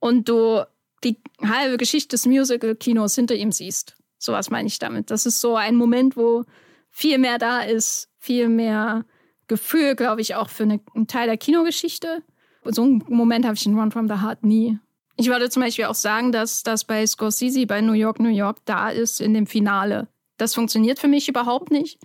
[0.00, 0.64] und du
[1.04, 3.94] die halbe Geschichte des Musical-Kinos hinter ihm siehst.
[4.18, 5.11] So was meine ich damit.
[5.11, 6.44] Das ist so ein Moment, wo
[6.88, 9.04] viel mehr da ist, viel mehr
[9.48, 12.22] Gefühl, glaube ich, auch für eine, einen Teil der Kinogeschichte.
[12.64, 14.78] So einen Moment habe ich in Run from the Heart nie.
[15.16, 18.59] Ich würde zum Beispiel auch sagen, dass das bei Scorsese bei New York, New York
[18.64, 20.09] da ist in dem Finale.
[20.38, 21.98] Das funktioniert für mich überhaupt nicht.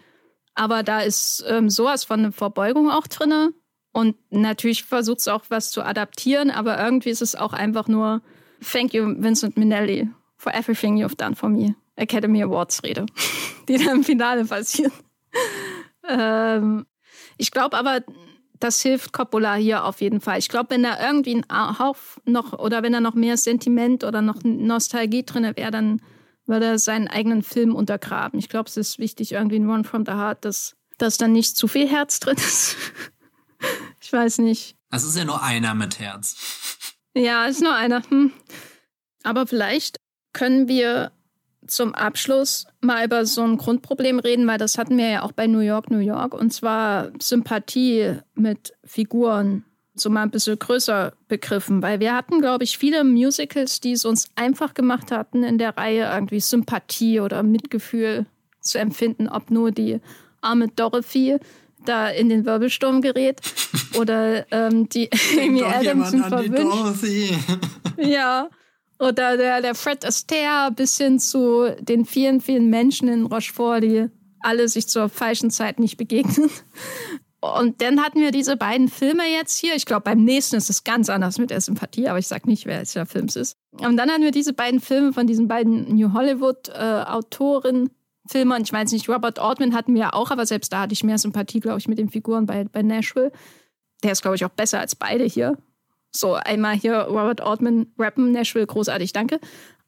[0.56, 3.54] Aber da ist ähm, sowas von einer Verbeugung auch drin.
[3.94, 8.22] Und natürlich versucht es auch was zu adaptieren, aber irgendwie ist es auch einfach nur
[8.72, 11.76] Thank you, Vincent Minnelli, for everything you've done for me.
[11.96, 13.06] Academy Awards Rede,
[13.70, 14.92] die da im Finale passiert.
[16.10, 16.86] ähm,
[17.38, 18.02] ich glaube aber,
[18.60, 20.40] das hilft Coppola hier auf jeden Fall.
[20.40, 24.22] Ich glaube, wenn da irgendwie ein Hauch noch oder wenn da noch mehr Sentiment oder
[24.22, 26.02] noch Nostalgie drin wäre, dann
[26.46, 28.40] würde er seinen eigenen Film untergraben.
[28.40, 31.58] Ich glaube, es ist wichtig, irgendwie in One from the Heart, dass, dass da nicht
[31.58, 32.78] zu viel Herz drin ist.
[34.14, 34.76] ich weiß nicht.
[34.92, 36.96] Es ist ja nur einer mit Herz.
[37.16, 38.04] Ja, es ist nur einer.
[38.10, 38.32] Hm.
[39.24, 39.98] Aber vielleicht
[40.34, 41.12] können wir
[41.66, 45.48] zum Abschluss mal über so ein Grundproblem reden, weil das hatten wir ja auch bei
[45.48, 49.66] New York, New York, und zwar Sympathie mit Figuren,
[49.96, 54.06] so mal ein bisschen größer begriffen, weil wir hatten, glaube ich, viele Musicals, die es
[54.06, 58.28] uns einfach gemacht hatten, in der Reihe irgendwie Sympathie oder Mitgefühl
[58.60, 60.02] zu empfinden, ob nur die
[60.42, 61.40] arme Dorothy
[61.86, 63.42] da in den Wirbelsturm gerät
[63.98, 67.04] oder ähm, die Amy Adams verwünscht.
[67.98, 68.50] Ja,
[68.98, 74.08] oder der, der Fred Astaire bis hin zu den vielen, vielen Menschen in Rochefort, die
[74.40, 76.50] alle sich zur falschen Zeit nicht begegnen.
[77.44, 79.76] Und dann hatten wir diese beiden Filme jetzt hier.
[79.76, 82.66] Ich glaube, beim nächsten ist es ganz anders mit der Sympathie, aber ich sage nicht,
[82.66, 83.58] wer der Film ist.
[83.72, 87.90] Und dann hatten wir diese beiden Filme von diesen beiden New Hollywood-Autoren,
[88.28, 88.56] Filme.
[88.56, 91.04] Und ich weiß nicht, Robert Altman hatten wir ja auch, aber selbst da hatte ich
[91.04, 93.32] mehr Sympathie, glaube ich, mit den Figuren bei, bei Nashville.
[94.04, 95.58] Der ist, glaube ich, auch besser als beide hier.
[96.16, 99.40] So, einmal hier Robert Altman rappen, Nashville, großartig, danke.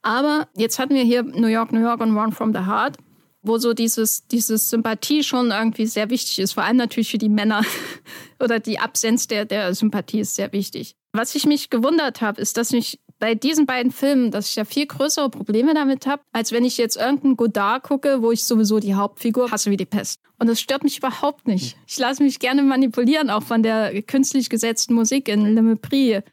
[0.02, 2.98] Aber jetzt hatten wir hier New York, New York und Run from the Heart,
[3.42, 6.54] wo so dieses, dieses Sympathie schon irgendwie sehr wichtig ist.
[6.54, 7.64] Vor allem natürlich für die Männer
[8.40, 10.96] oder die Absenz der, der Sympathie ist sehr wichtig.
[11.14, 14.66] Was ich mich gewundert habe, ist, dass mich bei diesen beiden Filmen, dass ich ja
[14.66, 18.80] viel größere Probleme damit habe, als wenn ich jetzt irgendeinen Godard gucke, wo ich sowieso
[18.80, 20.20] die Hauptfigur hasse wie die Pest.
[20.38, 21.78] Und das stört mich überhaupt nicht.
[21.88, 26.24] Ich lasse mich gerne manipulieren, auch von der künstlich gesetzten Musik in Le Mépris.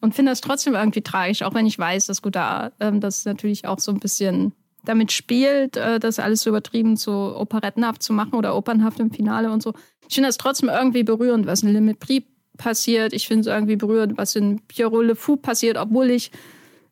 [0.00, 3.66] Und finde das trotzdem irgendwie tragisch, auch wenn ich weiß, dass Godard ähm, das natürlich
[3.66, 8.34] auch so ein bisschen damit spielt, äh, das alles so übertrieben so operettenhaft zu machen
[8.34, 9.74] oder opernhaft im Finale und so.
[10.08, 12.24] Ich finde das trotzdem irgendwie berührend, was in Le Mépris
[12.60, 13.12] passiert.
[13.12, 16.30] Ich finde es irgendwie berührend, was in Pierrot Le Fou passiert, obwohl ich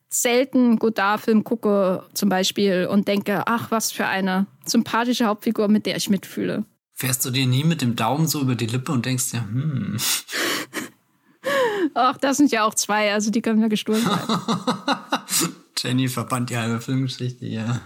[0.08, 5.96] selten Godard-Film gucke zum Beispiel und denke, ach, was für eine sympathische Hauptfigur, mit der
[5.96, 6.64] ich mitfühle.
[6.94, 9.98] Fährst du dir nie mit dem Daumen so über die Lippe und denkst dir, hm.
[11.94, 14.18] ach, das sind ja auch zwei, also die können ja gestohlen sein.
[15.78, 17.80] Jenny verbannt die halbe Filmgeschichte, ja.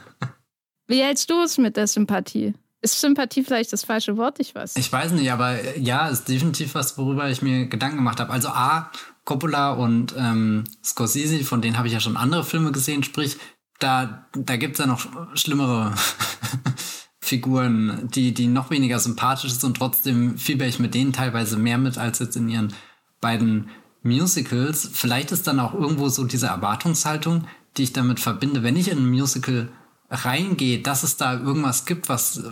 [0.86, 2.54] Wie hältst du es mit der Sympathie?
[2.82, 4.40] Ist Sympathie vielleicht das falsche Wort?
[4.40, 4.76] Ich weiß.
[4.76, 8.32] Ich weiß nicht, aber äh, ja, ist definitiv was, worüber ich mir Gedanken gemacht habe.
[8.32, 8.90] Also A,
[9.24, 13.38] Coppola und ähm, Scorsese, von denen habe ich ja schon andere Filme gesehen, sprich,
[13.78, 15.94] da, da gibt es ja noch schlimmere
[17.20, 21.78] Figuren, die, die noch weniger sympathisch sind und trotzdem fieber ich mit denen teilweise mehr
[21.78, 22.74] mit als jetzt in ihren
[23.20, 23.70] beiden
[24.02, 24.90] Musicals.
[24.92, 27.46] Vielleicht ist dann auch irgendwo so diese Erwartungshaltung,
[27.76, 29.68] die ich damit verbinde, wenn ich in ein Musical
[30.12, 32.44] reingehe, dass es da irgendwas gibt, was,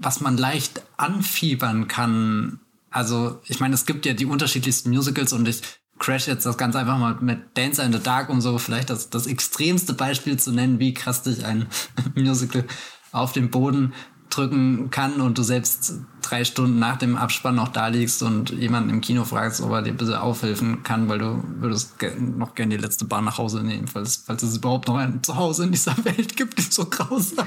[0.00, 2.60] was man leicht anfiebern kann.
[2.90, 5.62] Also, ich meine, es gibt ja die unterschiedlichsten Musicals und ich
[5.98, 9.10] crash jetzt das Ganze einfach mal mit Dancer in the Dark, um so vielleicht das,
[9.10, 11.66] das extremste Beispiel zu nennen, wie krass dich ein
[12.14, 12.64] Musical
[13.12, 13.94] auf den Boden
[14.30, 18.90] drücken kann und du selbst drei Stunden nach dem Abspann noch da liegst und jemanden
[18.90, 22.82] im Kino fragst, ob er dir bitte aufhelfen kann, weil du würdest noch gerne die
[22.82, 26.36] letzte Bahn nach Hause nehmen, falls, falls es überhaupt noch ein Zuhause in dieser Welt
[26.36, 27.46] gibt, die so grausam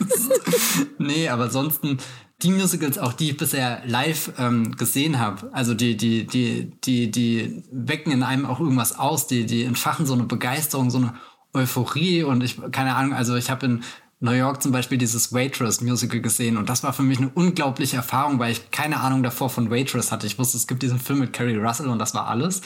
[0.00, 0.30] ist.
[0.98, 1.98] nee, aber ansonsten
[2.42, 7.10] die Musicals, auch die ich bisher live ähm, gesehen habe, also die, die, die, die,
[7.10, 11.14] die wecken in einem auch irgendwas aus, die, die entfachen so eine Begeisterung, so eine
[11.52, 13.84] Euphorie und ich, keine Ahnung, also ich habe in
[14.20, 17.96] New York zum Beispiel dieses Waitress Musical gesehen und das war für mich eine unglaubliche
[17.96, 20.26] Erfahrung, weil ich keine Ahnung davor von Waitress hatte.
[20.26, 22.62] Ich wusste, es gibt diesen Film mit Carrie Russell und das war alles.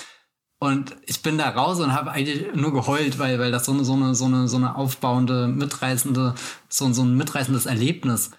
[0.60, 3.84] Und ich bin da raus und habe eigentlich nur geheult, weil, weil das so eine,
[3.84, 6.34] so eine, so eine, so eine aufbauende, mitreißende,
[6.68, 8.32] so, so ein mitreißendes Erlebnis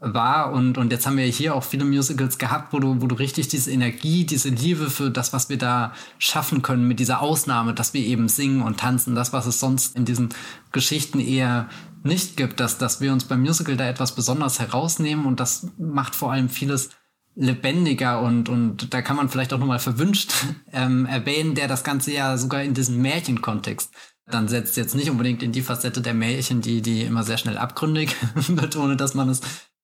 [0.00, 0.52] war.
[0.52, 3.48] Und, und jetzt haben wir hier auch viele Musicals gehabt, wo du, wo du richtig
[3.48, 7.92] diese Energie, diese Liebe für das, was wir da schaffen können, mit dieser Ausnahme, dass
[7.92, 10.30] wir eben singen und tanzen, das, was es sonst in diesen
[10.72, 11.68] Geschichten eher
[12.06, 16.14] nicht gibt, dass, dass wir uns beim Musical da etwas besonders herausnehmen und das macht
[16.14, 16.90] vor allem vieles
[17.34, 20.32] lebendiger und, und da kann man vielleicht auch nochmal verwünscht
[20.72, 23.92] ähm, erwähnen, der das Ganze ja sogar in diesen Märchenkontext
[24.26, 27.58] dann setzt jetzt nicht unbedingt in die Facette der Märchen, die, die immer sehr schnell
[27.58, 29.40] abgründig wird, ohne dass man es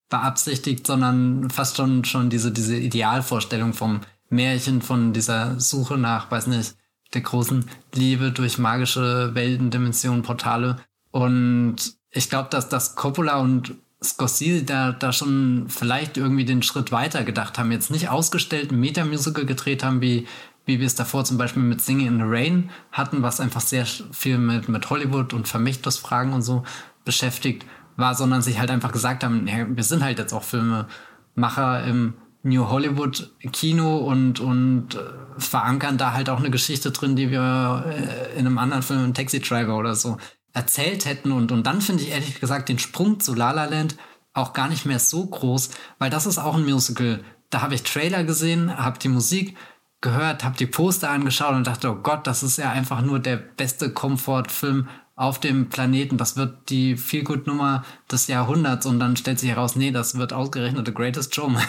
[0.09, 6.49] beabsichtigt, sondern fast schon, schon diese, diese Idealvorstellung vom Märchen, von dieser Suche nach, weiß
[6.49, 6.75] nicht,
[7.15, 10.79] der großen Liebe durch magische Welten, Dimensionen, Portale.
[11.11, 16.93] Und ich glaube, dass, dass Coppola und Scorsese da, da schon vielleicht irgendwie den Schritt
[16.93, 17.73] weiter gedacht haben.
[17.73, 20.27] Jetzt nicht ausgestellt ein Metamusical gedreht haben, wie,
[20.67, 23.87] wie wir es davor zum Beispiel mit Singing in the Rain hatten, was einfach sehr
[23.87, 26.65] viel mit, mit Hollywood und Vermächtnisfragen und so
[27.05, 27.65] beschäftigt
[27.97, 32.15] war, sondern sich halt einfach gesagt haben, ja, wir sind halt jetzt auch Filmemacher im
[32.43, 34.99] New Hollywood Kino und, und äh,
[35.39, 39.41] verankern da halt auch eine Geschichte drin, die wir äh, in einem anderen Film, Taxi
[39.41, 40.17] Driver oder so,
[40.53, 41.33] erzählt hätten.
[41.33, 43.97] Und, und dann finde ich ehrlich gesagt den Sprung zu La La Land
[44.35, 47.23] auch gar nicht mehr so groß, weil das ist auch ein Musical.
[47.51, 49.57] Da habe ich Trailer gesehen, habe die Musik
[50.01, 53.37] gehört, habe die Poster angeschaut und dachte, oh Gott, das ist ja einfach nur der
[53.37, 56.17] beste Komfortfilm auf dem Planeten.
[56.17, 60.87] Das wird die Feelgood-Nummer des Jahrhunderts und dann stellt sich heraus, nee, das wird ausgerechnet
[60.87, 61.63] The Greatest Showman.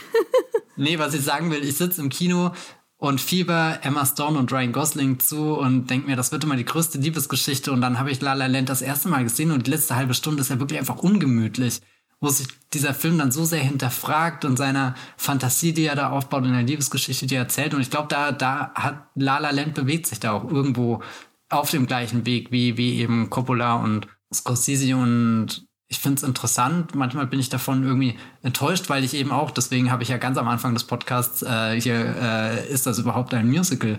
[0.76, 2.52] nee, was ich sagen will, ich sitze im Kino,
[3.00, 6.66] und Fieber Emma Stone und Ryan Gosling zu und denke mir, das wird immer die
[6.66, 7.72] größte Liebesgeschichte.
[7.72, 10.12] Und dann habe ich La La Land das erste Mal gesehen und die letzte halbe
[10.12, 11.80] Stunde ist ja wirklich einfach ungemütlich,
[12.20, 16.44] wo sich dieser Film dann so sehr hinterfragt und seiner Fantasie, die er da aufbaut,
[16.44, 17.72] in der Liebesgeschichte, die er erzählt.
[17.72, 21.02] Und ich glaube, da, da hat La La Land bewegt sich da auch irgendwo
[21.48, 26.94] auf dem gleichen Weg wie, wie eben Coppola und Scorsese und ich finde es interessant.
[26.94, 30.38] Manchmal bin ich davon irgendwie enttäuscht, weil ich eben auch, deswegen habe ich ja ganz
[30.38, 33.98] am Anfang des Podcasts äh, hier, äh, ist das überhaupt ein Musical,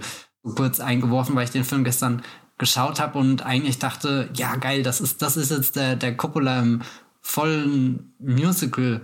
[0.56, 2.24] kurz eingeworfen, weil ich den Film gestern
[2.58, 6.62] geschaut habe und eigentlich dachte, ja geil, das ist, das ist jetzt der, der Coppola
[6.62, 6.82] im
[7.20, 9.02] vollen Musical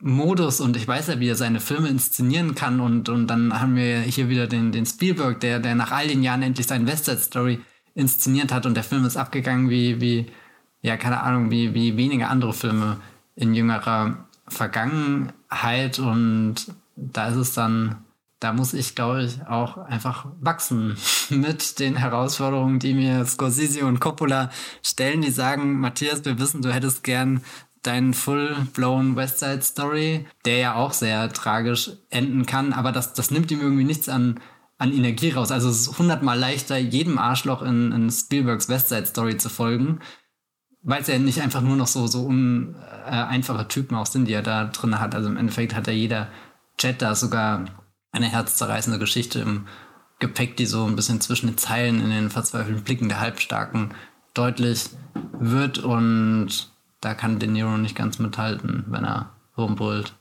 [0.00, 3.74] Modus und ich weiß ja, wie er seine Filme inszenieren kann und, und dann haben
[3.74, 7.06] wir hier wieder den, den Spielberg, der, der nach all den Jahren endlich seine West
[7.06, 7.58] Side Story
[7.94, 10.26] inszeniert hat und der Film ist abgegangen wie, wie,
[10.82, 12.98] ja, keine Ahnung, wie, wie wenige andere Filme
[13.34, 15.98] in jüngerer Vergangenheit.
[15.98, 16.56] Und
[16.96, 17.96] da ist es dann,
[18.40, 20.96] da muss ich, glaube ich, auch einfach wachsen
[21.30, 24.50] mit den Herausforderungen, die mir Scorsese und Coppola
[24.82, 27.42] stellen, die sagen, Matthias, wir wissen, du hättest gern
[27.82, 33.30] deinen full-blown West Side Story, der ja auch sehr tragisch enden kann, aber das, das
[33.30, 34.40] nimmt ihm irgendwie nichts an,
[34.78, 35.50] an Energie raus.
[35.50, 40.00] Also es ist hundertmal leichter, jedem Arschloch in, in Spielbergs West Side Story zu folgen,
[40.88, 42.74] weil es ja nicht einfach nur noch so, so un,
[43.06, 45.14] äh, einfache Typen auch sind, die er da drin hat.
[45.14, 46.28] Also im Endeffekt hat ja jeder
[46.78, 47.66] Chat da sogar
[48.10, 49.66] eine herzzerreißende Geschichte im
[50.18, 53.90] Gepäck, die so ein bisschen zwischen den Zeilen in den verzweifelten Blicken der Halbstarken
[54.32, 54.88] deutlich
[55.38, 56.70] wird und
[57.02, 60.14] da kann De Niro nicht ganz mithalten, wenn er rumbrüllt.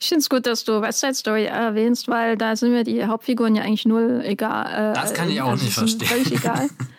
[0.00, 3.04] Ich finde es gut, dass du West Side Story erwähnst, weil da sind mir die
[3.04, 4.92] Hauptfiguren ja eigentlich null egal.
[4.92, 6.08] Äh, das kann ich auch also nicht verstehen.
[6.08, 6.70] Völlig egal.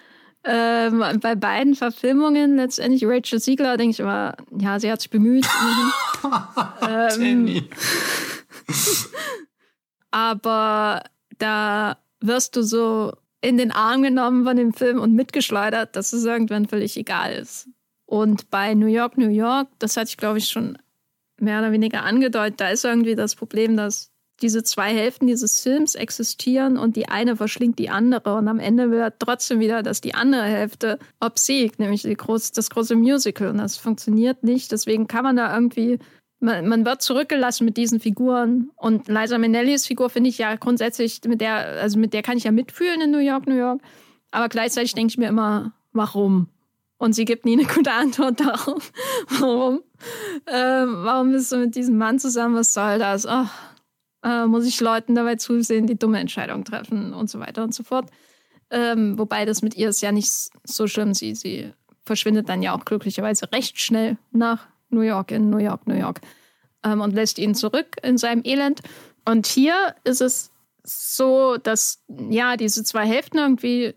[0.47, 5.45] ähm, bei beiden Verfilmungen letztendlich Rachel Siegler denke ich immer, ja, sie hat sich bemüht.
[6.87, 7.67] ähm,
[10.11, 11.03] aber
[11.37, 16.25] da wirst du so in den Arm genommen von dem Film und mitgeschleudert, dass es
[16.25, 17.69] irgendwann völlig egal ist.
[18.05, 20.77] Und bei New York, New York, das hatte ich, glaube ich, schon
[21.39, 24.11] mehr oder weniger angedeutet, da ist irgendwie das Problem, dass
[24.41, 28.35] diese zwei Hälften dieses Films existieren und die eine verschlingt die andere.
[28.35, 32.95] Und am Ende wird trotzdem wieder, dass die andere Hälfte obsiegt, nämlich groß, das große
[32.95, 33.49] Musical.
[33.49, 34.71] Und das funktioniert nicht.
[34.71, 35.99] Deswegen kann man da irgendwie,
[36.39, 38.69] man, man wird zurückgelassen mit diesen Figuren.
[38.75, 42.43] Und Liza Minnellis Figur finde ich ja grundsätzlich, mit der, also mit der kann ich
[42.43, 43.81] ja mitfühlen in New York, New York.
[44.31, 46.49] Aber gleichzeitig denke ich mir immer, warum?
[46.99, 48.91] Und sie gibt nie eine gute Antwort darauf.
[49.39, 49.81] warum?
[50.47, 52.55] Ähm, warum bist du mit diesem Mann zusammen?
[52.55, 53.25] Was soll das?
[53.25, 53.45] Oh,
[54.23, 57.83] äh, muss ich Leuten dabei zusehen, die dumme Entscheidungen treffen und so weiter und so
[57.83, 58.09] fort.
[58.69, 60.31] Ähm, wobei das mit ihr ist ja nicht
[60.63, 61.13] so schlimm.
[61.13, 61.73] Sie, sie
[62.03, 66.21] verschwindet dann ja auch glücklicherweise recht schnell nach New York, in New York, New York
[66.83, 68.81] ähm, und lässt ihn zurück in seinem Elend.
[69.25, 70.51] Und hier ist es
[70.83, 73.95] so, dass ja diese zwei Hälften irgendwie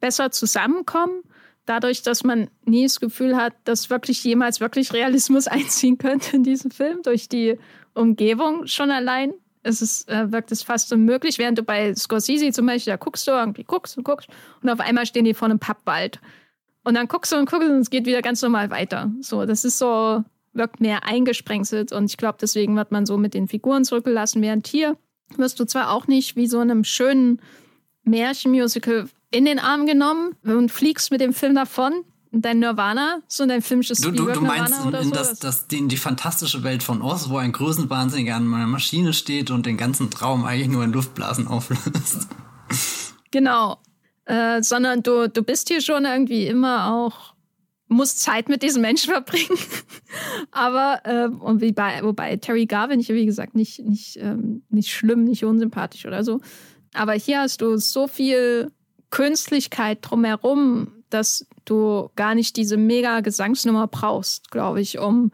[0.00, 1.22] besser zusammenkommen
[1.66, 6.42] dadurch, dass man nie das Gefühl hat, dass wirklich jemals wirklich Realismus einziehen könnte in
[6.42, 7.58] diesem Film, durch die
[7.94, 9.32] Umgebung schon allein.
[9.62, 13.26] Es ist, äh, wirkt es fast unmöglich, während du bei Scorsese zum Beispiel, da guckst
[13.26, 14.28] du irgendwie, guckst und guckst
[14.62, 16.20] und auf einmal stehen die vor einem Pappwald.
[16.84, 19.12] Und dann guckst du und guckst und es geht wieder ganz normal weiter.
[19.20, 23.34] So, das ist so, wirkt mehr eingesprengselt und ich glaube, deswegen wird man so mit
[23.34, 24.96] den Figuren zurückgelassen, während hier
[25.36, 27.40] wirst du zwar auch nicht wie so einem schönen
[28.04, 32.04] Märchenmusical in den Arm genommen und fliegst mit dem Film davon.
[32.34, 35.86] Dein Nirvana, so dein filmisches Du, du, du meinst in, in so, das, das, die,
[35.86, 40.10] die fantastische Welt von Oz, wo ein Größenwahnsinniger an meiner Maschine steht und den ganzen
[40.10, 42.28] Traum eigentlich nur in Luftblasen auflöst.
[43.30, 43.78] Genau.
[44.24, 47.34] Äh, sondern du, du bist hier schon irgendwie immer auch,
[47.88, 49.58] musst Zeit mit diesen Menschen verbringen.
[50.52, 54.90] Aber, äh, und wie bei, wobei Terry Garvin, ich wie gesagt, nicht, nicht, ähm, nicht
[54.90, 56.40] schlimm, nicht unsympathisch oder so.
[56.94, 58.70] Aber hier hast du so viel
[59.10, 65.32] Künstlichkeit drumherum, dass du gar nicht diese mega Gesangsnummer brauchst, glaube ich, um,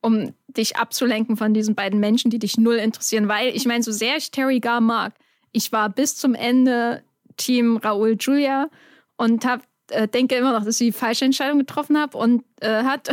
[0.00, 3.28] um dich abzulenken von diesen beiden Menschen, die dich null interessieren.
[3.28, 5.14] Weil ich meine, so sehr ich Terry Gar mag,
[5.52, 7.02] ich war bis zum Ende
[7.36, 8.68] Team Raoul Julia
[9.16, 12.82] und hab, äh, denke immer noch, dass ich die falsche Entscheidung getroffen habe und äh,
[12.82, 13.10] hat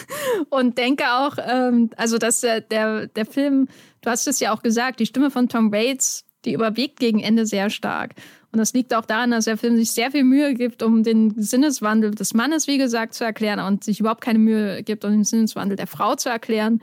[0.50, 3.68] und denke auch, ähm, also dass der, der, der Film,
[4.02, 7.46] du hast es ja auch gesagt, die Stimme von Tom Waits, die überwiegt gegen Ende
[7.46, 8.14] sehr stark.
[8.50, 11.34] Und das liegt auch daran, dass der Film sich sehr viel Mühe gibt, um den
[11.36, 15.24] Sinneswandel des Mannes, wie gesagt, zu erklären und sich überhaupt keine Mühe gibt, um den
[15.24, 16.80] Sinneswandel der Frau zu erklären.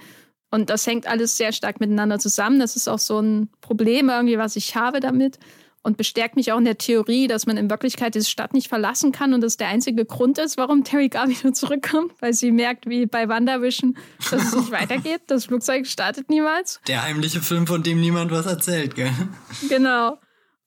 [0.51, 2.59] Und das hängt alles sehr stark miteinander zusammen.
[2.59, 5.39] Das ist auch so ein Problem irgendwie, was ich habe damit
[5.85, 9.11] und bestärkt mich auch in der Theorie, dass man in Wirklichkeit diese Stadt nicht verlassen
[9.11, 12.89] kann und das der einzige Grund ist, warum Terry Garvey nur zurückkommt, weil sie merkt,
[12.89, 13.95] wie bei Wanderwischen,
[14.31, 15.21] dass es nicht weitergeht.
[15.27, 16.81] Das Flugzeug startet niemals.
[16.87, 19.11] Der heimliche Film, von dem niemand was erzählt, gell?
[19.69, 20.17] Genau.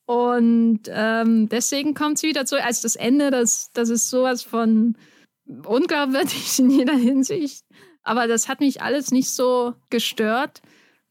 [0.08, 2.64] Und ähm, deswegen kommt sie wieder zurück.
[2.64, 4.96] Also das Ende, das, das ist sowas von
[5.46, 7.62] unglaubwürdig in jeder Hinsicht.
[8.04, 10.62] Aber das hat mich alles nicht so gestört,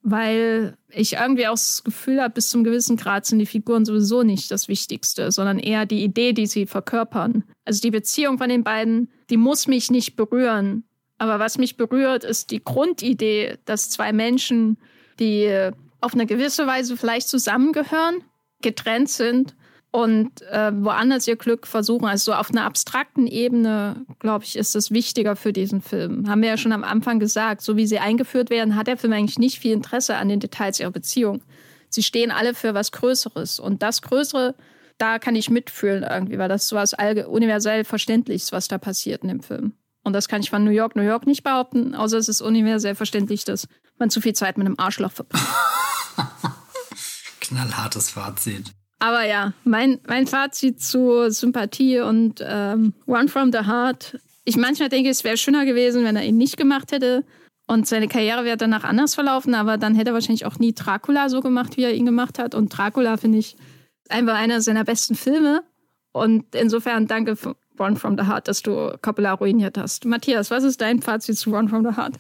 [0.02, 4.24] weil ich irgendwie auch das Gefühl habe, bis zum gewissen Grad sind die Figuren sowieso
[4.24, 7.44] nicht das Wichtigste, sondern eher die Idee, die sie verkörpern.
[7.66, 10.86] Also die Beziehung von den beiden, die muss mich nicht berühren.
[11.20, 14.80] Aber was mich berührt, ist die Grundidee, dass zwei Menschen,
[15.20, 15.70] die
[16.02, 18.24] auf eine gewisse Weise vielleicht zusammengehören,
[18.62, 19.56] getrennt sind,
[19.92, 22.06] und äh, woanders ihr Glück versuchen.
[22.06, 26.30] Also so auf einer abstrakten Ebene, glaube ich, ist es wichtiger für diesen Film.
[26.30, 27.62] Haben wir ja schon am Anfang gesagt.
[27.62, 30.80] So wie sie eingeführt werden, hat der Film eigentlich nicht viel Interesse an den Details
[30.80, 31.42] ihrer Beziehung.
[31.90, 33.60] Sie stehen alle für was Größeres.
[33.60, 34.56] Und das Größere,
[34.98, 39.30] da kann ich mitfühlen irgendwie, weil das so was universell Verständliches, was da passiert in
[39.30, 39.74] dem Film.
[40.04, 42.96] Und das kann ich von New York, New York nicht behaupten, außer es ist universell
[42.96, 43.68] verständlich, dass
[43.98, 45.48] man zu viel Zeit mit einem Arschloch verbringt.
[47.50, 48.72] Knallhartes Fazit.
[49.00, 54.20] Aber ja, mein, mein Fazit zu Sympathie und ähm, One from the Heart.
[54.44, 57.24] Ich manchmal denke, es wäre schöner gewesen, wenn er ihn nicht gemacht hätte.
[57.68, 61.28] Und seine Karriere wäre danach anders verlaufen, aber dann hätte er wahrscheinlich auch nie Dracula
[61.28, 62.56] so gemacht, wie er ihn gemacht hat.
[62.56, 63.58] Und Dracula finde ich
[64.10, 65.64] einfach einer seiner besten Filme.
[66.14, 67.38] Und insofern danke
[67.78, 70.06] One from the Heart, dass du Coppola ruiniert hast.
[70.06, 72.16] Matthias, was ist dein Fazit zu One from the Heart?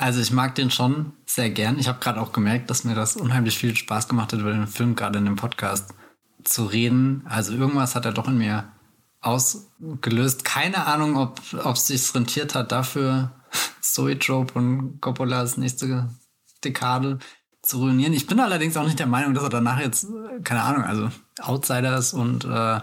[0.00, 1.78] Also ich mag den schon sehr gern.
[1.78, 4.66] Ich habe gerade auch gemerkt, dass mir das unheimlich viel Spaß gemacht hat, über den
[4.66, 5.92] Film gerade in dem Podcast
[6.42, 7.22] zu reden.
[7.28, 8.72] Also irgendwas hat er doch in mir
[9.20, 10.46] ausgelöst.
[10.46, 13.32] Keine Ahnung, ob es sich rentiert hat, dafür
[13.82, 16.08] Zoetrope und Coppolas nächste
[16.64, 17.18] Dekade
[17.60, 18.14] zu ruinieren.
[18.14, 20.06] Ich bin allerdings auch nicht der Meinung, dass er danach jetzt,
[20.44, 21.10] keine Ahnung, also
[21.42, 22.80] Outsiders und äh,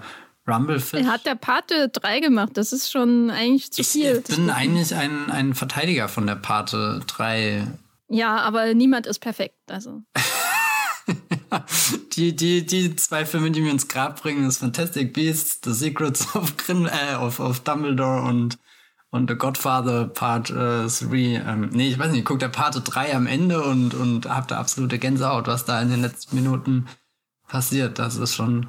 [0.47, 1.01] Rumblefish.
[1.01, 4.23] Er hat der Pate 3 gemacht, das ist schon eigentlich zu viel.
[4.27, 7.67] Ich bin eigentlich ein, ein Verteidiger von der Pate 3.
[8.09, 10.03] Ja, aber niemand ist perfekt, also.
[12.15, 16.35] die, die, die zwei Filme, die mir ins Grab bringen, ist Fantastic Beasts, The Secrets
[16.35, 18.57] of, Grin äh, of, of Dumbledore und,
[19.09, 20.55] und The Godfather Part 3.
[20.55, 24.27] Äh, ähm, nee, ich weiß nicht, ich gucke der Part 3 am Ende und, und
[24.29, 26.87] hab da absolute Gänsehaut, was da in den letzten Minuten
[27.47, 27.99] passiert.
[27.99, 28.67] Das ist schon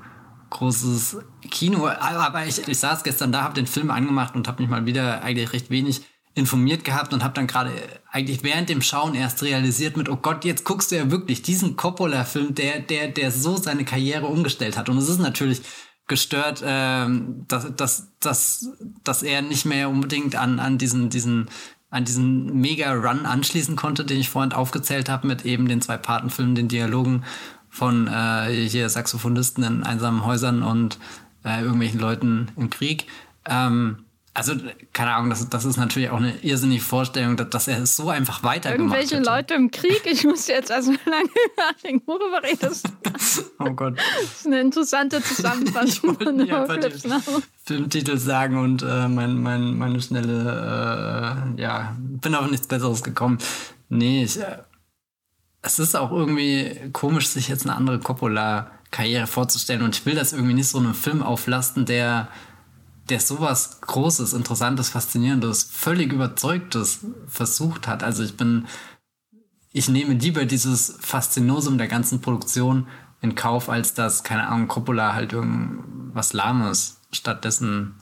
[0.50, 1.18] großes
[1.50, 1.86] Kino.
[1.86, 5.22] Aber ich, ich saß gestern da, habe den Film angemacht und habe mich mal wieder
[5.22, 6.02] eigentlich recht wenig
[6.34, 7.72] informiert gehabt und habe dann gerade
[8.10, 11.76] eigentlich während dem Schauen erst realisiert mit, oh Gott, jetzt guckst du ja wirklich diesen
[11.76, 14.88] Coppola-Film, der, der, der so seine Karriere umgestellt hat.
[14.88, 15.62] Und es ist natürlich
[16.06, 18.70] gestört, ähm, dass, dass, dass,
[19.04, 21.50] dass er nicht mehr unbedingt an, an diesen, diesen,
[21.90, 26.54] an diesen Mega-Run anschließen konnte, den ich vorhin aufgezählt habe, mit eben den zwei Patenfilmen,
[26.54, 27.24] den Dialogen
[27.78, 30.98] von äh, hier Saxophonisten in einsamen Häusern und
[31.44, 33.06] äh, irgendwelchen Leuten im Krieg.
[33.46, 34.52] Ähm, also,
[34.92, 38.08] keine Ahnung, das, das ist natürlich auch eine irrsinnige Vorstellung, dass, dass er es so
[38.08, 39.30] einfach weitergemacht Irgendwelche hätte.
[39.30, 42.88] Leute im Krieg, ich muss jetzt also lange nachdenken, worüber redest
[43.58, 43.98] Oh Gott.
[43.98, 46.16] Das ist eine interessante Zusammenfassung.
[46.20, 47.12] ich einfach den
[47.64, 53.38] Filmtitel sagen und äh, mein, mein, meine schnelle, äh, ja, bin auf nichts Besseres gekommen.
[53.88, 54.58] Nee, ich, äh,
[55.62, 60.32] es ist auch irgendwie komisch, sich jetzt eine andere Coppola-Karriere vorzustellen und ich will das
[60.32, 62.28] irgendwie nicht so einem Film auflasten, der
[63.08, 68.02] der sowas Großes, Interessantes, Faszinierendes, völlig Überzeugtes versucht hat.
[68.02, 68.66] Also ich bin,
[69.72, 72.86] ich nehme lieber dieses Faszinosum der ganzen Produktion
[73.20, 77.96] in Kauf, als dass, keine Ahnung, Coppola halt irgendwas Lahmes stattdessen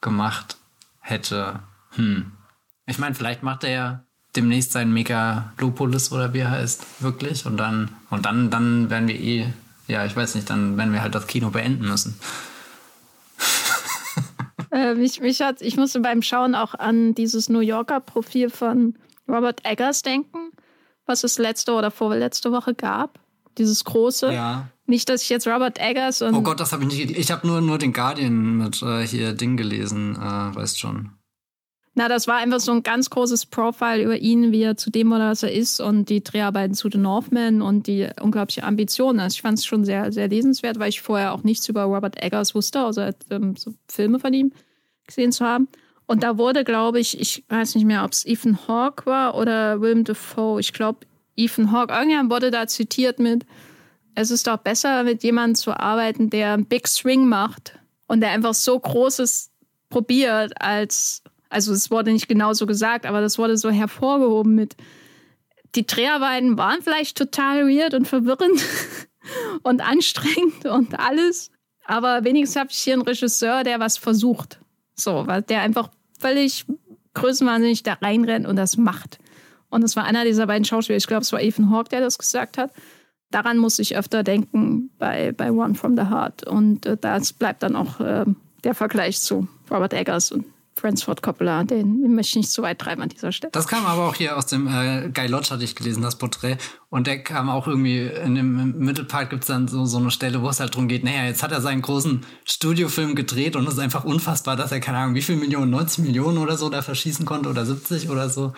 [0.00, 0.58] gemacht
[1.00, 1.60] hätte.
[1.90, 2.32] Hm.
[2.86, 4.05] Ich meine, vielleicht macht er ja
[4.36, 7.46] demnächst sein Megalopolis oder wie er heißt, wirklich.
[7.46, 9.46] Und dann, und dann, dann werden wir eh,
[9.88, 12.18] ja, ich weiß nicht, dann werden wir halt das Kino beenden müssen.
[14.72, 18.94] Äh, mich, mich hat, ich musste beim Schauen auch an dieses New Yorker Profil von
[19.28, 20.50] Robert Eggers denken,
[21.06, 23.18] was es letzte oder vorletzte Woche gab.
[23.58, 24.32] Dieses große.
[24.32, 24.68] Ja.
[24.86, 26.34] Nicht, dass ich jetzt Robert Eggers und.
[26.34, 27.16] Oh Gott, das habe ich nicht.
[27.16, 31.12] Ich habe nur, nur den Guardian mit äh, hier Ding gelesen, äh, weißt schon.
[31.98, 35.12] Na, das war einfach so ein ganz großes Profile über ihn, wie er zu dem
[35.12, 39.18] oder was er ist und die Dreharbeiten zu The Northman und die unglaubliche Ambitionen.
[39.18, 42.22] Also ich fand es schon sehr, sehr lesenswert, weil ich vorher auch nichts über Robert
[42.22, 44.52] Eggers wusste, außer ähm, so Filme von ihm
[45.06, 45.68] gesehen zu haben.
[46.04, 49.80] Und da wurde, glaube ich, ich weiß nicht mehr, ob es Ethan Hawke war oder
[49.80, 50.60] Willem Dafoe.
[50.60, 51.94] Ich glaube, Ethan Hawke.
[51.94, 53.46] Irgendjemand wurde da zitiert mit,
[54.14, 58.32] es ist doch besser, mit jemandem zu arbeiten, der einen Big Swing macht und der
[58.32, 59.50] einfach so Großes
[59.88, 64.76] probiert, als, also es wurde nicht genau so gesagt, aber das wurde so hervorgehoben mit,
[65.74, 68.62] die Dreharbeiten waren vielleicht total weird und verwirrend
[69.62, 71.50] und anstrengend und alles.
[71.84, 74.58] Aber wenigstens habe ich hier einen Regisseur, der was versucht.
[74.94, 76.64] So, der einfach völlig
[77.14, 79.18] größenwahnsinnig da reinrennt und das macht.
[79.68, 82.18] Und es war einer dieser beiden Schauspieler, ich glaube, es war Ethan Hawke, der das
[82.18, 82.72] gesagt hat.
[83.30, 86.46] Daran muss ich öfter denken bei, bei One from the Heart.
[86.46, 88.24] Und äh, das bleibt dann auch äh,
[88.64, 90.46] der Vergleich zu Robert Eggers und
[90.76, 93.50] Francis Ford Coppola, den möchte ich nicht zu weit treiben an dieser Stelle.
[93.50, 96.58] Das kam aber auch hier aus dem äh, Guy Lodge, hatte ich gelesen, das Porträt.
[96.90, 100.42] Und der kam auch irgendwie, in dem Mittelpart gibt es dann so, so eine Stelle,
[100.42, 103.74] wo es halt darum geht, naja, jetzt hat er seinen großen Studiofilm gedreht und es
[103.74, 106.82] ist einfach unfassbar, dass er, keine Ahnung, wie viel Millionen, 90 Millionen oder so da
[106.82, 108.52] verschießen konnte oder 70 oder so.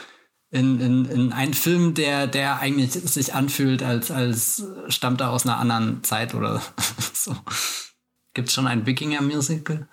[0.51, 5.45] In, in, in einen Film, der, der eigentlich sich anfühlt, als, als stammt er aus
[5.45, 6.63] einer anderen Zeit oder
[7.13, 7.37] so.
[8.35, 9.89] Gibt es schon ein Wikinger-Musical?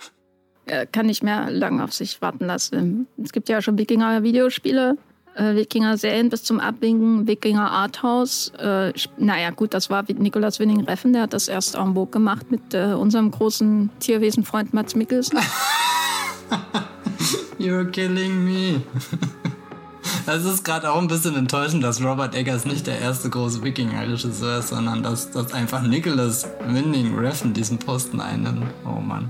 [0.68, 3.08] Äh, kann nicht mehr lange auf sich warten lassen.
[3.24, 4.98] Es gibt ja schon Wikinger-Videospiele,
[5.36, 8.52] äh, Wikinger-Serien bis zum Abwinken, Wikinger Arthouse.
[8.58, 12.74] Äh, naja, gut, das war Nikolaus Winning-Reffen, der hat das erst en vogue gemacht mit
[12.74, 15.38] äh, unserem großen Tierwesenfreund Mats Mikkelsen.
[17.60, 18.82] You're killing me.
[20.28, 24.60] Es ist gerade auch ein bisschen enttäuschend, dass Robert Eggers nicht der erste große Wikinger-Regisseur
[24.60, 28.66] ist, sondern dass, dass einfach Nicholas Winding Refn diesen Posten einnimmt.
[28.84, 29.30] Oh Mann.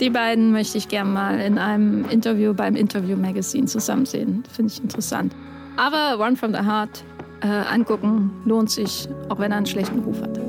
[0.00, 4.42] Die beiden möchte ich gerne mal in einem Interview beim Interview Magazine zusammen sehen.
[4.50, 5.32] Finde ich interessant.
[5.76, 7.04] Aber One from the Heart
[7.42, 10.40] äh, angucken lohnt sich, auch wenn er einen schlechten Ruf hat.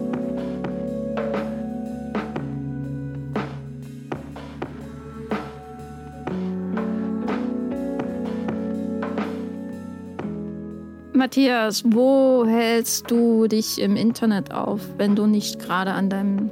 [11.13, 16.49] Matthias, wo hältst du dich im Internet auf, wenn du nicht gerade an deinem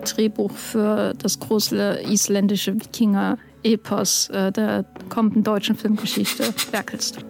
[0.00, 7.24] Drehbuch für das große isländische Wikinger-Epos äh, der kommenden deutschen Filmgeschichte werkelst?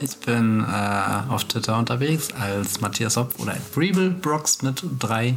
[0.00, 5.36] Ich bin äh, auf Twitter unterwegs als Matthias Hopf oder Breeblebrox mit 3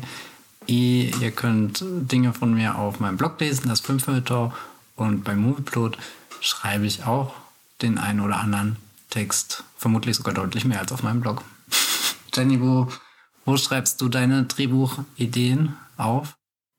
[0.67, 1.11] E.
[1.21, 4.53] Ihr könnt Dinge von mir auf meinem Blog lesen, das Filmfilter.
[4.95, 5.97] Und beim Movieplot
[6.41, 7.33] schreibe ich auch
[7.81, 8.77] den einen oder anderen
[9.09, 9.63] Text.
[9.77, 11.43] Vermutlich sogar deutlich mehr als auf meinem Blog.
[12.33, 12.87] Jenny, wo,
[13.45, 16.35] wo schreibst du deine Drehbuchideen auf?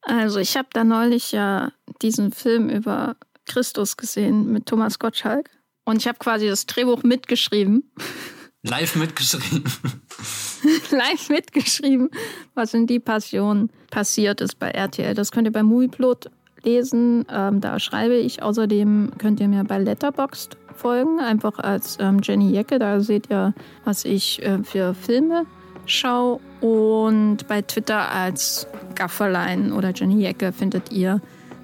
[0.06, 5.50] Also ich habe da neulich ja diesen Film über Christus gesehen mit Thomas Gottschalk.
[5.84, 7.90] Und ich habe quasi das Drehbuch mitgeschrieben.
[8.62, 9.64] Live mitgeschrieben.
[10.90, 12.10] Live mitgeschrieben,
[12.54, 15.14] was in die Passion passiert ist bei RTL.
[15.14, 16.30] Das könnt ihr bei Movieplot
[16.62, 17.24] lesen.
[17.28, 18.42] Ähm, da schreibe ich.
[18.42, 22.78] Außerdem könnt ihr mir bei Letterboxd folgen, einfach als ähm, Jenny Jecke.
[22.78, 23.54] Da seht ihr,
[23.84, 25.46] was ich äh, für Filme
[25.86, 26.40] schaue.
[26.60, 31.20] Und bei Twitter als Gafferlein oder Jenny Jecke findet ihr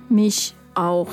[0.08, 1.08] mich auch.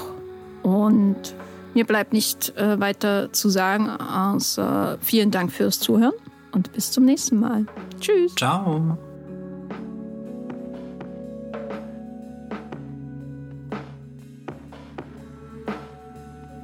[0.64, 1.36] Und
[1.74, 6.14] mir bleibt nicht äh, weiter zu sagen, außer vielen Dank fürs Zuhören
[6.52, 7.66] und bis zum nächsten Mal.
[8.00, 8.36] Tschüss.
[8.36, 8.98] Ciao.